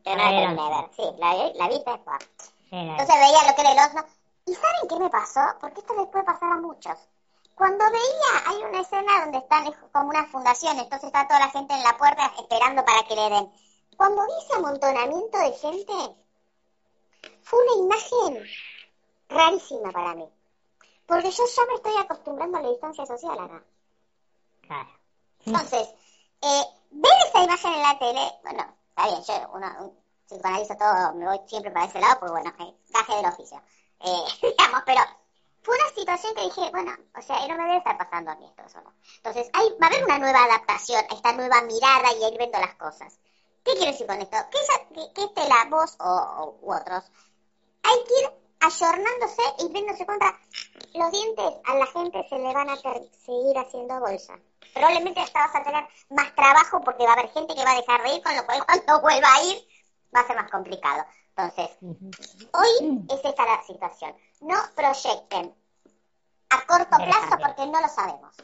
Que 0.03 0.15
no 0.15 0.23
la 0.23 0.69
ver. 0.69 0.89
Sí, 0.95 1.03
la, 1.17 1.51
la 1.55 1.67
viste 1.67 1.91
después. 1.91 2.29
Entonces 2.71 3.15
veía 3.15 3.49
lo 3.49 3.55
que 3.55 3.61
era 3.61 3.71
el 3.71 3.77
Lonzo. 3.77 4.05
¿Y 4.45 4.53
saben 4.53 4.87
qué 4.87 4.99
me 4.99 5.09
pasó? 5.09 5.41
Porque 5.59 5.81
esto 5.81 5.93
les 5.95 6.07
puede 6.07 6.23
pasar 6.23 6.53
a 6.53 6.57
muchos. 6.57 6.97
Cuando 7.59 7.83
veía, 7.91 8.31
hay 8.45 8.63
una 8.63 8.79
escena 8.79 9.19
donde 9.19 9.39
están 9.39 9.69
como 9.91 10.11
una 10.11 10.25
fundación, 10.27 10.79
entonces 10.79 11.07
está 11.07 11.27
toda 11.27 11.41
la 11.41 11.49
gente 11.49 11.73
en 11.73 11.83
la 11.83 11.97
puerta 11.97 12.31
esperando 12.39 12.85
para 12.85 13.03
que 13.03 13.15
le 13.15 13.29
den. 13.29 13.51
Cuando 13.97 14.25
vi 14.25 14.31
ese 14.45 14.55
amontonamiento 14.55 15.37
de 15.37 15.51
gente, 15.51 15.93
fue 17.41 17.59
una 17.65 17.83
imagen 17.83 18.47
rarísima 19.27 19.91
para 19.91 20.15
mí. 20.15 20.25
Porque 21.05 21.31
yo 21.31 21.43
ya 21.53 21.65
me 21.65 21.73
estoy 21.75 21.97
acostumbrando 21.97 22.59
a 22.59 22.61
la 22.61 22.69
distancia 22.69 23.05
social 23.05 23.37
acá. 23.37 23.61
Claro. 24.61 24.89
Entonces, 25.45 25.89
eh, 26.41 26.63
ver 26.91 27.11
esa 27.27 27.43
imagen 27.43 27.73
en 27.73 27.81
la 27.83 27.99
tele, 27.99 28.31
bueno, 28.41 28.73
está 28.87 29.05
bien, 29.05 29.21
yo 29.21 29.49
uno, 29.53 29.93
psicoanalizo 30.27 30.77
todo, 30.77 31.13
me 31.15 31.25
voy 31.25 31.41
siempre 31.45 31.71
para 31.71 31.87
ese 31.87 31.99
lado, 31.99 32.21
porque 32.21 32.31
bueno, 32.31 32.53
eh, 32.57 32.73
gaje 32.87 33.15
del 33.17 33.25
oficio. 33.25 33.61
Eh, 33.99 34.23
digamos, 34.57 34.81
pero 34.85 35.01
fue 35.69 35.77
una 35.77 35.95
situación 35.95 36.34
que 36.34 36.43
dije, 36.45 36.71
bueno, 36.71 36.91
o 37.15 37.21
sea, 37.21 37.47
no 37.47 37.55
me 37.55 37.63
debe 37.63 37.77
estar 37.77 37.95
pasando 37.95 38.32
a 38.32 38.36
mí 38.36 38.45
esto 38.45 38.69
solo. 38.69 38.91
Entonces, 39.17 39.49
hay, 39.53 39.69
va 39.79 39.86
a 39.86 39.89
haber 39.89 40.03
una 40.03 40.17
nueva 40.17 40.43
adaptación, 40.45 41.03
esta 41.12 41.34
nueva 41.34 41.62
mirada 41.62 42.12
y 42.13 42.25
ir 42.25 42.38
viendo 42.39 42.60
las 42.60 42.73
cosas. 42.75 43.19
¿Qué 43.63 43.73
quiero 43.73 43.91
decir 43.91 44.08
con 44.08 44.19
esto? 44.19 44.38
Que, 44.49 45.13
que, 45.13 45.23
esté 45.25 45.47
la 45.47 45.65
voz 45.69 45.95
o, 45.99 46.58
u 46.62 46.73
otros 46.73 47.03
hay 47.84 48.03
que 48.03 48.13
ir 48.21 48.32
ayornándose 48.62 49.41
y 49.60 49.71
viéndose 49.71 50.05
contra 50.05 50.38
los 50.93 51.12
dientes 51.12 51.53
a 51.65 51.75
la 51.75 51.86
gente 51.86 52.27
se 52.27 52.38
le 52.38 52.53
van 52.53 52.69
a 52.69 52.75
seguir 52.75 53.58
haciendo 53.58 53.99
bolsa. 53.99 54.39
Probablemente 54.73 55.21
hasta 55.21 55.39
vas 55.39 55.55
a 55.55 55.63
tener 55.63 55.88
más 56.10 56.36
trabajo 56.36 56.82
porque 56.82 57.05
va 57.05 57.12
a 57.12 57.13
haber 57.13 57.29
gente 57.29 57.55
que 57.55 57.63
va 57.63 57.71
a 57.71 57.75
dejar 57.75 58.03
de 58.03 58.15
ir, 58.15 58.23
con 58.23 58.36
lo 58.36 58.45
cual 58.45 58.65
cuando 58.65 59.01
vuelva 59.01 59.34
a 59.34 59.43
ir 59.43 59.67
va 60.15 60.21
a 60.21 60.27
ser 60.27 60.36
más 60.36 60.51
complicado. 60.51 61.05
Entonces, 61.36 61.77
hoy 61.82 63.05
es 63.10 63.23
esta 63.23 63.45
la 63.45 63.63
situación. 63.63 64.13
No 64.41 64.55
proyecten 64.75 65.55
a 66.49 66.65
corto 66.65 66.97
plazo 66.97 67.38
porque 67.41 67.65
no 67.65 67.81
lo 67.81 67.88
sabemos. 67.88 68.35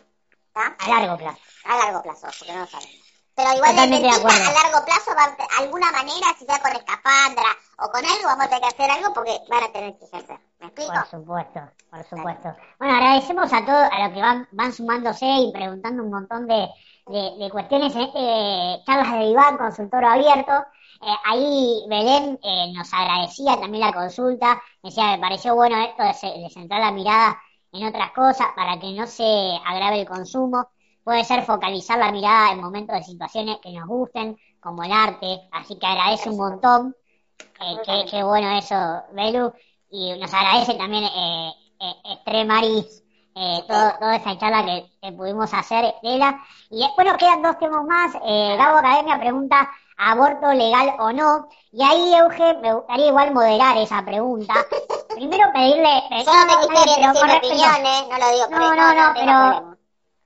A 0.54 0.88
largo 0.88 1.18
plazo. 1.18 1.40
A 1.66 1.78
largo 1.78 2.02
plazo, 2.02 2.28
porque 2.40 2.54
no 2.54 2.60
lo 2.62 2.68
sabemos. 2.68 3.06
Pero 3.36 3.52
igual 3.54 3.78
a 3.78 3.86
largo 3.86 4.86
plazo, 4.86 5.12
va, 5.14 5.36
alguna 5.60 5.92
manera, 5.92 6.28
si 6.40 6.46
sea 6.46 6.58
con 6.60 6.72
escafandra 6.72 7.50
o 7.80 7.92
con 7.92 8.06
algo, 8.06 8.24
vamos 8.24 8.46
a 8.46 8.48
tener 8.48 8.62
que 8.62 8.68
hacer 8.68 8.92
algo 8.92 9.14
porque 9.14 9.38
van 9.50 9.64
a 9.64 9.72
tener 9.74 9.98
que 9.98 10.06
ejercer. 10.06 10.40
¿Me 10.60 10.68
explico? 10.68 10.94
Por 10.94 11.06
supuesto, 11.08 11.60
por 11.92 12.04
supuesto. 12.06 12.56
Bueno, 12.80 12.96
agradecemos 12.96 13.52
a 13.52 13.66
todos, 13.66 13.90
a 13.92 14.06
los 14.06 14.14
que 14.14 14.22
van, 14.22 14.48
van 14.52 14.72
sumándose 14.72 15.26
y 15.26 15.52
preguntando 15.52 16.04
un 16.04 16.12
montón 16.12 16.48
de, 16.48 16.70
de, 17.08 17.50
cuestiones 17.52 17.94
en 17.94 18.02
este 18.04 18.84
charlas 18.86 19.12
de 19.12 19.26
Iván, 19.26 19.58
consultor 19.58 20.06
abierto. 20.06 20.54
Eh, 21.02 21.16
ahí 21.26 21.84
Belén 21.90 22.40
eh, 22.42 22.72
nos 22.74 22.94
agradecía 22.94 23.60
también 23.60 23.86
la 23.86 23.94
consulta, 23.94 24.64
decía, 24.82 25.12
me 25.12 25.20
pareció 25.20 25.56
bueno 25.56 25.76
esto 25.84 26.04
de, 26.04 26.40
de 26.40 26.50
centrar 26.50 26.80
la 26.80 26.92
mirada 26.92 27.38
en 27.76 27.88
otras 27.88 28.12
cosas 28.12 28.48
para 28.56 28.80
que 28.80 28.92
no 28.94 29.06
se 29.08 29.60
agrave 29.66 30.02
el 30.02 30.08
consumo 30.08 30.70
puede 31.04 31.24
ser 31.24 31.44
focalizar 31.44 32.00
la 32.00 32.12
mirada 32.12 32.52
en 32.52 32.62
momentos 32.62 32.96
de 32.96 33.04
situaciones 33.04 33.58
que 33.62 33.72
nos 33.72 33.88
gusten, 33.88 34.38
como 34.60 34.84
el 34.84 34.92
arte, 34.92 35.42
así 35.52 35.78
que 35.78 35.86
agradece 35.86 36.30
un 36.30 36.38
montón, 36.38 36.96
eh, 37.40 38.06
qué, 38.10 38.24
bueno 38.24 38.58
eso, 38.58 39.04
Belu, 39.14 39.54
y 39.92 40.18
nos 40.18 40.34
agradece 40.34 40.74
también 40.74 41.04
eh, 41.04 41.52
eh, 41.80 42.46
Maris, 42.46 43.04
eh, 43.36 43.64
todo, 43.68 43.92
toda 44.00 44.16
esa 44.16 44.38
charla 44.38 44.66
que, 44.66 45.12
pudimos 45.12 45.54
hacer, 45.54 45.94
Lela. 46.02 46.42
Y 46.70 46.86
bueno, 46.96 47.18
quedan 47.18 47.42
dos 47.42 47.58
temas 47.60 47.84
más, 47.86 48.16
eh, 48.26 48.56
Gabo 48.58 48.78
Academia 48.78 49.20
pregunta, 49.20 49.70
¿aborto 49.98 50.52
legal 50.54 50.96
o 51.00 51.12
no? 51.12 51.50
Y 51.72 51.84
ahí, 51.84 52.14
Euge, 52.16 52.56
me 52.62 52.74
gustaría 52.74 53.08
igual 53.08 53.34
moderar 53.34 53.78
esa 53.78 54.04
pregunta. 54.04 54.54
Primero 55.10 55.52
pedirle... 55.54 56.04
Yo 56.26 56.34
no 56.34 57.14
tengo 57.14 57.38
opiniones, 57.38 58.08
no 58.10 58.18
lo 58.18 58.32
digo, 58.32 58.48
no, 58.50 58.76
no, 58.76 58.94
no, 58.94 59.14
pero 59.14 59.78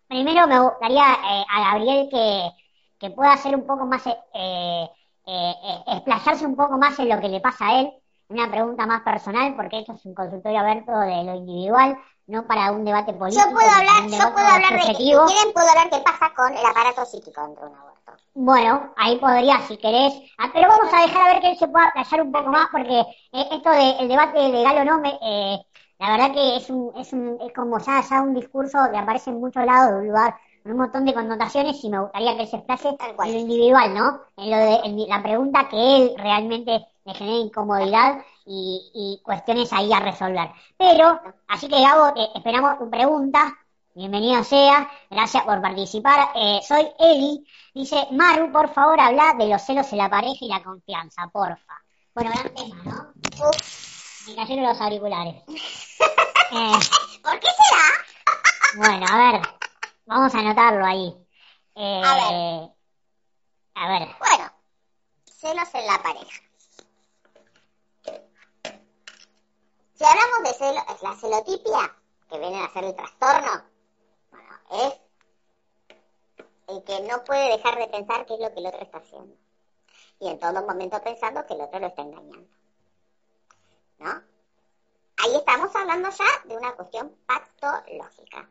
primero 0.07 0.47
me 0.47 0.59
gustaría 0.59 1.03
eh, 1.03 1.45
a 1.47 1.71
Gabriel 1.71 2.09
que, 2.09 2.51
que, 2.99 3.11
pueda 3.11 3.33
hacer 3.33 3.55
un 3.55 3.67
poco 3.67 3.85
más, 3.85 4.05
eh, 4.07 4.17
eh, 4.33 4.89
eh, 5.27 5.83
explayarse 5.87 6.45
un 6.45 6.55
poco 6.55 6.77
más 6.77 6.97
en 6.97 7.09
lo 7.09 7.19
que 7.19 7.29
le 7.29 7.39
pasa 7.39 7.67
a 7.67 7.81
él, 7.81 7.93
una 8.29 8.49
pregunta 8.49 8.87
más 8.87 9.01
personal, 9.01 9.55
porque 9.55 9.79
esto 9.79 9.93
es 9.93 10.05
un 10.05 10.15
consultorio 10.15 10.59
abierto 10.59 10.91
de 10.99 11.23
lo 11.23 11.35
individual, 11.35 11.97
no 12.27 12.45
para 12.45 12.71
un 12.71 12.85
debate 12.85 13.13
político. 13.13 13.47
Yo 13.47 13.53
puedo 13.53 13.69
hablar, 13.69 14.07
yo 14.07 14.33
puedo 14.33 14.47
hablar 14.47 14.73
de, 14.73 14.81
si 14.81 14.95
quieren, 14.95 15.53
puedo 15.53 15.67
hablar 15.67 15.89
qué 15.89 15.99
pasa 15.99 16.31
con 16.35 16.55
el 16.55 16.65
aparato 16.65 17.05
psíquico 17.05 17.41
dentro 17.41 17.65
de 17.65 17.71
un 17.71 17.77
aborto. 17.77 17.88
Bueno, 18.33 18.93
ahí 18.97 19.17
podría, 19.17 19.59
si 19.67 19.77
querés, 19.77 20.13
ah, 20.37 20.49
pero 20.53 20.69
vamos 20.69 20.93
a 20.93 21.01
dejar 21.01 21.21
a 21.29 21.33
ver 21.33 21.41
que 21.41 21.51
él 21.51 21.57
se 21.57 21.67
pueda 21.67 21.87
explayar 21.87 22.25
un 22.25 22.31
poco 22.31 22.49
más, 22.49 22.67
porque 22.71 23.03
esto 23.31 23.69
del 23.71 24.07
debate 24.07 24.49
legal 24.49 24.77
o 24.77 24.85
no, 24.85 24.99
me, 25.01 25.09
eh, 25.21 25.59
la 25.99 26.11
verdad 26.11 26.33
que 26.33 26.55
es 26.57 26.69
un, 26.69 26.91
es 26.97 27.11
un, 27.13 27.37
es 27.41 27.53
como 27.53 27.79
ya, 27.79 28.01
ya 28.09 28.21
un 28.21 28.33
discurso 28.35 28.77
que 28.91 28.97
aparece 28.97 29.31
en 29.31 29.39
muchos 29.39 29.65
lados 29.65 29.91
de 29.91 29.97
un 29.99 30.07
lugar 30.07 30.35
un 30.65 30.77
montón 30.77 31.05
de 31.05 31.13
connotaciones 31.13 31.83
y 31.83 31.89
me 31.89 31.99
gustaría 31.99 32.35
que 32.35 32.43
él 32.43 32.47
se 32.47 32.57
exprese 32.57 32.89
en 32.89 33.17
lo 33.17 33.39
individual, 33.39 33.93
¿no? 33.93 34.21
En 34.37 34.51
lo 34.51 34.57
de 34.57 35.07
la 35.07 35.23
pregunta 35.23 35.67
que 35.69 35.95
él 35.95 36.13
realmente 36.17 36.85
le 37.05 37.13
genera 37.13 37.37
incomodidad 37.37 38.23
y, 38.45 38.91
y 38.93 39.21
cuestiones 39.23 39.71
ahí 39.73 39.91
a 39.93 39.99
resolver. 39.99 40.49
Pero, 40.77 41.19
así 41.47 41.67
que 41.67 41.81
Gabo, 41.81 42.13
esperamos 42.35 42.77
tu 42.77 42.89
pregunta. 42.89 43.57
Bienvenido 43.95 44.43
sea, 44.43 44.89
gracias 45.09 45.43
por 45.43 45.61
participar. 45.61 46.29
Eh, 46.35 46.59
soy 46.67 46.87
Eli. 46.99 47.45
Dice, 47.79 48.07
Maru, 48.11 48.51
por 48.51 48.73
favor, 48.73 48.99
habla 48.99 49.35
de 49.35 49.47
los 49.47 49.61
celos 49.61 49.89
en 49.93 49.99
la 49.99 50.09
pareja 50.09 50.39
y 50.41 50.49
la 50.49 50.61
confianza, 50.61 51.29
porfa. 51.31 51.81
Bueno, 52.13 52.29
gran 52.31 52.53
tema, 52.53 52.75
¿no? 52.83 53.13
Me 54.27 54.35
cayeron 54.35 54.65
los 54.65 54.81
auriculares. 54.81 55.43
Eh, 56.51 56.79
¿Por 57.21 57.39
qué 57.39 57.47
será? 57.47 58.87
bueno, 58.89 59.05
a 59.07 59.17
ver, 59.17 59.41
vamos 60.07 60.33
a 60.33 60.39
anotarlo 60.39 60.83
ahí. 60.83 61.15
Eh, 61.75 62.01
a 62.03 62.13
ver. 62.15 62.71
A 63.75 63.87
ver. 63.87 64.15
Bueno, 64.17 64.51
celos 65.25 65.69
en 65.75 65.85
la 65.85 66.01
pareja. 66.01 66.41
Si 69.93 70.03
hablamos 70.03 70.43
de 70.43 70.53
celos, 70.55 70.83
es 70.89 71.03
la 71.03 71.15
celotipia, 71.17 71.95
que 72.31 72.39
viene 72.39 72.63
a 72.63 72.73
ser 72.73 72.85
el 72.85 72.95
trastorno, 72.95 73.63
bueno, 74.31 74.49
es 74.71 74.98
el 76.69 76.83
que 76.83 77.01
no 77.01 77.23
puede 77.23 77.57
dejar 77.57 77.77
de 77.77 77.87
pensar 77.87 78.25
qué 78.25 78.35
es 78.35 78.39
lo 78.39 78.53
que 78.53 78.59
el 78.59 78.67
otro 78.67 78.81
está 78.81 78.99
haciendo. 78.99 79.35
Y 80.19 80.27
en 80.27 80.39
todo 80.39 80.61
momento 80.65 81.01
pensando 81.01 81.45
que 81.45 81.53
el 81.53 81.61
otro 81.61 81.79
lo 81.79 81.87
está 81.87 82.01
engañando. 82.01 82.49
¿no? 83.99 84.23
Ahí 85.17 85.35
estamos 85.35 85.75
hablando 85.75 86.09
ya 86.09 86.25
de 86.45 86.57
una 86.57 86.73
cuestión 86.75 87.15
patológica. 87.25 88.49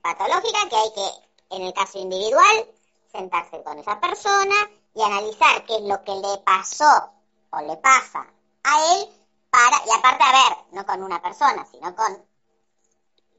Patológica 0.00 0.68
que 0.70 0.76
hay 0.76 0.92
que, 0.94 1.56
en 1.56 1.62
el 1.62 1.74
caso 1.74 1.98
individual, 1.98 2.70
sentarse 3.12 3.62
con 3.62 3.78
esa 3.78 4.00
persona 4.00 4.54
y 4.94 5.02
analizar 5.02 5.64
qué 5.66 5.76
es 5.76 5.82
lo 5.82 6.02
que 6.02 6.14
le 6.14 6.38
pasó 6.44 7.12
o 7.50 7.60
le 7.60 7.76
pasa 7.76 8.26
a 8.62 8.94
él 8.94 9.08
para, 9.50 9.76
y 9.86 9.90
aparte, 9.90 10.24
a 10.24 10.32
ver, 10.32 10.58
no 10.72 10.86
con 10.86 11.02
una 11.02 11.20
persona, 11.20 11.66
sino 11.70 11.94
con, 11.94 12.27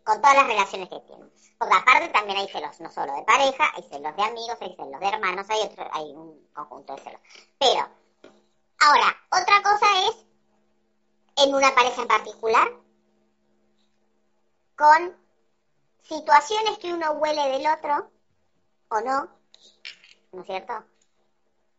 con 0.10 0.20
todas 0.22 0.38
las 0.38 0.48
relaciones 0.48 0.90
que 0.90 1.00
tiene. 1.02 1.24
Porque 1.60 1.76
aparte 1.76 2.08
también 2.10 2.40
hay 2.40 2.48
celos, 2.48 2.80
no 2.80 2.92
solo 2.92 3.14
de 3.14 3.22
pareja, 3.22 3.72
hay 3.76 3.84
celos 3.84 4.16
de 4.16 4.24
amigos, 4.24 4.58
hay 4.60 4.76
celos 4.76 5.00
de 5.00 5.08
hermanos, 5.08 5.46
hay, 5.48 5.62
otro, 5.62 5.88
hay 5.92 6.12
un 6.16 6.50
conjunto 6.52 6.96
de 6.96 7.02
celos. 7.04 7.22
Pero, 7.60 7.88
ahora, 8.80 9.16
otra 9.30 9.62
cosa 9.62 9.86
es 10.08 10.26
en 11.46 11.54
una 11.54 11.76
pareja 11.76 12.02
en 12.02 12.08
particular, 12.08 12.72
con 14.76 15.16
situaciones 16.02 16.80
que 16.80 16.92
uno 16.92 17.12
huele 17.12 17.48
del 17.50 17.68
otro, 17.68 18.10
o 18.90 19.02
no, 19.02 19.30
¿no 20.32 20.42
es 20.42 20.48
cierto? 20.48 20.74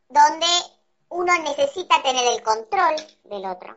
Donde 0.09 0.47
uno 1.09 1.37
necesita 1.39 2.01
tener 2.01 2.29
el 2.29 2.45
control 2.45 2.95
del 3.25 3.45
otro. 3.45 3.77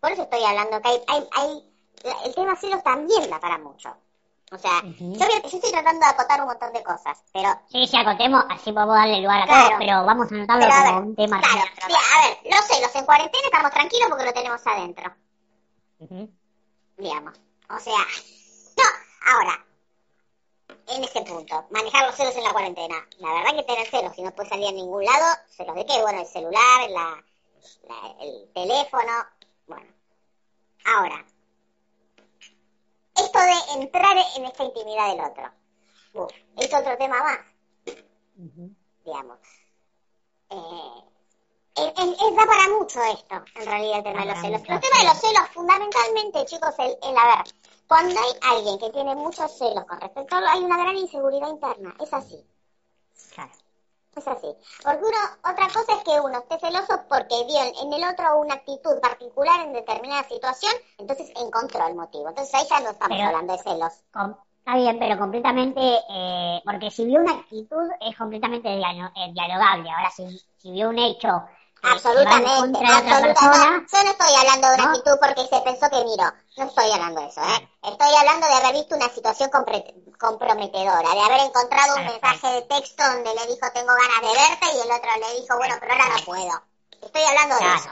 Por 0.00 0.12
eso 0.12 0.24
estoy 0.24 0.44
hablando 0.44 0.82
que 0.82 0.88
hay, 0.88 1.02
hay, 1.08 1.28
hay 1.32 1.75
el 2.24 2.34
tema 2.34 2.56
celos 2.56 2.82
también 2.82 3.28
da 3.30 3.40
para 3.40 3.58
mucho. 3.58 3.96
O 4.52 4.58
sea, 4.58 4.80
yo, 4.82 5.26
estoy 5.42 5.72
tratando 5.72 6.06
de 6.06 6.12
acotar 6.12 6.40
un 6.40 6.46
montón 6.46 6.72
de 6.72 6.82
cosas, 6.84 7.18
pero... 7.32 7.48
Sí, 7.68 7.84
sí, 7.88 7.96
acotemos, 7.96 8.44
así 8.48 8.70
podemos 8.70 8.94
darle 8.94 9.20
lugar 9.20 9.42
a 9.42 9.46
todo, 9.46 9.78
pero 9.78 10.04
vamos 10.04 10.30
a 10.30 10.34
anotarlo 10.36 10.66
como 10.68 11.08
un 11.08 11.16
tema. 11.16 11.40
Claro, 11.40 11.64
a 11.80 12.28
ver, 12.28 12.38
los 12.44 12.64
celos 12.66 12.94
en 12.94 13.04
cuarentena 13.06 13.44
estamos 13.44 13.72
tranquilos 13.72 14.08
porque 14.08 14.24
lo 14.24 14.32
tenemos 14.32 14.64
adentro. 14.64 15.12
Digamos. 16.96 17.40
O 17.70 17.78
sea, 17.80 17.98
no, 18.76 18.84
ahora, 19.32 19.66
en 20.90 21.02
ese 21.02 21.22
punto, 21.22 21.66
manejar 21.70 22.06
los 22.06 22.14
celos 22.14 22.36
en 22.36 22.44
la 22.44 22.52
cuarentena. 22.52 23.04
La 23.18 23.32
verdad 23.32 23.56
que 23.56 23.62
tener 23.64 23.86
celos, 23.88 24.14
si 24.14 24.22
no 24.22 24.30
puedes 24.30 24.50
salir 24.50 24.68
a 24.68 24.72
ningún 24.72 25.04
lado, 25.04 25.36
celos 25.48 25.74
de 25.74 25.86
qué? 25.86 26.00
Bueno, 26.02 26.20
el 26.20 26.26
celular, 26.26 26.90
la, 26.90 27.24
el 28.20 28.48
teléfono, 28.54 29.12
bueno. 29.66 29.86
Ahora, 30.84 31.24
esto 33.16 33.38
de 33.38 33.82
entrar 33.82 34.16
en 34.36 34.44
esta 34.44 34.64
intimidad 34.64 35.08
del 35.08 35.20
otro. 35.20 36.30
es 36.56 36.74
otro 36.74 36.96
tema 36.96 37.22
más. 37.22 37.38
Digamos. 39.04 39.38
Eh, 40.50 41.06
es, 41.76 42.36
da 42.36 42.46
para 42.46 42.68
mucho 42.78 43.02
esto, 43.02 43.34
en 43.54 43.66
realidad, 43.66 43.98
el 43.98 44.04
tema 44.04 44.20
de 44.20 44.26
los 44.26 44.40
celos. 44.40 44.60
El 44.60 44.80
tema 44.80 44.98
de 44.98 45.04
los 45.04 45.18
celos, 45.18 45.48
fundamentalmente, 45.52 46.44
chicos, 46.46 46.74
el, 46.78 46.96
el, 47.02 47.16
a 47.16 47.36
ver, 47.36 47.54
cuando 47.86 48.18
hay 48.18 48.32
alguien 48.42 48.78
que 48.78 48.90
tiene 48.90 49.14
muchos 49.14 49.58
celos 49.58 49.84
con 49.84 50.00
respecto 50.00 50.34
a 50.34 50.38
algo, 50.38 50.50
hay 50.50 50.64
una 50.64 50.78
gran 50.78 50.96
inseguridad 50.96 51.48
interna. 51.48 51.94
Es 52.00 52.12
así. 52.12 52.44
Claro. 53.34 53.52
Es 54.16 54.26
así. 54.26 54.48
Porque 54.82 54.98
uno, 54.98 55.18
otra 55.44 55.66
cosa 55.68 55.92
es 55.92 56.04
que 56.04 56.18
uno 56.20 56.38
esté 56.38 56.58
celoso 56.58 57.02
porque 57.06 57.34
vio 57.46 57.60
en 57.82 57.92
el 57.92 58.02
otro 58.10 58.38
una 58.40 58.54
actitud 58.54 58.98
particular 59.02 59.60
en 59.66 59.74
determinada 59.74 60.24
situación, 60.24 60.72
entonces 60.96 61.30
encontró 61.36 61.86
el 61.86 61.94
motivo. 61.94 62.30
Entonces 62.30 62.54
ahí 62.54 62.66
ya 62.68 62.80
no 62.80 62.90
estamos 62.90 63.20
hablando 63.20 63.52
de 63.52 63.58
celos. 63.62 63.92
está 64.58 64.76
bien, 64.76 64.98
pero 64.98 65.18
completamente, 65.18 65.80
eh, 66.08 66.62
porque 66.64 66.90
si 66.90 67.04
vio 67.04 67.20
una 67.20 67.32
actitud 67.32 67.90
es 68.00 68.16
completamente 68.16 68.68
eh, 68.68 69.32
dialogable. 69.34 69.90
Ahora, 69.90 70.10
si, 70.10 70.26
si 70.56 70.70
vio 70.70 70.88
un 70.88 70.98
hecho 70.98 71.42
Absolutamente, 71.82 72.78
absolutamente. 72.84 73.96
yo 73.96 74.04
no 74.04 74.10
estoy 74.10 74.34
hablando 74.34 74.68
de 74.68 74.74
una 74.74 74.90
actitud 74.90 75.18
porque 75.20 75.46
se 75.46 75.60
pensó 75.60 75.90
que 75.90 76.04
miro. 76.04 76.24
No 76.56 76.64
estoy 76.64 76.90
hablando 76.90 77.20
de 77.20 77.28
eso, 77.28 77.40
¿eh? 77.42 77.68
Estoy 77.82 78.14
hablando 78.14 78.46
de 78.46 78.54
haber 78.54 78.72
visto 78.72 78.96
una 78.96 79.08
situación 79.08 79.50
comprometedora, 80.18 81.14
de 81.14 81.20
haber 81.20 81.40
encontrado 81.46 81.96
un 81.96 82.06
mensaje 82.06 82.48
de 82.48 82.62
texto 82.62 83.04
donde 83.04 83.34
le 83.34 83.46
dijo 83.46 83.66
tengo 83.74 83.92
ganas 83.92 84.20
de 84.20 84.40
verte 84.40 84.66
y 84.74 84.80
el 84.80 84.90
otro 84.90 85.10
le 85.20 85.40
dijo 85.40 85.56
bueno, 85.58 85.76
pero 85.80 85.92
ahora 85.92 86.16
no 86.16 86.24
puedo. 86.24 86.62
Estoy 87.02 87.22
hablando 87.22 87.56
de 87.56 87.74
eso. 87.74 87.90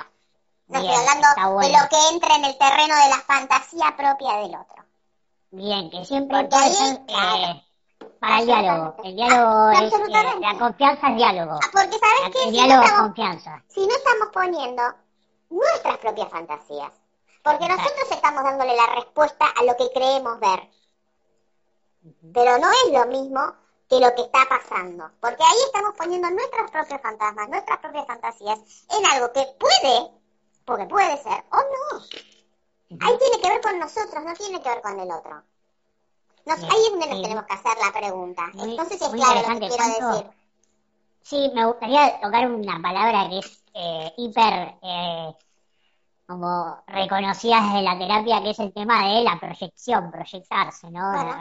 No 0.67 0.81
estoy 0.81 0.97
hablando 0.97 1.29
de 1.61 1.69
lo 1.69 1.89
que 1.89 2.09
entra 2.15 2.37
en 2.37 2.45
el 2.47 2.59
terreno 2.59 2.97
de 2.97 3.09
la 3.11 3.21
fantasía 3.27 3.95
propia 3.97 4.37
del 4.39 4.57
otro. 4.57 4.85
Bien, 5.51 5.91
que 5.91 6.05
siempre 6.05 6.41
Porque 6.41 6.57
ahí, 6.57 7.64
para 8.25 8.41
el 8.41 8.47
diálogo. 8.47 8.97
El 9.05 9.17
diálogo 9.17 9.71
es, 9.71 9.93
eh, 9.93 10.41
la 10.41 10.59
confianza 10.59 11.09
es 11.11 11.17
diálogo. 11.17 11.59
Ah, 11.63 11.69
porque 11.73 11.99
sabes 11.99 12.35
que 12.35 12.45
el 12.45 12.53
diálogo 12.53 12.83
es 12.83 12.93
confianza. 12.93 13.65
Si 13.69 13.87
no 13.87 13.95
estamos 13.95 14.29
poniendo 14.33 14.83
nuestras 15.51 15.99
propias 15.99 16.31
fantasías, 16.31 16.93
porque 17.43 17.69
nosotros 17.69 18.11
estamos 18.11 18.45
dándole 18.45 18.75
la 18.77 18.87
respuesta 18.95 19.47
a 19.57 19.65
lo 19.65 19.77
que 19.77 19.91
creemos 19.93 20.41
ver. 20.41 20.71
Pero 22.33 22.59
no 22.59 22.71
es 22.71 22.93
lo 22.93 23.07
mismo 23.07 23.41
que 23.89 24.01
lo 24.01 24.15
que 24.15 24.23
está 24.23 24.47
pasando, 24.49 25.11
porque 25.21 25.43
ahí 25.43 25.59
estamos 25.67 25.95
poniendo 25.97 26.31
nuestros 26.31 26.71
propios 26.71 27.01
fantasmas, 27.03 27.49
nuestras 27.49 27.79
propias 27.79 28.07
fantasías 28.07 28.59
en 28.91 29.07
algo 29.13 29.33
que 29.33 29.47
puede, 29.59 30.11
porque 30.65 30.87
puede 30.87 31.17
ser, 31.19 31.45
o 31.51 31.57
no. 31.57 32.01
Ahí 33.01 33.19
tiene 33.19 33.41
que 33.43 33.49
ver 33.49 33.61
con 33.61 33.79
nosotros, 33.79 34.25
no 34.25 34.33
tiene 34.35 34.63
que 34.63 34.69
ver 34.69 34.81
con 34.81 34.99
el 34.99 35.11
otro 35.11 35.43
ahí 36.47 36.85
es 36.85 36.91
donde 36.91 37.07
nos 37.07 37.23
tenemos 37.23 37.45
que 37.45 37.55
hacer 37.55 37.73
la 37.79 37.93
pregunta. 37.93 38.43
Entonces 38.55 39.01
es 39.01 39.09
claro 39.09 39.49
lo 39.49 39.61
que 39.61 39.69
quiero 39.69 40.11
decir. 40.11 40.31
Sí, 41.23 41.51
me 41.55 41.65
gustaría 41.65 42.21
tocar 42.21 42.51
una 42.51 42.81
palabra 42.83 43.29
que 43.31 43.39
es 43.39 43.65
eh, 43.73 44.13
hiper 44.19 44.75
eh, 44.83 45.35
como 46.27 46.83
reconocida 46.87 47.61
desde 47.63 47.83
la 47.83 47.99
terapia, 47.99 48.43
que 48.43 48.51
es 48.51 48.59
el 48.59 48.73
tema 48.75 49.09
de 49.09 49.23
la 49.23 49.39
proyección, 49.41 50.11
proyectarse, 50.11 50.91
¿no? 50.91 51.01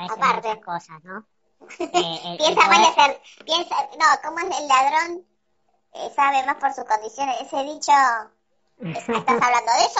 aparte. 0.09 0.61
cosas, 0.61 1.03
¿no? 1.03 1.25
Eh, 1.79 2.35
piensa 2.37 2.67
mal 2.67 2.83
hacer, 2.83 3.21
piensa, 3.45 3.75
no, 3.97 4.05
¿cómo 4.23 4.39
es 4.39 4.59
el 4.59 4.67
ladrón? 4.67 5.25
sabe 6.15 6.45
más 6.45 6.55
por 6.55 6.73
sus 6.73 6.83
condiciones. 6.85 7.39
Ese 7.41 7.63
dicho, 7.63 7.91
¿estás 8.79 9.09
hablando 9.41 9.71
de 9.71 9.85
eso? 9.85 9.99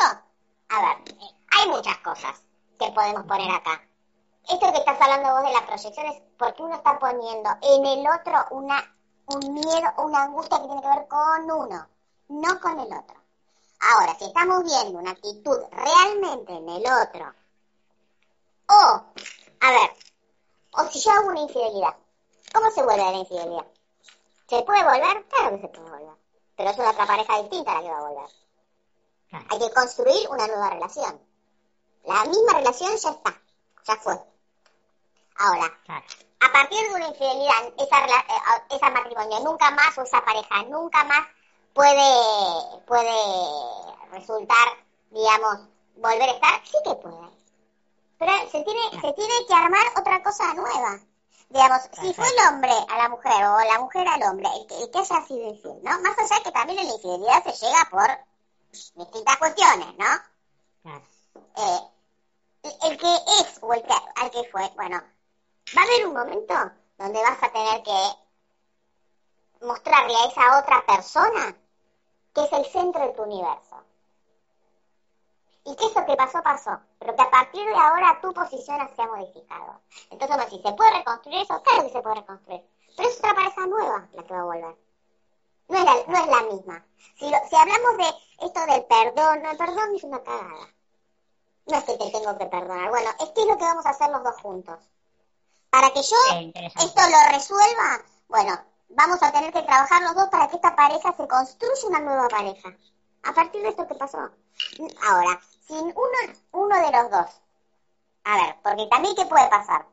A 0.70 0.82
ver, 0.82 1.16
hay 1.52 1.70
muchas 1.70 1.98
cosas 2.00 2.42
que 2.80 2.92
podemos 2.92 3.24
poner 3.26 3.52
acá 3.52 3.82
esto 4.50 4.72
que 4.72 4.80
estás 4.80 5.00
hablando 5.00 5.34
vos 5.34 5.44
de 5.44 5.54
las 5.54 5.64
proyecciones, 5.64 6.22
porque 6.38 6.64
uno 6.64 6.76
está 6.76 7.00
poniendo 7.00 7.50
en 7.62 7.86
el 7.86 8.06
otro 8.08 8.46
una, 8.52 8.96
un 9.28 9.54
miedo, 9.54 9.94
una 9.98 10.24
angustia 10.24 10.60
que 10.60 10.66
tiene 10.66 10.82
que 10.82 10.88
ver 10.88 11.08
con 11.08 11.52
uno, 11.52 11.88
no 12.30 12.60
con 12.60 12.80
el 12.80 12.88
otro. 12.88 13.16
Ahora, 13.80 14.16
si 14.16 14.26
estamos 14.26 14.64
viendo 14.64 15.00
una 15.00 15.12
actitud 15.12 15.58
realmente 15.72 16.54
en 16.54 16.70
el 16.70 16.84
otro, 16.86 17.34
o, 18.68 19.04
a 19.62 19.72
ver, 19.72 19.92
o 20.72 20.84
si 20.90 21.00
yo 21.00 21.12
hago 21.12 21.28
una 21.30 21.42
infidelidad, 21.42 21.96
¿cómo 22.54 22.72
se 22.72 22.84
vuelve 22.84 23.04
la 23.04 23.18
infidelidad? 23.18 23.66
¿Se 24.50 24.62
puede 24.64 24.84
volver? 24.84 25.26
Claro 25.28 25.56
que 25.56 25.62
se 25.62 25.68
puede 25.68 25.90
volver. 25.90 26.18
Pero 26.56 26.70
es 26.70 26.78
una 26.78 26.92
otra 26.92 27.08
pareja 27.08 27.42
distinta 27.42 27.74
la 27.74 27.82
que 27.82 27.90
va 27.90 27.98
a 27.98 28.10
volver. 28.10 28.30
Hay 29.50 29.60
que 29.60 29.74
construir 29.74 30.30
una 30.30 30.48
nueva 30.48 30.70
relación. 30.70 31.20
La 32.06 32.24
misma 32.26 32.54
relación 32.54 32.96
ya 32.96 33.10
está, 33.10 33.42
ya 33.86 33.96
fue. 33.96 34.33
Ahora, 35.38 35.66
a 36.40 36.52
partir 36.52 36.88
de 36.88 36.94
una 36.94 37.08
infidelidad, 37.08 37.74
esa, 37.78 38.06
eh, 38.06 38.64
esa 38.70 38.90
matrimonio 38.90 39.40
nunca 39.40 39.72
más 39.72 39.98
o 39.98 40.04
esa 40.04 40.24
pareja 40.24 40.64
nunca 40.64 41.04
más 41.06 41.28
puede, 41.74 42.82
puede 42.86 43.16
resultar, 44.12 44.68
digamos, 45.10 45.68
volver 45.96 46.30
a 46.30 46.34
estar, 46.34 46.62
sí 46.66 46.78
que 46.84 46.96
puede. 46.96 47.30
Pero 48.20 48.32
se 48.52 48.64
tiene, 48.64 48.90
se 48.92 49.14
tiene 49.14 49.46
que 49.48 49.54
armar 49.54 49.86
otra 49.98 50.22
cosa 50.24 50.54
nueva. 50.54 51.00
Digamos, 51.50 51.82
si 52.02 52.14
fue 52.14 52.28
el 52.28 52.48
hombre 52.48 52.72
a 52.90 52.98
la 52.98 53.10
mujer 53.10 53.46
o 53.46 53.60
la 53.60 53.80
mujer 53.80 54.08
al 54.08 54.24
hombre, 54.24 54.50
el 54.60 54.68
que, 54.68 54.84
el 54.84 54.92
que 54.92 55.00
haya 55.00 55.26
sido 55.26 55.50
infiel, 55.50 55.80
¿no? 55.84 56.00
Más 56.00 56.18
allá 56.18 56.44
que 56.44 56.52
también 56.52 56.80
en 56.80 56.88
la 56.88 56.94
infidelidad 56.94 57.44
se 57.44 57.66
llega 57.66 57.88
por 57.92 58.10
distintas 58.96 59.38
cuestiones, 59.38 59.88
¿no? 59.98 60.92
Eh, 61.58 61.80
el 62.84 62.98
que 62.98 63.14
es 63.40 63.60
o 63.62 63.74
el 63.74 63.84
que, 63.84 63.94
al 64.16 64.32
que 64.32 64.50
fue, 64.52 64.68
bueno, 64.76 65.04
va 65.76 65.82
a 65.82 65.86
haber 65.86 66.08
un 66.08 66.14
momento 66.14 66.54
donde 66.98 67.22
vas 67.22 67.42
a 67.42 67.52
tener 67.52 67.84
que 67.84 69.66
mostrarle 69.66 70.16
a 70.16 70.26
esa 70.26 70.60
otra 70.60 70.86
persona 70.86 71.58
que 72.34 72.44
es 72.44 72.54
el 72.54 72.66
centro 72.66 73.08
de 73.08 73.14
tu 73.14 73.24
universo. 73.24 73.84
Y 75.66 75.76
que 75.76 75.86
eso 75.86 76.06
que 76.06 76.16
pasó, 76.16 76.44
pasó. 76.44 76.78
Pero 77.00 77.16
que 77.16 77.22
a 77.22 77.32
partir 77.32 77.66
de 77.66 77.76
ahora 77.76 78.20
tu 78.22 78.34
posición 78.34 78.90
se 78.96 79.02
ha 79.02 79.08
modificado. 79.08 79.80
Entonces, 80.10 80.50
si 80.50 80.62
¿se 80.62 80.74
puede 80.74 80.98
reconstruir 80.98 81.42
eso? 81.42 81.62
Claro 81.64 81.84
que 81.84 81.94
se 81.94 82.02
puede 82.02 82.16
reconstruir. 82.16 82.64
Pero 82.98 83.10
es 83.10 83.18
otra 83.18 83.34
pareja 83.34 83.68
nueva 83.68 84.08
la 84.12 84.24
que 84.24 84.34
va 84.34 84.40
a 84.42 84.44
volver. 84.44 84.78
No 85.70 85.78
es 85.78 85.86
la, 85.86 85.94
no 86.08 86.18
es 86.18 86.28
la 86.28 86.54
misma. 86.54 86.86
Si, 87.16 87.26
si 87.26 87.56
hablamos 87.56 87.98
de 87.98 88.46
esto 88.46 88.66
del 88.66 88.86
perdón, 88.86 89.42
no, 89.42 89.52
el 89.52 89.58
perdón 89.58 89.96
es 89.96 90.04
una 90.04 90.22
cagada. 90.22 90.68
No 91.66 91.78
es 91.78 91.84
que 91.86 91.98
te 91.98 92.12
tengo 92.12 92.38
que 92.38 92.46
perdonar. 92.48 92.90
Bueno, 92.90 93.10
es 93.22 93.30
que 93.30 93.42
es 93.42 93.48
lo 93.48 93.58
que 93.58 93.64
vamos 93.64 93.86
a 93.86 93.92
hacer 93.92 94.10
los 94.10 94.24
dos 94.24 94.36
juntos. 94.42 94.80
Para 95.74 95.90
que 95.90 96.04
yo 96.04 96.18
esto 96.86 97.02
lo 97.02 97.36
resuelva, 97.36 98.06
bueno, 98.28 98.64
vamos 98.90 99.24
a 99.24 99.32
tener 99.32 99.52
que 99.52 99.64
trabajar 99.64 100.04
los 100.04 100.14
dos 100.14 100.30
para 100.30 100.48
que 100.48 100.58
esta 100.58 100.76
pareja 100.76 101.12
se 101.18 101.28
construya 101.28 101.88
una 101.88 102.00
nueva 102.00 102.28
pareja. 102.28 102.78
A 103.24 103.34
partir 103.34 103.64
de 103.64 103.70
esto 103.70 103.88
que 103.88 103.96
pasó. 103.96 104.20
Ahora, 105.02 105.42
sin 105.68 105.80
uno, 105.80 106.34
uno 106.52 106.76
de 106.76 106.92
los 106.92 107.10
dos, 107.10 107.42
a 108.24 108.36
ver, 108.36 108.56
porque 108.62 108.86
también 108.86 109.16
qué 109.16 109.26
puede 109.26 109.50
pasar, 109.50 109.88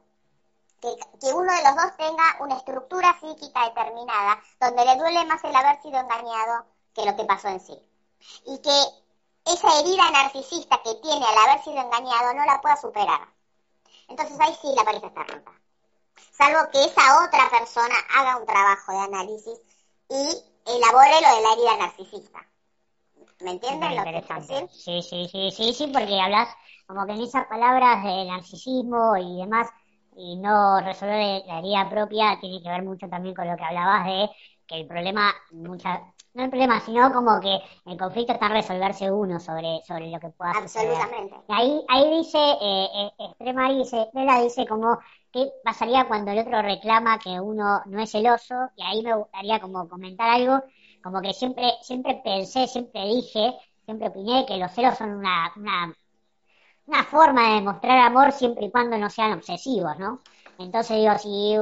que, 0.83 0.95
que, 1.19 1.33
uno 1.33 1.51
de 1.51 1.65
los 1.65 1.75
dos 1.75 1.97
tenga 1.97 2.37
una 2.41 2.57
estructura 2.57 3.19
psíquica 3.19 3.65
determinada, 3.65 4.39
donde 4.61 4.85
le 4.85 4.97
duele 4.97 5.25
más 5.25 5.43
el 5.45 5.57
haber 5.57 5.81
sido 5.81 5.99
engañado 5.99 6.67
que 6.95 7.07
lo 7.07 7.17
que 7.17 7.25
pasó 7.25 7.49
en 7.49 7.61
sí. 7.61 7.83
Y 8.45 8.59
que 8.59 8.83
esa 9.47 9.81
herida 9.81 10.11
narcisista 10.11 10.83
que 10.83 10.95
tiene 10.97 11.25
al 11.25 11.39
haber 11.39 11.65
sido 11.65 11.79
engañado 11.79 12.35
no 12.35 12.45
la 12.45 12.61
pueda 12.61 12.77
superar. 12.77 13.29
entonces 14.09 14.39
ahí 14.41 14.55
sí 14.61 14.75
la 14.77 14.85
pareja 14.85 15.07
está 15.07 15.23
rota. 15.23 15.60
Salvo 16.33 16.71
que 16.73 16.85
esa 16.85 17.25
otra 17.25 17.51
persona 17.51 17.95
haga 18.17 18.39
un 18.39 18.47
trabajo 18.47 18.93
de 18.93 18.99
análisis 18.99 19.61
y 20.09 20.51
elabore 20.67 21.21
lo 21.21 21.37
de 21.37 21.43
la 21.43 21.53
herida 21.53 21.77
narcisista. 21.79 22.47
¿Me 23.41 23.53
entiendes 23.53 23.97
lo 23.97 24.05
que 24.05 24.13
decir? 24.13 24.69
Sí, 24.71 25.03
sí, 25.03 25.29
sí, 25.31 25.51
sí, 25.51 25.73
sí, 25.73 25.87
porque 25.93 26.21
hablas 26.21 26.49
como 26.87 27.07
que 27.07 27.13
en 27.13 27.23
esas 27.23 27.47
palabras 27.47 28.03
de 28.05 28.25
narcisismo 28.27 29.17
y 29.17 29.39
demás, 29.39 29.69
y 30.17 30.37
no 30.37 30.81
resolver 30.81 31.43
la 31.47 31.59
herida 31.61 31.89
propia, 31.89 32.39
tiene 32.41 32.63
que 32.63 32.69
ver 32.69 32.83
mucho 32.83 33.09
también 33.09 33.35
con 33.35 33.49
lo 33.49 33.57
que 33.57 33.65
hablabas 33.65 34.07
de 34.07 34.29
que 34.67 34.81
el 34.81 34.87
problema, 34.87 35.33
mucha, 35.53 36.01
no 36.35 36.45
el 36.45 36.51
problema, 36.51 36.81
sino 36.81 37.13
como 37.13 37.41
que 37.41 37.59
el 37.87 37.99
conflicto 37.99 38.33
está 38.33 38.47
en 38.47 38.53
resolverse 38.53 39.11
uno 39.11 39.41
sobre, 39.41 39.83
sobre 39.87 40.11
lo 40.11 40.21
que 40.21 40.31
pueda 40.31 40.53
Absolutamente. 40.53 41.37
Ahí, 41.49 41.85
ahí 41.89 42.19
dice, 42.19 42.39
eh, 42.39 42.89
eh, 42.95 43.11
Extrema 43.19 43.71
dice, 43.71 44.09
dice 44.43 44.67
como 44.67 44.99
qué 45.33 45.51
pasaría 45.65 46.07
cuando 46.09 46.31
el 46.31 46.41
otro 46.41 46.63
reclama 46.63 47.19
que 47.19 47.41
uno 47.41 47.83
no 47.87 48.01
es 48.01 48.11
celoso, 48.11 48.55
y 48.77 48.83
ahí 48.83 49.03
me 49.03 49.15
gustaría 49.15 49.61
como 49.61 49.89
comentar 49.89 50.31
algo, 50.31 50.63
como 51.03 51.21
que 51.21 51.33
siempre, 51.33 51.73
siempre 51.83 52.21
pensé, 52.23 52.67
siempre 52.67 53.05
dije, 53.07 53.55
siempre 53.85 54.09
opiné 54.09 54.47
que 54.47 54.57
los 54.57 54.73
celos 54.73 54.97
son 54.99 55.11
una, 55.11 55.53
una, 55.57 55.95
una 56.87 57.05
forma 57.05 57.49
de 57.49 57.55
demostrar 57.57 57.99
amor 57.99 58.33
siempre 58.33 58.67
y 58.67 58.71
cuando 58.71 58.99
no 58.99 59.11
sean 59.11 59.33
obsesivos, 59.33 59.99
¿no? 59.99 60.21
Entonces 60.59 60.99
digo, 60.99 61.19
si, 61.19 61.55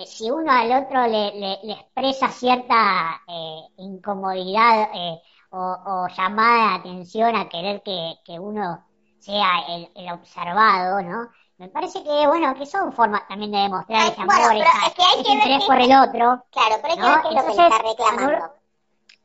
eh, 0.00 0.06
si 0.06 0.30
uno 0.30 0.52
al 0.52 0.84
otro 0.84 1.06
le, 1.08 1.32
le, 1.34 1.72
expresa 1.72 2.28
cierta 2.28 3.20
eh, 3.26 3.60
incomodidad 3.78 4.90
eh, 4.94 5.20
o, 5.50 6.06
llamada 6.16 6.70
de 6.70 6.74
atención 6.76 7.34
a 7.36 7.48
querer 7.48 7.82
que, 7.82 8.14
que 8.24 8.38
uno 8.38 8.84
sea 9.18 9.60
el, 9.68 9.90
el, 9.96 10.12
observado, 10.12 11.02
¿no? 11.02 11.30
Me 11.58 11.68
parece 11.68 12.02
que, 12.02 12.26
bueno, 12.26 12.54
que 12.54 12.66
son 12.66 12.92
formas 12.92 13.26
también 13.28 13.52
de 13.52 13.58
demostrar 13.58 14.12
ese 14.12 14.20
amor, 14.20 14.36
bueno, 14.40 14.64
es 14.64 14.94
que 14.94 15.02
hay 15.02 15.22
que 15.22 15.32
interés 15.32 15.64
por 15.64 15.80
el 15.80 15.92
otro. 15.92 16.44
Claro, 16.50 16.76
pero 16.82 16.88
hay 16.88 16.98
que 16.98 17.02
ver 17.02 17.22
qué 17.22 17.28
es 17.28 17.34
lo 17.34 17.44
que 17.44 17.50
está 17.50 17.78
reclamando. 17.78 18.54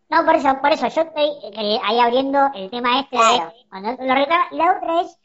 No, 0.09 0.25
por 0.25 0.35
eso, 0.35 0.61
por 0.61 0.71
eso, 0.71 0.87
yo 0.87 1.01
estoy 1.01 1.79
ahí 1.83 1.99
abriendo 1.99 2.39
el 2.55 2.69
tema 2.69 2.99
este 2.99 3.17
de 3.17 3.65
cuando 3.69 3.91
lo 4.03 4.15
reclama. 4.15 4.47
Y 4.51 4.55
la 4.57 4.71
otra 4.77 5.01
es, 5.01 5.17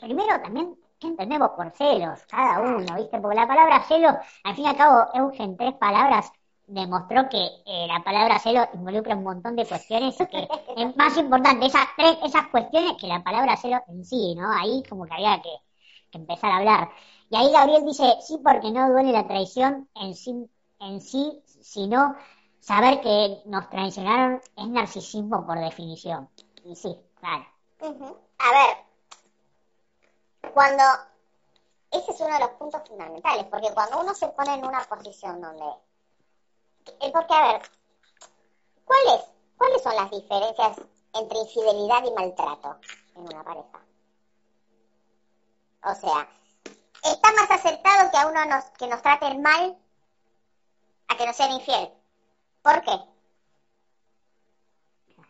primero 0.00 0.40
también 0.40 0.76
¿Qué 0.98 1.08
entendemos 1.08 1.50
por 1.50 1.70
celos? 1.72 2.20
Cada 2.26 2.58
uno, 2.60 2.96
¿viste? 2.96 3.20
Porque 3.20 3.36
la 3.36 3.46
palabra 3.46 3.82
celos, 3.82 4.14
al 4.44 4.54
fin 4.54 4.64
y 4.64 4.68
al 4.68 4.76
cabo, 4.76 5.04
Eugen, 5.12 5.54
tres 5.54 5.74
palabras, 5.74 6.32
demostró 6.66 7.28
que 7.28 7.44
eh, 7.66 7.86
la 7.86 8.02
palabra 8.02 8.38
celo 8.38 8.66
involucra 8.72 9.14
un 9.14 9.22
montón 9.22 9.56
de 9.56 9.66
cuestiones 9.66 10.16
que 10.16 10.48
es 10.76 10.96
más 10.96 11.16
importante 11.18 11.66
esas 11.66 11.86
tres, 11.96 12.16
esas 12.24 12.48
cuestiones 12.48 12.94
que 12.98 13.06
la 13.08 13.22
palabra 13.22 13.56
celo 13.56 13.82
en 13.88 14.04
sí, 14.04 14.34
¿no? 14.34 14.50
Ahí 14.50 14.82
como 14.88 15.04
que 15.04 15.14
había 15.14 15.40
que, 15.42 15.50
empezar 16.16 16.50
a 16.50 16.56
hablar. 16.56 16.90
Y 17.30 17.36
ahí 17.36 17.52
Gabriel 17.52 17.84
dice, 17.84 18.04
sí, 18.20 18.38
porque 18.42 18.70
no 18.70 18.90
duele 18.90 19.12
la 19.12 19.26
traición 19.26 19.88
en 19.94 20.14
sí, 20.14 20.48
en 20.80 21.00
sí, 21.00 21.42
sino 21.60 22.16
saber 22.60 23.00
que 23.00 23.42
nos 23.46 23.68
traicionaron 23.70 24.40
es 24.56 24.68
narcisismo 24.68 25.46
por 25.46 25.58
definición. 25.58 26.28
Y 26.64 26.76
sí, 26.76 26.96
claro. 27.20 27.46
A 28.38 28.52
ver, 28.52 28.76
cuando 30.52 30.82
ese 31.90 32.12
es 32.12 32.20
uno 32.20 32.34
de 32.34 32.40
los 32.40 32.50
puntos 32.50 32.82
fundamentales, 32.88 33.44
porque 33.44 33.72
cuando 33.72 34.00
uno 34.00 34.14
se 34.14 34.28
pone 34.28 34.54
en 34.54 34.66
una 34.66 34.82
posición 34.84 35.40
donde, 35.40 35.64
eh, 37.00 37.12
porque 37.12 37.34
a 37.34 37.52
ver, 37.52 37.62
¿cuáles, 38.84 39.24
cuáles 39.56 39.82
son 39.82 39.96
las 39.96 40.10
diferencias 40.10 40.76
entre 41.14 41.38
infidelidad 41.38 42.04
y 42.04 42.10
maltrato 42.12 42.76
en 43.14 43.22
una 43.22 43.44
pareja? 43.44 43.85
O 45.86 45.94
sea, 45.94 46.28
está 47.04 47.32
más 47.32 47.48
aceptado 47.48 48.10
que 48.10 48.16
a 48.16 48.26
uno 48.26 48.44
nos, 48.46 48.64
que 48.70 48.88
nos 48.88 49.00
traten 49.02 49.40
mal 49.40 49.78
a 51.06 51.16
que 51.16 51.26
nos 51.26 51.36
sean 51.36 51.52
infiel. 51.52 51.92
¿Por 52.60 52.82
qué? 52.82 52.98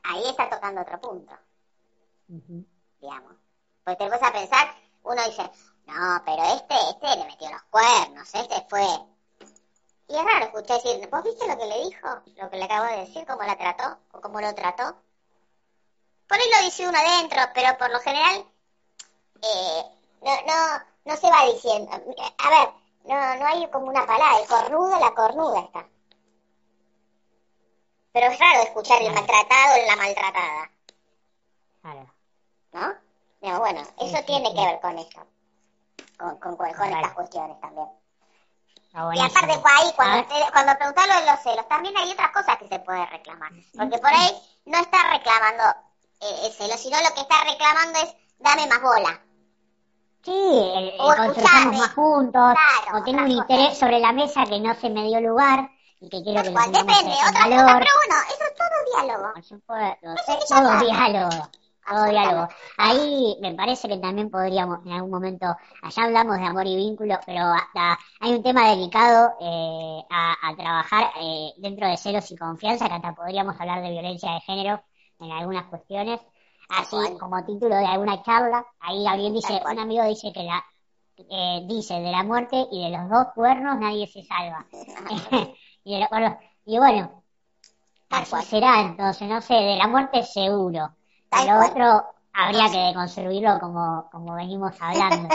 Ahí 0.05 0.27
está 0.27 0.49
tocando 0.49 0.81
otro 0.81 0.99
punto. 0.99 1.35
Digamos. 2.27 3.35
Pues 3.85 3.99
te 3.99 4.09
vas 4.09 4.23
a 4.23 4.33
pensar, 4.33 4.75
uno 5.03 5.23
dice, 5.27 5.43
no, 5.85 6.23
pero 6.25 6.43
este, 6.55 6.75
este 6.91 7.17
le 7.17 7.25
metió 7.27 7.51
los 7.51 7.63
cuernos, 7.65 8.35
este 8.35 8.67
fue. 8.71 8.87
Y 10.09 10.17
es 10.17 10.25
raro 10.25 10.47
escuchar 10.47 10.81
decir, 10.81 11.07
¿vos 11.11 11.23
viste 11.23 11.47
lo 11.47 11.59
que 11.59 11.67
le 11.67 11.85
dijo? 11.85 12.09
Lo 12.37 12.49
que 12.49 12.57
le 12.57 12.65
acabo 12.65 12.87
de 12.87 13.01
decir, 13.01 13.27
cómo 13.27 13.43
la 13.43 13.59
trató 13.59 13.99
o 14.13 14.23
cómo 14.23 14.41
lo 14.41 14.55
trató. 14.55 14.97
Por 16.27 16.39
ahí 16.39 16.51
lo 16.51 16.65
dice 16.65 16.89
uno 16.89 16.99
adentro, 16.99 17.43
pero 17.55 17.77
por 17.77 17.91
lo 17.91 18.01
general 18.01 18.47
eh, 19.43 19.96
no, 20.27 20.33
no, 20.43 20.85
no 21.05 21.17
se 21.17 21.31
va 21.31 21.47
diciendo. 21.47 21.91
A 21.93 22.51
ver, 22.51 22.69
no, 23.05 23.37
no 23.37 23.47
hay 23.47 23.71
como 23.71 23.87
una 23.87 24.05
palabra, 24.05 24.41
el 24.41 24.49
cornudo, 24.49 24.99
la 24.99 25.15
cornuda 25.15 25.61
está. 25.61 25.87
Pero 28.13 28.27
es 28.27 28.39
raro 28.39 28.63
escuchar 28.63 29.03
el 29.03 29.13
maltratado 29.13 29.75
o 29.75 29.87
la 29.87 29.97
maltratada. 29.97 30.71
Claro. 31.83 32.13
¿No? 32.73 33.61
bueno, 33.61 33.81
eso 34.01 34.25
tiene 34.27 34.53
que 34.53 34.61
ver 34.61 34.81
con 34.81 34.99
esto, 34.99 35.25
con, 36.19 36.37
con, 36.39 36.57
con, 36.57 36.69
estas 36.69 37.13
cuestiones 37.13 37.61
también. 37.61 37.89
y 38.93 39.21
aparte, 39.21 39.63
ahí, 39.65 39.93
cuando, 39.95 40.29
cuando 40.53 40.77
preguntas 40.77 41.07
lo 41.07 41.21
de 41.21 41.31
los 41.31 41.41
celos, 41.43 41.69
también 41.69 41.97
hay 41.97 42.11
otras 42.11 42.33
cosas 42.33 42.57
que 42.57 42.67
se 42.67 42.79
puede 42.81 43.07
reclamar. 43.07 43.53
Porque 43.79 43.99
por 43.99 44.11
ahí 44.11 44.33
no 44.65 44.79
está 44.79 44.99
reclamando 45.13 45.63
eh, 46.21 46.47
el 46.47 46.53
celo, 46.53 46.77
sino 46.77 47.01
lo 47.01 47.15
que 47.15 47.21
está 47.21 47.45
reclamando 47.45 48.01
es 48.01 48.17
dame 48.39 48.67
más 48.67 48.83
bola. 48.83 49.26
Sí, 50.27 50.33
el, 50.33 50.89
el 50.89 51.01
o 51.01 51.73
más 51.73 51.95
juntos, 51.95 52.55
o 52.93 53.03
tengo 53.05 53.23
un 53.23 53.31
interés 53.31 53.79
sobre 53.79 54.01
la 54.01 54.13
mesa 54.13 54.45
que 54.45 54.59
no 54.59 54.75
se 54.75 54.91
me 54.91 55.05
dio 55.05 55.21
lugar 55.21 55.71
y 56.01 56.09
que 56.09 56.21
quiero 56.25 56.43
que 56.43 56.51
lo 56.51 56.61
Depende, 56.61 57.15
otra 57.29 57.45
cosa, 57.45 57.79
pero 57.79 57.93
bueno, 58.03 58.17
eso 58.29 58.45
es 58.45 58.55
todo 58.57 59.05
diálogo. 59.05 59.33
Por 59.35 59.45
supuesto, 59.45 60.15
todo 60.49 60.81
diálogo 60.81 61.51
todo 61.87 62.07
diálogo. 62.07 62.49
Ahí 62.77 63.37
me 63.41 63.55
parece 63.55 63.89
que 63.89 63.99
también 63.99 64.31
podríamos 64.31 64.85
en 64.85 64.93
algún 64.93 65.11
momento, 65.11 65.47
allá 65.83 66.05
hablamos 66.05 66.39
de 66.39 66.45
amor 66.45 66.67
y 66.67 66.77
vínculo, 66.77 67.19
pero 67.25 67.43
hasta 67.43 67.99
hay 68.21 68.33
un 68.33 68.43
tema 68.43 68.71
delicado 68.71 69.33
eh, 69.41 70.03
a, 70.11 70.57
trabajar 70.57 71.13
eh, 71.21 71.53
dentro 71.59 71.87
de 71.87 71.97
celos 71.97 72.31
y 72.31 72.37
confianza, 72.37 72.89
que 72.89 72.95
hasta 72.95 73.15
podríamos 73.15 73.59
hablar 73.61 73.83
de 73.83 73.91
violencia 73.91 74.33
de 74.33 74.41
género 74.41 74.83
en 75.21 75.31
algunas 75.31 75.67
cuestiones, 75.67 76.21
así 76.69 76.97
como 77.19 77.45
título 77.45 77.77
de 77.77 77.87
alguna 77.87 78.23
charla. 78.23 78.67
Ahí 78.81 79.07
alguien 79.07 79.35
dice, 79.35 79.61
un 79.65 79.79
amigo 79.79 80.05
dice 80.05 80.33
que 80.33 80.43
la 80.43 80.65
eh, 81.19 81.65
dice 81.67 81.95
de 81.95 82.11
la 82.11 82.23
muerte 82.23 82.67
y 82.71 82.85
de 82.85 82.97
los 82.97 83.09
dos 83.09 83.27
cuernos 83.35 83.79
nadie 83.79 84.07
se 84.07 84.23
salva. 84.25 84.67
y, 85.85 86.01
y 86.67 86.79
bueno, 86.79 87.23
así 88.11 88.37
será 88.47 88.81
entonces, 88.81 89.29
no 89.29 89.41
sé, 89.41 89.55
de 89.55 89.77
la 89.77 89.89
muerte 89.89 90.23
seguro 90.23 90.91
lo 91.45 91.67
otro 91.67 92.05
habría 92.33 92.71
que 92.71 92.95
construirlo 92.95 93.59
como, 93.61 94.09
como 94.11 94.35
venimos 94.35 94.75
hablando. 94.81 95.29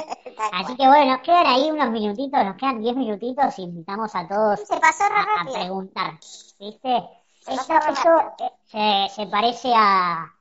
Así 0.53 0.75
que 0.75 0.88
bueno, 0.88 1.13
nos 1.13 1.21
quedan 1.21 1.45
ahí 1.45 1.69
unos 1.69 1.91
minutitos, 1.91 2.43
nos 2.43 2.55
quedan 2.55 2.82
diez 2.82 2.95
minutitos 2.95 3.59
y 3.59 3.63
invitamos 3.63 4.15
a 4.15 4.27
todos 4.27 4.59
a, 4.71 5.51
preguntar. 5.51 6.13
¿Viste? 6.59 7.03
Esto, 7.47 7.73
se, 8.67 9.07
se, 9.09 9.25
parece 9.27 9.73
a, 9.75 10.32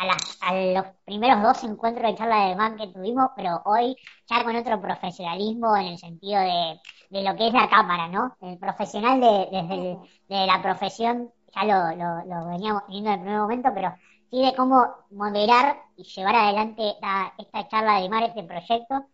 a, 0.00 0.48
a, 0.48 0.54
los 0.54 0.84
primeros 1.04 1.42
dos 1.42 1.64
encuentros 1.64 2.10
de 2.10 2.16
charla 2.16 2.48
de 2.48 2.56
man 2.56 2.76
que 2.76 2.88
tuvimos, 2.88 3.30
pero 3.36 3.60
hoy 3.64 3.96
ya 4.26 4.42
con 4.44 4.56
otro 4.56 4.80
profesionalismo 4.80 5.76
en 5.76 5.86
el 5.86 5.98
sentido 5.98 6.40
de, 6.40 6.80
de 7.10 7.22
lo 7.22 7.36
que 7.36 7.48
es 7.48 7.52
la 7.52 7.68
cámara, 7.68 8.08
¿no? 8.08 8.36
El 8.40 8.58
profesional 8.58 9.20
de, 9.20 9.48
desde 9.50 9.98
de 10.28 10.46
la 10.46 10.62
profesión, 10.62 11.30
ya 11.54 11.64
lo, 11.64 12.24
lo, 12.24 12.48
veníamos 12.48 12.86
teniendo 12.86 13.10
en 13.10 13.14
el 13.14 13.20
primer 13.20 13.40
momento, 13.40 13.70
pero 13.74 13.94
y 14.30 14.44
de 14.44 14.54
cómo 14.54 14.86
moderar 15.10 15.76
y 15.96 16.04
llevar 16.04 16.36
adelante 16.36 16.94
esta, 17.38 17.68
charla 17.68 18.00
de 18.00 18.08
mar, 18.08 18.22
este 18.22 18.44
proyecto. 18.44 19.06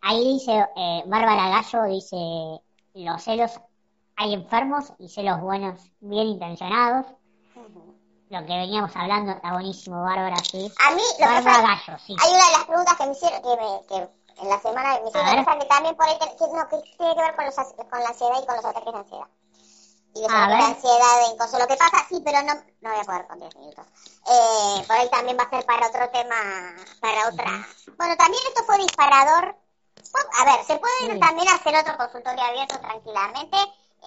Ahí 0.00 0.34
dice 0.34 0.66
eh, 0.76 1.02
Bárbara 1.06 1.48
Gallo, 1.48 1.92
dice, 1.92 2.16
los 2.94 3.22
celos, 3.22 3.60
hay 4.16 4.34
enfermos 4.34 4.92
y 4.98 5.08
celos 5.08 5.40
buenos, 5.40 5.90
bien 6.00 6.28
intencionados. 6.28 7.06
Lo 8.32 8.40
que 8.46 8.56
veníamos 8.56 8.90
hablando 8.96 9.32
está 9.32 9.52
buenísimo, 9.52 10.02
Bárbara, 10.02 10.36
sí. 10.42 10.72
A 10.88 10.90
mí, 10.92 11.02
lo 11.20 11.26
Bárbara 11.26 11.60
Gallo, 11.60 11.98
sí. 12.06 12.16
Hay 12.18 12.30
una 12.32 12.46
de 12.46 12.52
las 12.52 12.64
preguntas 12.64 12.96
que 12.96 13.04
me 13.04 13.12
hicieron, 13.12 13.42
que, 13.42 13.48
me, 13.48 13.86
que 13.86 14.40
en 14.40 14.48
la 14.48 14.58
semana 14.58 15.00
me 15.02 15.08
hicieron, 15.10 15.58
que 15.60 15.66
también 15.66 15.94
por 15.94 16.06
ahí, 16.06 16.16
que, 16.18 16.46
no, 16.48 16.68
que 16.70 16.96
tiene 16.96 17.14
que 17.14 17.20
ver 17.20 17.36
con, 17.36 17.44
los, 17.44 17.54
con 17.54 18.00
la 18.00 18.08
ansiedad 18.08 18.42
y 18.42 18.46
con 18.46 18.56
los 18.56 18.64
ataques 18.64 18.90
de 18.90 18.98
ansiedad 18.98 19.28
y 20.14 20.20
de 20.22 20.28
la 20.28 20.66
ansiedad 20.66 21.30
en 21.30 21.36
cosas. 21.36 21.60
Lo 21.60 21.66
que 21.66 21.76
pasa, 21.76 22.06
sí, 22.08 22.22
pero 22.24 22.40
no, 22.40 22.54
no 22.54 22.90
voy 22.90 23.00
a 23.00 23.04
poder 23.04 23.26
con 23.26 23.38
10 23.38 23.56
minutos. 23.56 23.86
Eh, 24.24 24.84
por 24.86 24.96
ahí 24.96 25.10
también 25.10 25.36
va 25.36 25.42
a 25.42 25.50
ser 25.50 25.66
para 25.66 25.86
otro 25.88 26.08
tema, 26.08 26.74
para 27.02 27.28
otra. 27.28 27.68
Bueno, 27.98 28.16
también 28.16 28.42
esto 28.48 28.64
fue 28.64 28.78
disparador. 28.78 29.56
a 30.40 30.44
ver, 30.46 30.64
se 30.64 30.78
puede 30.78 31.18
también 31.18 31.48
hacer 31.48 31.76
otro 31.76 31.98
consultorio 31.98 32.42
abierto 32.44 32.80
tranquilamente 32.80 33.58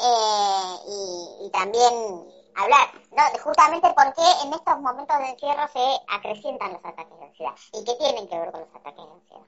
eh, 0.01 0.76
y, 0.88 1.45
y, 1.45 1.49
también 1.51 2.26
hablar, 2.56 2.88
¿no? 3.12 3.24
Justamente 3.43 3.88
porque 3.95 4.22
en 4.43 4.53
estos 4.53 4.80
momentos 4.80 5.18
de 5.20 5.30
encierro 5.30 5.68
se 5.68 5.86
acrecientan 6.10 6.74
los 6.74 6.86
ataques 6.86 7.20
de 7.20 7.26
ansiedad. 7.26 7.53
¿Y 7.74 7.84
qué 7.86 7.93
tienen 7.95 8.28
que 8.28 8.39
ver 8.39 8.51
con 8.51 8.62
los 8.62 8.70
ataques 8.70 9.06
de 9.06 9.12
ansiedad? 9.12 9.45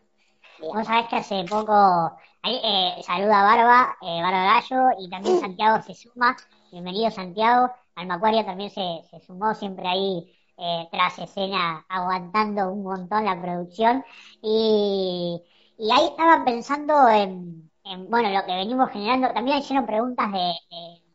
Vos 0.60 0.88
sabés 0.88 1.08
que 1.08 1.16
hace 1.18 1.46
poco, 1.46 2.18
eh, 2.44 3.02
saluda 3.06 3.42
a 3.42 3.44
Barba, 3.44 3.98
eh, 4.02 4.22
Barba 4.22 4.44
Gallo, 4.44 4.90
y 5.00 5.10
también 5.10 5.40
Santiago 5.40 5.82
se 5.84 5.94
suma. 5.94 6.36
Bienvenido 6.72 7.12
Santiago. 7.12 7.72
Almacuaria 7.96 8.46
también 8.46 8.72
se, 8.72 9.04
se 9.10 9.20
sumó 9.20 9.54
siempre 9.54 9.88
ahí 9.88 10.36
eh, 10.58 10.88
tras 10.92 11.20
escena, 11.20 11.86
aguantando 11.88 12.72
un 12.72 12.84
montón 12.84 13.26
la 13.26 13.40
producción. 13.40 14.04
Y, 14.42 15.44
y 15.78 15.92
ahí 15.92 16.08
estaba 16.08 16.44
pensando 16.44 17.08
en, 17.08 17.72
bueno, 18.10 18.30
lo 18.30 18.46
que 18.46 18.56
venimos 18.56 18.90
generando. 18.92 19.32
También 19.34 19.60
hicieron 19.60 19.86
preguntas 19.86 20.32
de, 20.32 20.54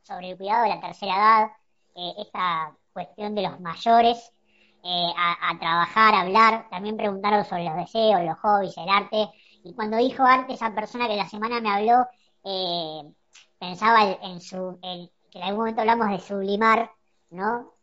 sobre 0.03 0.30
el 0.30 0.36
cuidado 0.36 0.62
de 0.64 0.68
la 0.68 0.80
tercera 0.80 1.16
edad, 1.16 1.51
eh, 1.95 2.14
esta 2.18 2.74
cuestión 2.93 3.34
de 3.34 3.43
los 3.43 3.61
mayores. 3.61 4.32
Eh, 4.84 5.12
a, 5.16 5.57
trabajar, 5.61 6.12
a 6.12 6.22
hablar. 6.22 6.68
También 6.68 6.97
preguntaron 6.97 7.45
sobre 7.45 7.66
los 7.66 7.76
deseos, 7.76 8.20
los 8.24 8.36
hobbies, 8.38 8.76
el 8.76 8.88
arte. 8.88 9.28
Y 9.62 9.74
cuando 9.74 9.97
dijo 9.97 10.24
arte, 10.24 10.55
esa 10.55 10.74
persona 10.74 11.07
que 11.07 11.16
la 11.16 11.28
semana 11.28 11.61
me 11.61 11.70
habló, 11.70 12.09
eh, 12.43 13.03
pensaba 13.61 14.03
en, 14.22 14.40
su, 14.40 14.80
que 14.82 15.38
en 15.38 15.45
algún 15.45 15.61
momento 15.61 15.82
hablamos 15.82 16.11
de 16.11 16.18
sublimar, 16.18 16.90
¿no? 17.30 17.74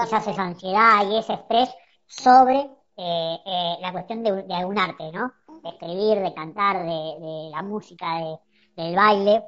quizás 0.00 0.26
esa 0.26 0.42
ansiedad 0.42 1.06
y 1.10 1.18
ese 1.18 1.34
estrés 1.34 1.68
sobre 2.06 2.70
la 2.96 3.92
cuestión 3.92 4.22
de, 4.22 4.54
algún 4.54 4.78
arte, 4.78 5.12
¿no? 5.12 5.30
De 5.62 5.68
escribir, 5.68 6.20
de 6.20 6.32
cantar, 6.32 6.86
de, 6.86 7.50
la 7.50 7.62
música, 7.62 8.20
de, 8.20 8.38
del 8.82 8.96
baile. 8.96 9.44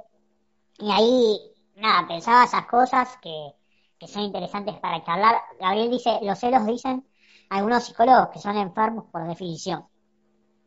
Y 0.78 0.90
ahí, 0.90 1.40
nada, 1.76 2.06
pensaba 2.06 2.44
esas 2.44 2.66
cosas 2.66 3.16
que, 3.22 3.54
que 4.00 4.08
son 4.08 4.22
interesantes 4.22 4.74
para 4.78 5.04
charlar. 5.04 5.42
Gabriel 5.60 5.90
dice, 5.90 6.18
los 6.22 6.38
celos 6.38 6.64
dicen 6.66 7.06
algunos 7.50 7.84
psicólogos 7.84 8.30
que 8.30 8.38
son 8.40 8.56
enfermos 8.56 9.04
por 9.12 9.26
definición. 9.28 9.86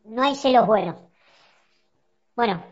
No 0.04 0.22
hay 0.22 0.36
celos 0.36 0.66
buenos. 0.66 0.96
Bueno, 2.36 2.62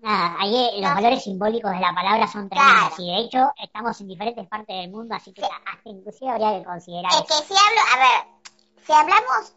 nada, 0.00 0.36
ahí 0.40 0.80
los 0.80 0.92
valores 0.92 1.22
simbólicos 1.22 1.70
de 1.70 1.78
la 1.78 1.94
palabra 1.94 2.26
son 2.26 2.48
tremendos 2.48 2.98
y 2.98 3.06
de 3.06 3.18
hecho 3.18 3.52
estamos 3.62 4.00
en 4.00 4.08
diferentes 4.08 4.48
partes 4.48 4.76
del 4.76 4.90
mundo, 4.90 5.14
así 5.14 5.32
que 5.32 5.42
hasta 5.42 5.88
inclusive 5.88 6.30
habría 6.30 6.58
que 6.58 6.64
considerar. 6.64 7.12
Es 7.12 7.22
que 7.22 7.44
si 7.46 7.54
hablo, 7.54 7.80
a 7.94 7.98
ver, 7.98 8.52
si 8.84 8.92
hablamos 8.92 9.54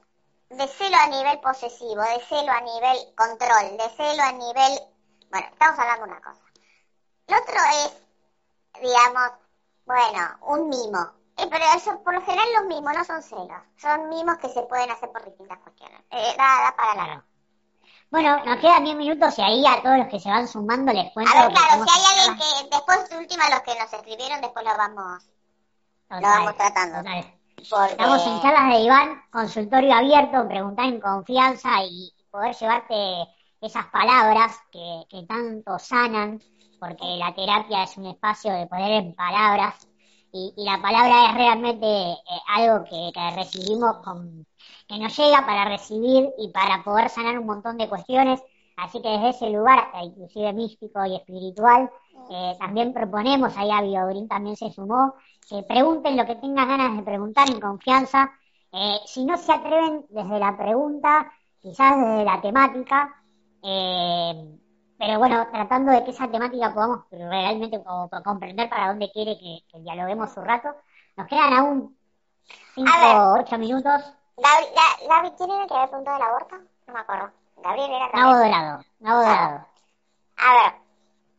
de 0.50 0.68
celo 0.68 0.98
a 0.98 1.08
nivel 1.08 1.40
posesivo, 1.40 2.02
de 2.02 2.20
celo 2.28 2.52
a 2.52 2.62
nivel 2.62 2.98
control, 3.16 3.78
de 3.78 3.90
celo 3.98 4.24
a 4.24 4.32
nivel, 4.32 4.80
bueno, 5.32 5.48
estamos 5.52 5.80
hablando 5.80 6.06
de 6.06 6.12
una 6.12 6.22
cosa. 6.22 6.44
Lo 7.28 7.38
otro 7.38 7.56
es, 7.86 8.82
digamos, 8.82 9.32
bueno, 9.90 10.22
un 10.42 10.70
mimo. 10.70 11.00
Eh, 11.38 11.48
pero 11.50 11.66
eso, 11.76 12.04
por 12.04 12.14
lo 12.14 12.22
general 12.22 12.46
los 12.60 12.68
mimos 12.68 12.94
no 12.96 13.04
son 13.04 13.24
celos, 13.24 13.62
son 13.78 14.08
mimos 14.10 14.38
que 14.38 14.48
se 14.50 14.62
pueden 14.64 14.92
hacer 14.92 15.12
por 15.12 15.26
distintas 15.26 15.58
cuestiones. 15.58 16.00
Eh, 16.12 16.36
da, 16.38 16.76
para 16.78 16.96
largo. 16.96 17.24
Bueno, 18.12 18.44
nos 18.46 18.60
quedan 18.60 18.84
10 18.84 18.96
minutos 18.98 19.38
y 19.40 19.42
ahí 19.42 19.66
a 19.66 19.82
todos 19.82 19.98
los 19.98 20.08
que 20.08 20.20
se 20.20 20.30
van 20.30 20.48
sumando 20.48 20.94
les 20.94 21.12
cuento. 21.12 21.32
A 21.36 21.48
ver, 21.48 21.54
claro, 21.56 21.84
si 21.86 21.90
hay 21.90 22.06
alguien 22.20 22.38
que 22.38 22.76
después, 22.76 23.20
última, 23.20 23.50
los 23.50 23.62
que 23.62 23.80
nos 23.80 23.92
escribieron, 23.92 24.42
después 24.42 24.66
lo 24.66 24.78
vamos, 24.78 25.24
lo 26.10 26.22
vamos 26.22 26.56
tratando. 26.56 27.10
Estamos 27.58 28.28
en 28.28 28.42
charlas 28.42 28.70
de 28.70 28.80
Iván, 28.82 29.24
consultorio 29.32 29.94
abierto, 29.96 30.48
preguntar 30.48 30.86
en 30.86 31.00
confianza 31.00 31.84
y 31.84 32.14
poder 32.30 32.56
llevarte 32.56 33.28
esas 33.60 33.88
palabras 33.88 34.56
que, 34.72 35.04
que 35.10 35.24
tanto 35.24 35.80
sanan 35.80 36.40
porque 36.80 37.06
la 37.18 37.34
terapia 37.34 37.84
es 37.84 37.98
un 37.98 38.08
espacio 38.08 38.52
de 38.54 38.68
poder 38.68 38.92
en 38.92 39.16
palabras 39.16 39.88
y, 40.32 40.54
la 40.58 40.82
palabra 40.82 41.30
es 41.30 41.36
realmente 41.36 41.86
eh, 41.86 42.18
algo 42.48 42.86
que, 42.86 43.12
recibimos 43.36 43.98
con, 44.04 44.46
que 44.88 45.00
nos 45.00 45.18
llega 45.18 45.46
para 45.46 45.66
recibir 45.66 46.30
y 46.38 46.50
para 46.50 46.84
poder 46.84 47.10
sanar 47.10 47.40
un 47.40 47.46
montón 47.46 47.78
de 47.78 47.90
cuestiones. 47.90 48.42
Así 48.78 49.02
que 49.02 49.10
desde 49.10 49.30
ese 49.30 49.50
lugar, 49.50 49.90
e 49.96 50.06
inclusive 50.06 50.54
místico 50.54 51.06
y 51.06 51.16
espiritual, 51.16 51.90
eh, 52.30 52.56
también 52.60 52.94
proponemos, 52.94 53.58
ahí 53.58 53.70
a 53.72 53.82
Biogrin 53.82 54.28
también 54.28 54.56
se 54.56 54.72
sumó, 54.72 55.16
que 55.50 55.64
pregunten 55.64 56.16
lo 56.16 56.26
que 56.26 56.36
tengan 56.36 56.68
ganas 56.68 56.96
de 56.96 57.04
preguntar 57.04 57.50
en 57.50 57.60
confianza. 57.60 58.32
Eh, 58.72 59.00
si 59.06 59.26
no 59.26 59.36
se 59.38 59.52
atreven 59.52 60.06
desde 60.10 60.40
la 60.40 60.56
pregunta, 60.56 61.32
quizás 61.60 61.98
desde 61.98 62.24
la 62.24 62.40
temática, 62.40 63.16
eh, 63.64 64.60
pero 65.00 65.18
bueno, 65.18 65.48
tratando 65.50 65.94
de 65.94 66.04
que 66.04 66.12
esa 66.12 66.30
temática 66.30 66.74
podamos 66.74 67.06
realmente 67.10 67.82
comprender 68.22 68.70
para 68.70 68.90
dónde 68.90 69.10
quiere 69.14 69.38
que, 69.40 69.80
dialoguemos 69.80 70.36
un 70.36 70.44
rato. 70.44 70.76
Nos 71.16 71.26
quedan 71.28 71.54
aún 71.54 71.98
5 72.76 72.92
o 72.92 73.40
8 73.40 73.58
minutos. 73.58 74.14
Gaby, 74.36 75.32
¿quién 75.38 75.52
era 75.52 75.68
que 75.68 75.74
había 75.74 75.88
preguntado 75.88 76.18
del 76.18 76.28
aborto? 76.28 76.56
No 76.88 76.94
me 76.94 77.00
acuerdo. 77.00 77.32
Gabriel 77.64 77.92
era 77.92 78.10
Nabo 78.10 78.38
Dorado. 78.40 78.84
Nabo 79.00 79.20
Dorado. 79.22 79.66
A 80.38 80.54
ver. 80.54 80.74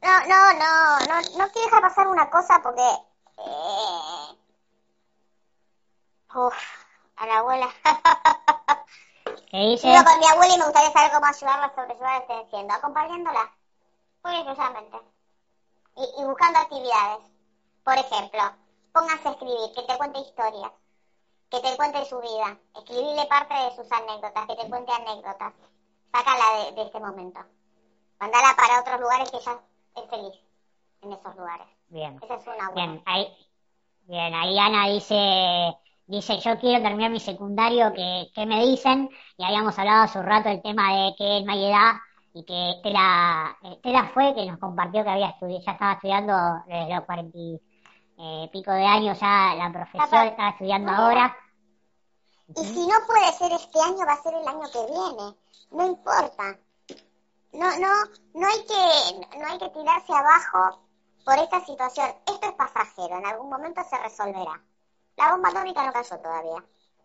No, 0.02 0.20
no, 0.26 0.52
no, 0.54 0.98
no, 1.00 1.20
no 1.38 1.52
quiero 1.52 1.66
dejar 1.66 1.82
pasar 1.82 2.08
una 2.08 2.30
cosa 2.30 2.60
porque... 2.62 2.80
Eh... 2.80 4.38
Uf, 6.34 6.54
a 7.16 7.26
la 7.26 7.38
abuela. 7.38 7.68
Vivo 9.52 10.04
con 10.04 10.18
mi 10.20 10.26
abuela 10.26 10.54
y 10.54 10.58
me 10.58 10.64
gustaría 10.64 10.92
saber 10.92 11.10
cómo 11.12 11.26
ayudarla 11.26 11.66
a 11.66 11.74
sobrellevar 11.74 12.22
este 12.22 12.40
enciendo, 12.40 12.72
acompañándola, 12.72 13.50
muy 14.22 14.44
precisamente. 14.44 14.96
Y, 15.96 16.22
y 16.22 16.24
buscando 16.24 16.60
actividades. 16.60 17.24
Por 17.82 17.94
ejemplo, 17.94 18.40
póngase 18.92 19.28
a 19.28 19.32
escribir, 19.32 19.72
que 19.74 19.82
te 19.82 19.98
cuente 19.98 20.20
historias, 20.20 20.70
que 21.50 21.60
te 21.60 21.76
cuente 21.76 22.04
su 22.04 22.20
vida, 22.20 22.56
escribirle 22.76 23.26
parte 23.26 23.54
de 23.54 23.74
sus 23.74 23.90
anécdotas, 23.90 24.46
que 24.46 24.54
te 24.54 24.68
cuente 24.68 24.92
anécdotas. 24.92 25.52
Sácala 26.12 26.70
de, 26.72 26.82
este 26.82 27.00
momento. 27.00 27.40
Mandala 28.20 28.54
para 28.56 28.80
otros 28.80 29.00
lugares 29.00 29.30
que 29.32 29.38
ella 29.38 29.58
es 29.96 30.10
feliz 30.10 30.34
en 31.02 31.12
esos 31.12 31.34
lugares. 31.34 31.66
Bien. 31.88 32.20
Esa 32.22 32.34
es 32.34 32.46
una 32.46 32.70
Bien, 32.70 33.02
ahí, 33.06 33.48
bien, 34.02 34.32
ahí 34.32 34.58
Ana 34.58 34.88
dice 34.88 35.76
dice, 36.10 36.38
yo 36.40 36.58
quiero 36.58 36.82
terminar 36.82 37.10
mi 37.10 37.20
secundario, 37.20 37.92
¿qué, 37.94 38.46
me 38.46 38.66
dicen? 38.66 39.08
Y 39.36 39.44
habíamos 39.44 39.78
hablado 39.78 40.02
hace 40.02 40.18
un 40.18 40.26
rato 40.26 40.48
del 40.48 40.60
tema 40.60 40.92
de 40.92 41.14
que 41.16 41.42
no 41.44 41.52
hay 41.52 41.66
edad 41.66 41.92
y 42.34 42.44
que 42.44 42.80
Tela, 42.82 43.56
Tela 43.82 44.10
fue 44.12 44.34
que 44.34 44.46
nos 44.46 44.58
compartió 44.58 45.04
que 45.04 45.10
había 45.10 45.30
estudiado, 45.30 45.64
ya 45.64 45.72
estaba 45.72 45.92
estudiando 45.92 46.34
desde 46.66 46.94
los 46.94 47.04
cuarenta 47.04 47.38
y 47.38 47.60
eh, 48.18 48.50
pico 48.52 48.72
de 48.72 48.84
años, 48.84 49.18
ya 49.20 49.54
la 49.56 49.72
profesora 49.72 50.26
estaba 50.26 50.50
estudiando 50.50 50.90
ahora. 50.90 51.36
Y 52.56 52.64
si 52.64 52.86
no 52.86 52.94
puede 53.06 53.32
ser 53.32 53.52
este 53.52 53.80
año, 53.80 54.04
va 54.04 54.12
a 54.12 54.22
ser 54.22 54.34
el 54.34 54.48
año 54.48 54.66
que 54.72 54.86
viene. 54.86 55.36
No 55.70 55.86
importa. 55.86 56.58
No, 57.52 57.78
no, 57.78 58.04
no 58.34 58.46
hay 58.46 58.64
que, 58.64 59.38
no 59.38 59.46
hay 59.46 59.58
que 59.58 59.68
tirarse 59.70 60.12
abajo 60.12 60.80
por 61.24 61.38
esta 61.38 61.64
situación. 61.64 62.08
Esto 62.26 62.48
es 62.48 62.52
pasajero, 62.54 63.18
en 63.18 63.26
algún 63.26 63.48
momento 63.48 63.80
se 63.88 63.96
resolverá. 63.98 64.60
La 65.20 65.32
bomba 65.32 65.50
atómica 65.50 65.84
no 65.84 65.92
cayó 65.92 66.18
todavía. 66.18 66.64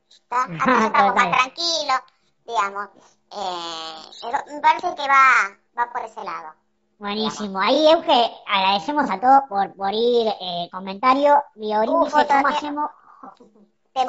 ¿Está? 0.10 0.48
estamos 0.86 1.16
más 1.16 1.32
tranquilos, 1.32 2.00
digamos. 2.46 2.88
Eh, 3.32 4.54
me 4.54 4.62
parece 4.62 4.96
que 4.96 5.06
va, 5.06 5.58
va 5.78 5.92
por 5.92 6.02
ese 6.02 6.24
lado. 6.24 6.54
Buenísimo. 6.98 7.60
Ahí, 7.60 7.92
Euge, 7.92 8.32
agradecemos 8.48 9.12
a 9.12 9.20
todos 9.20 9.42
por, 9.50 9.76
por 9.76 9.94
ir 9.94 10.30
eh, 10.40 10.70
comentario. 10.72 11.44
Biorín 11.56 12.06
dice 12.06 12.26
cómo 12.26 12.48
hacemos... 12.48 12.90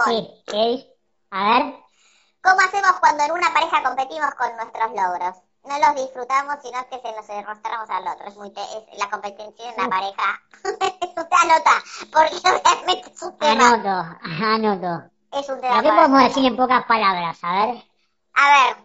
Sí, 0.04 0.42
¿qué? 0.46 0.96
A 1.30 1.44
ver. 1.50 1.74
¿Cómo 2.42 2.60
hacemos 2.60 2.92
cuando 3.00 3.24
en 3.24 3.32
una 3.32 3.52
pareja 3.52 3.82
competimos 3.82 4.32
con 4.36 4.56
nuestros 4.56 4.90
logros? 4.92 5.36
No 5.66 5.78
los 5.78 5.96
disfrutamos, 5.96 6.56
sino 6.62 6.88
que 6.88 7.00
se 7.00 7.16
los 7.16 7.26
demostramos 7.26 7.90
al 7.90 8.06
otro. 8.08 8.28
Es 8.28 8.36
muy 8.36 8.52
la 8.96 9.10
competencia 9.10 9.70
en 9.70 9.76
la 9.76 9.88
pareja. 9.88 10.40
Usted 10.64 11.36
anota, 11.42 11.82
porque 12.12 12.60
realmente 12.64 13.12
es 13.12 13.22
un 13.22 13.38
tema. 13.38 13.68
Anoto, 13.68 14.18
anoto. 14.22 15.10
Es 15.32 15.48
un 15.48 15.60
tema. 15.60 15.82
¿Qué 15.82 15.88
podemos 15.88 16.22
decir 16.22 16.46
en 16.46 16.56
pocas 16.56 16.84
palabras? 16.86 17.38
A 17.42 17.66
ver. 17.66 17.84
A 18.34 18.50
ver, 18.50 18.76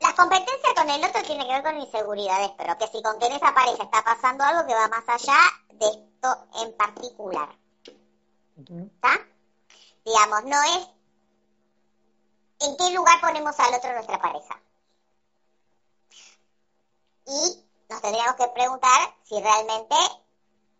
la 0.00 0.14
competencia 0.14 0.74
con 0.74 0.90
el 0.90 1.04
otro 1.04 1.22
tiene 1.22 1.46
que 1.46 1.52
ver 1.52 1.62
con 1.62 1.78
inseguridades, 1.78 2.50
pero 2.58 2.76
que 2.78 2.86
si 2.88 3.02
con 3.02 3.18
que 3.18 3.26
en 3.26 3.32
esa 3.32 3.54
pareja 3.54 3.82
está 3.82 4.02
pasando 4.02 4.44
algo 4.44 4.66
que 4.66 4.74
va 4.74 4.88
más 4.88 5.08
allá 5.08 5.38
de 5.72 5.86
esto 5.86 6.46
en 6.62 6.76
particular. 6.76 7.48
¿Está? 8.56 9.20
Digamos, 10.04 10.44
no 10.44 10.62
es 10.62 10.88
en 12.60 12.76
qué 12.76 12.94
lugar 12.94 13.20
ponemos 13.20 13.58
al 13.58 13.74
otro 13.74 13.92
nuestra 13.92 14.18
pareja 14.18 14.60
y 17.30 17.64
nos 17.88 18.02
tendríamos 18.02 18.34
que 18.34 18.48
preguntar 18.48 19.14
si 19.22 19.40
realmente 19.40 19.94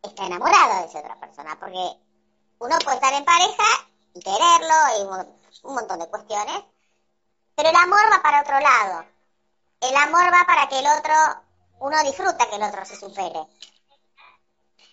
está 0.02 0.26
enamorado 0.26 0.80
de 0.80 0.86
esa 0.86 0.98
otra 0.98 1.20
persona, 1.20 1.56
porque 1.60 1.96
uno 2.58 2.76
puede 2.82 2.96
estar 2.96 3.12
en 3.12 3.24
pareja 3.24 3.64
y 4.14 4.20
quererlo 4.20 4.74
y 4.98 5.02
un, 5.66 5.74
montón 5.74 6.00
de 6.00 6.08
cuestiones, 6.08 6.64
pero 7.54 7.68
el 7.70 7.76
amor 7.76 8.00
va 8.12 8.22
para 8.22 8.40
otro 8.40 8.58
lado. 8.58 9.04
El 9.80 9.96
amor 9.96 10.24
va 10.32 10.44
para 10.44 10.68
que 10.68 10.78
el 10.80 10.86
otro, 10.86 11.14
uno 11.80 12.02
disfruta 12.02 12.48
que 12.48 12.56
el 12.56 12.62
otro 12.62 12.84
se 12.84 12.96
supere. 12.96 13.46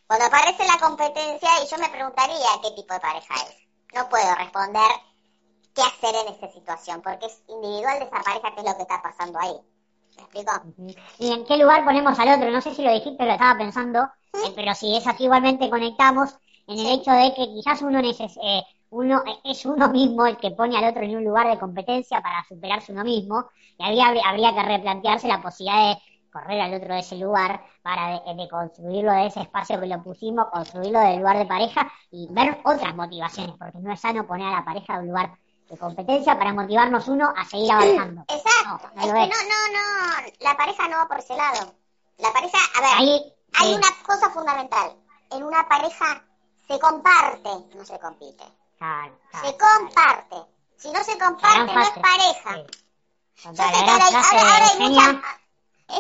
Cuando 0.06 0.26
aparece 0.26 0.66
la 0.66 0.80
competencia, 0.80 1.64
y 1.64 1.68
yo 1.68 1.78
me 1.78 1.90
preguntaría 1.90 2.62
qué 2.62 2.72
tipo 2.72 2.94
de 2.94 3.00
pareja 3.00 3.34
es. 3.36 3.56
No 3.94 4.08
puedo 4.10 4.36
responder 4.36 4.90
qué 5.74 5.82
hacer 5.82 6.16
en 6.16 6.34
esa 6.34 6.52
situación, 6.52 7.02
porque 7.02 7.26
es 7.26 7.42
individual 7.48 8.00
de 8.00 8.06
esa 8.06 8.22
pareja 8.22 8.54
qué 8.54 8.60
es 8.62 8.66
lo 8.66 8.76
que 8.76 8.84
está 8.84 9.02
pasando 9.02 9.40
ahí. 9.40 9.60
¿Me 10.18 10.24
explico? 10.24 10.96
¿Y 11.20 11.32
en 11.32 11.46
qué 11.46 11.58
lugar 11.58 11.86
ponemos 11.86 12.18
al 12.20 12.30
otro? 12.30 12.50
No 12.52 12.62
sé 12.62 12.74
si 12.74 12.84
lo 12.84 12.92
dijiste, 12.92 13.26
lo 13.26 13.32
estaba 13.32 13.58
pensando, 13.58 14.04
eh, 14.34 14.52
pero 14.56 14.74
si 14.74 14.96
es 14.96 15.06
así, 15.06 15.26
igualmente 15.26 15.70
conectamos 15.70 16.36
en 16.68 16.80
el 16.80 17.00
hecho 17.00 17.12
de 17.12 17.34
que 17.34 17.46
quizás 17.54 17.82
uno, 17.82 18.00
eh, 18.00 18.64
uno 18.90 19.24
es 19.44 19.66
uno 19.66 19.90
mismo 19.90 20.26
el 20.26 20.38
que 20.38 20.52
pone 20.52 20.78
al 20.78 20.86
otro 20.86 21.04
en 21.04 21.16
un 21.16 21.24
lugar 21.24 21.48
de 21.48 21.60
competencia 21.60 22.22
para 22.22 22.44
superarse 22.48 22.92
uno 22.92 23.04
mismo, 23.04 23.46
y 23.78 23.84
habría, 23.84 24.08
habría 24.28 24.54
que 24.54 24.64
replantearse 24.64 25.28
la 25.28 25.42
posibilidad 25.42 25.94
de 25.94 26.02
correr 26.32 26.62
al 26.62 26.74
otro 26.74 26.94
de 26.94 27.00
ese 27.00 27.16
lugar 27.18 27.64
para 27.82 28.20
de, 28.20 28.48
construirlo 28.50 29.12
de 29.12 29.28
ese 29.28 29.42
espacio 29.42 29.80
que 29.80 29.88
lo 29.88 30.04
pusimos, 30.04 30.48
construirlo 30.52 31.00
del 31.00 31.18
lugar 31.18 31.38
de 31.38 31.46
pareja 31.46 31.92
y 32.12 32.28
ver 32.32 32.60
otras 32.64 32.96
motivaciones, 32.96 33.56
porque 33.58 33.80
no 33.80 33.94
es 33.94 34.00
sano 34.00 34.28
poner 34.28 34.48
a 34.48 34.58
la 34.60 34.66
pareja 34.66 34.96
en 34.96 35.02
un 35.02 35.08
lugar 35.08 35.38
de 35.70 35.78
competencia 35.78 36.38
para 36.38 36.54
motivarnos 36.54 37.08
uno 37.08 37.34
a 37.36 37.46
seguir 37.46 37.72
avanzando. 37.72 38.24
Exacto. 38.28 38.90
No, 38.96 39.06
no, 39.06 39.14
no, 39.14 39.68
no, 39.74 40.32
la 40.40 40.56
pareja 40.56 40.88
no 40.88 40.98
va 40.98 41.08
por 41.08 41.20
ese 41.20 41.36
lado. 41.36 41.74
La 42.18 42.32
pareja, 42.32 42.58
a 42.76 42.82
ver, 42.82 43.34
hay 43.54 43.74
una 43.74 43.88
cosa 44.06 44.30
fundamental. 44.30 44.96
En 45.32 45.44
una 45.44 45.68
pareja 45.68 46.24
se 46.68 46.80
comparte, 46.80 47.50
no 47.76 47.86
se 47.86 48.00
compite. 48.00 48.44
se 49.42 49.58
comparte. 49.58 50.36
Si 50.78 50.92
no 50.92 51.04
se 51.04 51.18
comparte, 51.18 51.74
no 51.74 51.82
es 51.82 51.90
pareja. 51.90 52.58
Yo 53.44 53.54
sé 53.54 53.56
que 53.56 54.38
ahora, 54.38 54.68
hay 54.68 54.90
mucha... 54.90 55.22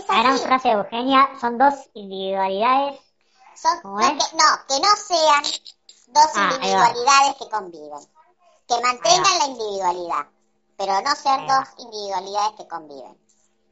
La 0.09 0.22
gran 0.22 0.38
frase 0.39 0.68
de 0.68 0.74
Eugenia, 0.74 1.30
son 1.39 1.57
dos 1.57 1.74
individualidades. 1.93 2.99
Son, 3.55 3.80
no, 3.84 3.97
que, 3.97 4.13
no, 4.13 4.45
que 4.68 4.80
no 4.82 4.95
sean 4.95 5.43
dos 6.07 6.32
ah, 6.36 6.49
individualidades 6.51 7.36
que 7.38 7.49
conviven. 7.49 8.16
Que 8.68 8.82
mantengan 8.82 9.39
la 9.39 9.45
individualidad, 9.45 10.28
pero 10.78 10.93
no 11.01 11.15
ser 11.15 11.39
dos 11.47 11.68
individualidades 11.78 12.51
que 12.57 12.68
conviven. 12.68 13.18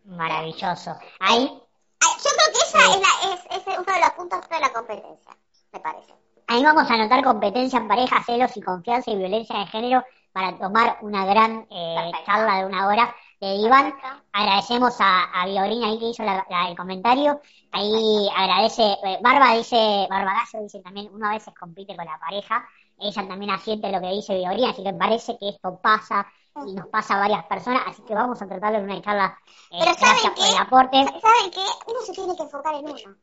Maravilloso. 0.05 0.97
Ahí. 1.19 1.47
Yo 1.47 2.29
creo 2.31 2.53
que 2.53 2.59
esa 2.59 2.79
es, 2.79 3.01
la, 3.01 3.33
es, 3.33 3.67
es 3.67 3.77
uno 3.77 3.93
de 3.93 3.99
los 3.99 4.09
puntos 4.11 4.49
de 4.49 4.59
la 4.59 4.71
competencia, 4.71 5.37
me 5.71 5.79
parece. 5.79 6.13
Ahí 6.47 6.63
vamos 6.63 6.89
a 6.89 6.93
anotar 6.93 7.23
competencia 7.23 7.79
en 7.79 7.87
pareja, 7.87 8.23
celos 8.23 8.55
y 8.55 8.61
confianza 8.61 9.09
y 9.11 9.17
violencia 9.17 9.57
de 9.57 9.65
género 9.67 10.03
para 10.31 10.57
tomar 10.59 10.99
una 11.01 11.25
gran 11.25 11.65
eh, 11.71 12.11
charla 12.25 12.57
de 12.57 12.65
una 12.65 12.87
hora 12.87 13.15
de 13.41 13.55
Iván. 13.55 13.95
Agradecemos 14.31 14.99
a, 14.99 15.23
a 15.23 15.41
ahí 15.43 15.99
que 15.99 16.09
hizo 16.09 16.23
el 16.23 16.77
comentario. 16.77 17.41
Ahí 17.71 18.29
agradece, 18.35 18.83
eh, 18.83 19.19
Barba 19.21 19.53
dice, 19.55 20.07
Barbagazo 20.09 20.61
dice 20.61 20.81
también, 20.81 21.09
uno 21.11 21.27
a 21.27 21.31
veces 21.31 21.53
compite 21.59 21.95
con 21.95 22.05
la 22.05 22.19
pareja. 22.19 22.67
Ella 22.97 23.27
también 23.27 23.51
asiente 23.51 23.91
lo 23.91 23.99
que 23.99 24.11
dice 24.11 24.35
Viorina, 24.35 24.69
así 24.69 24.83
que 24.83 24.93
parece 24.93 25.37
que 25.37 25.49
esto 25.49 25.79
pasa 25.81 26.25
y 26.65 26.73
nos 26.73 26.87
pasa 26.87 27.15
a 27.15 27.19
varias 27.19 27.45
personas, 27.45 27.83
así 27.87 28.01
que 28.03 28.15
vamos 28.15 28.41
a 28.41 28.47
tratarlo 28.47 28.79
en 28.79 28.85
una 28.85 29.01
charla. 29.01 29.37
Eh, 29.71 29.79
Pero 29.79 29.93
¿saben 29.95 30.33
por 30.33 30.45
el 30.45 30.57
aporte. 30.57 30.97
¿Saben 30.97 31.51
qué? 31.51 31.65
Uno 31.87 32.01
se 32.05 32.13
tiene 32.13 32.35
que 32.35 32.43
enfocar 32.43 32.75
en 32.75 32.85
uno. 32.85 33.15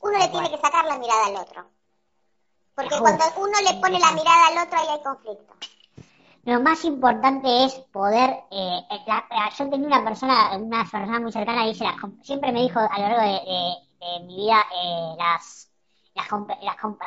Uno 0.00 0.18
le 0.18 0.28
tiene 0.28 0.50
que 0.50 0.58
sacar 0.58 0.84
la 0.86 0.98
mirada 0.98 1.26
al 1.26 1.36
otro. 1.36 1.70
Porque 2.74 2.98
cuando 2.98 3.24
uno 3.36 3.52
le 3.60 3.80
pone 3.80 4.00
la 4.00 4.12
mirada 4.12 4.46
al 4.48 4.66
otro, 4.66 4.78
ahí 4.80 4.88
hay 4.88 5.02
conflicto. 5.02 5.54
Lo 6.44 6.60
más 6.60 6.84
importante 6.84 7.64
es 7.64 7.74
poder, 7.92 8.30
eh, 8.50 8.80
yo 9.58 9.70
tenía 9.70 9.86
una 9.86 10.02
persona, 10.02 10.56
una 10.56 10.84
persona 10.84 11.20
muy 11.20 11.30
cercana, 11.30 11.66
dice, 11.66 11.84
siempre 12.22 12.50
me 12.50 12.62
dijo 12.62 12.80
a 12.80 12.98
lo 12.98 13.08
largo 13.08 13.22
de, 13.22 14.20
mi 14.26 14.36
vida, 14.36 14.64
eh, 14.74 15.14
las, 15.18 15.70
las, 16.14 16.26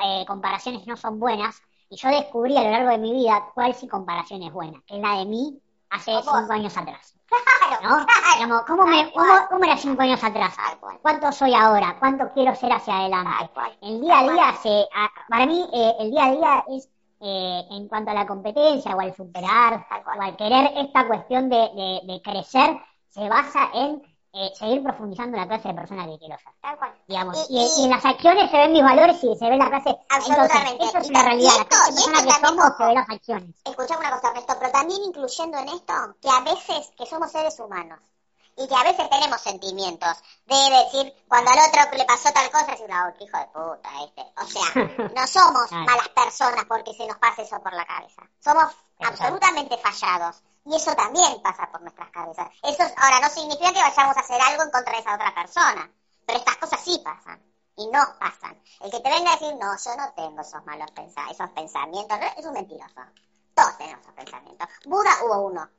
eh, 0.04 0.26
comparaciones 0.26 0.86
no 0.88 0.98
son 0.98 1.20
buenas, 1.20 1.62
y 1.90 1.98
yo 1.98 2.10
descubrí 2.10 2.58
a 2.58 2.64
lo 2.64 2.72
largo 2.72 2.90
de 2.90 2.98
mi 2.98 3.14
vida 3.14 3.52
cuál 3.54 3.74
sí 3.76 3.88
comparación 3.88 4.44
es 4.44 4.52
buena, 4.52 4.82
que 4.88 4.96
es 4.96 5.02
la 5.02 5.18
de 5.20 5.26
mí 5.26 5.62
hace 5.90 6.12
cinco 6.22 6.54
años 6.54 6.76
atrás. 6.78 7.16
¿no? 8.48 8.64
¿cómo, 8.66 8.86
me, 8.86 9.12
cómo, 9.12 9.64
era 9.64 9.78
cinco 9.78 10.02
años 10.02 10.24
atrás? 10.24 10.56
¿Cuánto 11.02 11.32
soy 11.32 11.54
ahora? 11.54 11.98
¿Cuánto 12.00 12.32
quiero 12.34 12.56
ser 12.56 12.72
hacia 12.72 13.00
adelante? 13.00 13.50
El 13.82 14.02
día 14.02 14.20
a 14.20 14.24
día, 14.24 14.54
se, 14.62 14.88
para 15.30 15.46
mí, 15.46 15.68
el 16.00 16.12
día 16.12 16.26
a 16.26 16.32
día 16.32 16.66
es 16.70 16.90
eh, 17.22 17.66
en 17.72 17.88
cuanto 17.88 18.12
a 18.12 18.14
la 18.14 18.28
competencia 18.28 18.96
o 18.96 19.00
al 19.00 19.16
superar 19.16 19.88
o 20.06 20.22
al 20.22 20.36
querer 20.36 20.72
esta 20.76 21.08
cuestión 21.08 21.50
de, 21.50 22.02
de, 22.04 22.22
crecer, 22.22 22.78
se 23.08 23.28
basa 23.30 23.70
en 23.74 24.02
eh, 24.38 24.52
seguir 24.54 24.84
profundizando 24.84 25.38
en 25.38 25.44
la 25.44 25.48
clase 25.48 25.70
de 25.70 25.74
persona 25.74 26.06
que 26.06 26.20
quiero 26.20 26.36
ser. 26.38 26.54
Digamos, 27.08 27.48
y, 27.50 27.86
en 27.86 27.90
las 27.90 28.04
acciones 28.04 28.52
se 28.52 28.58
ven 28.58 28.74
mis 28.74 28.84
valores 28.84 29.24
y 29.24 29.34
se 29.34 29.50
ve 29.50 29.56
la 29.56 29.70
clase. 29.70 29.96
Absolutamente. 30.10 30.84
eso 30.84 30.98
es 30.98 31.10
la 31.10 31.24
realidad. 31.24 31.52
la 31.58 31.66
clase 31.66 32.02
de 32.10 32.26
que 32.26 32.48
somos 32.48 32.78
se 32.78 32.84
ve 32.84 32.94
las 32.94 33.10
acciones. 33.10 33.56
Escuchame 33.64 34.00
una 34.02 34.12
cosa, 34.12 34.28
Ernesto, 34.28 34.56
pero 34.60 34.72
también 34.72 35.02
incluyendo 35.06 35.58
en 35.58 35.70
esto 35.70 35.94
que 36.22 36.30
a 36.30 36.42
veces 36.42 36.92
que 36.98 37.06
somos 37.06 37.32
seres 37.32 37.58
humanos 37.62 38.00
y 38.58 38.68
que 38.68 38.76
a 38.76 38.84
veces 38.84 39.10
tenemos 39.10 39.40
sentimientos 39.40 40.18
de 40.46 40.56
decir, 40.56 41.14
cuando 41.30 41.52
al 41.52 41.60
otro 41.70 41.98
le 41.98 42.04
pasó 42.04 42.34
tal 42.34 42.52
cosa, 42.52 42.72
decir, 42.72 42.90
oh, 42.92 43.24
hijo 43.24 43.38
de 43.38 43.46
puta, 43.48 43.90
este. 44.04 44.34
O 44.36 44.48
sea, 44.48 45.10
no 45.16 45.28
somos 45.28 45.72
malas 45.72 46.10
personas 46.10 46.66
porque 46.66 46.94
se 46.94 47.08
nos 47.08 47.18
pase 47.20 47.44
eso 47.44 47.58
por 47.62 47.72
la 47.72 47.86
cabeza. 47.86 48.22
Somos 48.44 48.66
absolutamente 49.00 49.78
fallados. 49.78 50.44
Y 50.66 50.76
eso 50.76 50.96
también 50.96 51.42
pasa 51.44 51.70
por 51.72 51.82
nuestras 51.82 52.10
cabezas. 52.10 52.50
Eso 52.64 52.84
ahora 52.98 53.20
no 53.22 53.30
significa 53.30 53.72
que 53.72 53.82
vayamos 53.82 54.18
a 54.18 54.20
hacer 54.20 54.42
algo 54.42 54.64
en 54.64 54.72
contra 54.72 54.94
de 54.94 55.00
esa 55.00 55.16
otra 55.16 55.34
persona. 55.34 55.92
Pero 56.26 56.40
estas 56.40 56.58
cosas 56.58 56.80
sí 56.84 57.00
pasan. 57.04 57.40
Y 57.78 57.88
no 57.88 58.00
pasan. 58.20 58.60
El 58.82 58.90
que 58.90 59.00
te 59.00 59.10
venga 59.10 59.32
a 59.32 59.36
decir, 59.38 59.54
no, 59.56 59.76
yo 59.78 59.96
no 59.98 60.14
tengo 60.16 60.42
esos 60.42 60.66
malos 60.66 60.90
pensamientos, 60.92 61.40
esos 61.40 61.50
pensamientos, 61.52 62.18
es 62.38 62.46
un 62.46 62.54
mentiroso. 62.54 63.02
Todos 63.54 63.78
tenemos 63.78 64.02
esos 64.02 64.16
pensamientos. 64.16 64.68
Buda 64.86 65.12
hubo 65.26 65.48
uno. 65.48 65.70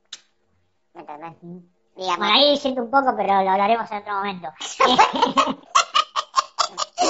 ¿Me 0.95 1.01
entendés? 1.01 1.35
Bueno, 1.97 2.25
ahí 2.25 2.57
siento 2.59 2.83
un 2.83 2.91
poco, 2.91 3.15
pero 3.17 3.43
lo 3.43 3.51
hablaremos 3.51 3.91
en 3.91 3.99
otro 3.99 4.15
momento. 4.15 4.49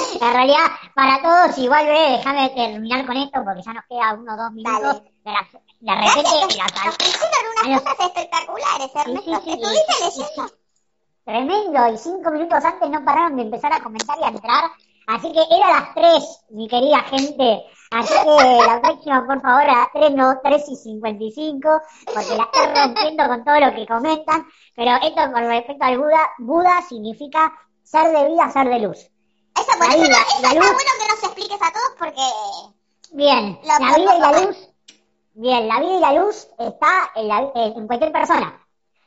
en 0.21 0.33
realidad, 0.33 0.65
para 0.95 1.21
todos, 1.21 1.57
igual, 1.57 1.85
ve, 1.85 2.17
déjame 2.17 2.49
terminar 2.49 3.05
con 3.05 3.17
esto 3.17 3.43
porque 3.43 3.61
ya 3.61 3.73
nos 3.73 3.85
queda 3.85 4.13
uno 4.13 4.33
o 4.33 4.37
dos 4.37 4.51
minutos. 4.51 5.01
De, 5.23 5.31
la, 5.31 5.47
de 5.79 5.95
repente, 5.95 6.57
la 6.57 6.65
tal. 6.67 7.67
unas 7.67 7.81
cosas 7.81 8.05
espectaculares, 8.07 8.91
Ernesto. 8.95 9.41
Sí, 9.43 9.51
sí, 10.11 10.11
sí, 10.11 10.41
Tremendo, 11.25 11.87
y 11.93 11.97
cinco 11.97 12.31
minutos 12.31 12.63
antes 12.63 12.89
no 12.89 13.03
pararon 13.03 13.35
de 13.35 13.41
empezar 13.43 13.73
a 13.73 13.81
comentar 13.81 14.17
y 14.19 14.23
a 14.23 14.29
entrar. 14.29 14.71
Así 15.07 15.31
que 15.31 15.39
era 15.39 15.69
las 15.69 15.93
tres, 15.93 16.45
mi 16.49 16.67
querida 16.67 16.99
gente. 17.03 17.65
Así 17.91 18.13
que 18.13 18.65
la 18.65 18.81
próxima, 18.81 19.25
por 19.25 19.41
favor, 19.41 19.61
a 19.61 19.77
las 19.77 19.91
3, 19.93 20.11
no, 20.11 20.39
3 20.43 20.69
y 20.69 20.75
55, 20.75 21.81
porque 22.05 22.35
la 22.35 22.43
estoy 22.43 22.83
rompiendo 22.83 23.27
con 23.27 23.45
todo 23.45 23.59
lo 23.59 23.73
que 23.73 23.87
comentan. 23.87 24.45
Pero 24.75 24.91
esto 25.01 25.31
con 25.31 25.47
respecto 25.47 25.85
al 25.85 25.97
Buda, 25.97 26.29
Buda 26.39 26.81
significa 26.87 27.53
ser 27.83 28.11
de 28.11 28.27
vida, 28.27 28.49
ser 28.51 28.67
de 28.67 28.79
luz. 28.79 29.09
Eso, 29.59 29.77
por 29.77 29.87
eso, 29.87 30.01
vida, 30.01 30.17
está 30.35 30.49
bueno 30.53 30.77
que 30.99 31.07
nos 31.07 31.23
expliques 31.23 31.61
a 31.61 31.71
todos 31.71 31.91
porque... 31.97 32.21
Bien, 33.11 33.59
la 33.63 33.77
vida 33.79 34.15
y 34.15 34.19
la 34.19 34.41
luz, 34.41 34.69
bien, 35.33 35.67
la 35.67 35.79
vida 35.79 35.93
y 35.93 35.99
la 35.99 36.13
luz 36.13 36.47
está 36.59 37.11
en, 37.15 37.27
la, 37.27 37.51
en 37.55 37.87
cualquier 37.87 38.11
persona. 38.11 38.61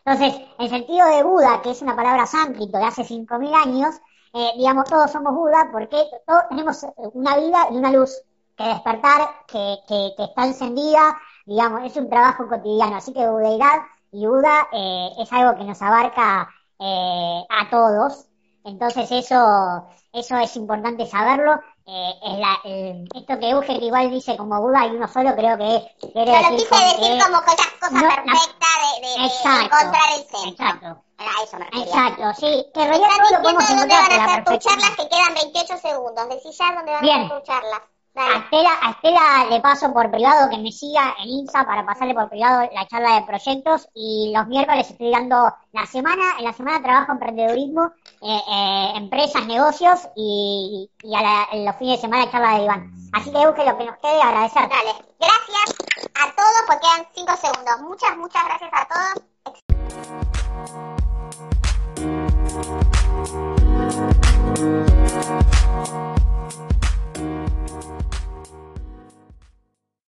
Entonces, 0.05 0.41
el 0.59 0.71
sentido 0.71 1.07
de 1.09 1.23
Buda, 1.23 1.61
que 1.63 1.71
es 1.71 1.83
una 1.83 1.95
palabra 1.95 2.27
sánscrito 2.27 2.79
de 2.79 2.85
hace 2.85 3.03
5.000 3.03 3.55
años, 3.55 3.95
eh, 4.33 4.53
digamos, 4.57 4.85
todos 4.85 5.11
somos 5.11 5.35
Buda 5.35 5.69
porque 5.71 6.05
todos 6.27 6.43
tenemos 6.49 6.87
una 6.97 7.37
vida 7.37 7.69
y 7.71 7.77
una 7.77 7.91
luz 7.91 8.23
que 8.57 8.65
despertar, 8.65 9.29
que, 9.47 9.79
que, 9.87 10.13
que 10.17 10.25
está 10.25 10.47
encendida, 10.47 11.19
digamos, 11.47 11.85
es 11.85 11.97
un 11.97 12.09
trabajo 12.09 12.49
cotidiano. 12.49 12.97
Así 12.97 13.13
que 13.13 13.29
budeidad 13.29 13.83
y 14.13 14.27
Buda 14.27 14.69
eh, 14.73 15.11
es 15.19 15.33
algo 15.33 15.57
que 15.57 15.65
nos 15.65 15.81
abarca 15.83 16.49
eh, 16.79 17.43
a 17.49 17.71
todos. 17.71 18.27
Entonces 18.65 19.11
eso, 19.11 19.89
eso 20.13 20.37
es 20.39 20.57
importante 20.57 21.07
saberlo. 21.07 21.61
Eh, 21.87 22.13
es 22.23 22.39
la, 22.39 22.61
esto 23.19 23.39
que 23.39 23.51
Euge 23.51 23.79
que 23.79 23.87
igual 23.87 24.11
dice 24.11 24.37
como 24.37 24.61
Buda 24.61 24.87
y 24.87 24.91
uno 24.91 25.09
solo, 25.09 25.35
creo 25.35 25.57
que 25.59 25.97
quiere 26.13 26.31
decir, 26.31 26.57
quise 26.57 26.85
decir 26.85 27.23
como 27.25 27.41
cosa, 27.41 27.65
cosa 27.81 27.93
no, 27.93 28.09
perfecta 28.09 28.67
de, 29.01 29.07
de, 29.07 29.27
exacto, 29.27 29.77
encontrar 29.77 30.03
el 30.17 30.25
centro. 30.25 30.67
Exacto. 30.67 31.05
A 31.19 31.43
eso 31.43 31.59
me 31.59 31.65
refería. 31.65 31.85
Exacto, 31.85 32.35
sí. 32.41 32.67
Que 32.73 32.83
en 32.83 32.89
realidad 32.89 33.09
todo 33.19 33.37
lo 33.37 33.43
podemos 33.43 33.69
dónde 33.69 33.95
van 33.95 34.13
a 34.13 34.25
hacer 34.25 34.45
tus 34.45 34.59
charlas 34.59 34.91
que 34.91 35.09
quedan 35.09 35.35
28 35.35 35.77
segundos. 35.79 36.27
ya 36.59 36.75
dónde 36.75 36.93
van 36.93 37.03
Bien. 37.03 37.21
a 37.21 37.25
hacer 37.25 37.39
tus 37.39 37.47
charlas. 37.47 37.81
A 38.17 38.91
Estela, 38.91 39.47
le 39.49 39.61
paso 39.61 39.93
por 39.93 40.11
privado 40.11 40.51
que 40.51 40.59
me 40.59 40.73
siga 40.73 41.15
en 41.23 41.29
Insta 41.29 41.65
para 41.65 41.87
pasarle 41.87 42.13
por 42.13 42.29
privado 42.29 42.69
la 42.73 42.87
charla 42.87 43.15
de 43.15 43.23
proyectos 43.23 43.89
y 43.95 44.33
los 44.35 44.49
miércoles 44.49 44.91
estoy 44.91 45.13
dando 45.13 45.55
la 45.73 45.87
semana, 45.87 46.23
en 46.39 46.45
la 46.45 46.53
semana 46.53 46.83
trabajo 46.83 47.13
emprendedurismo, 47.13 47.93
eh, 48.21 48.41
eh, 48.51 48.93
empresas, 48.97 49.47
negocios 49.47 50.09
y, 50.17 50.91
y 51.05 51.15
a 51.15 51.47
los 51.55 51.77
fines 51.77 51.99
de 51.99 52.01
semana 52.01 52.31
charla 52.31 52.59
de 52.59 52.65
Iván. 52.65 52.93
Así 53.13 53.31
que 53.31 53.47
busque 53.47 53.65
lo 53.65 53.79
que 53.79 53.85
nos 53.87 53.97
quede, 53.99 54.21
agradecer. 54.21 54.69
Dale, 54.69 54.93
gracias 55.19 55.77
a 56.15 56.35
todos 56.35 56.63
porque 56.67 56.81
quedan 56.81 57.07
cinco 57.15 57.37
segundos. 57.37 57.81
Muchas, 57.83 58.17
muchas 58.17 58.45
gracias 58.45 58.71
a 58.73 58.89
todos. 65.39 65.50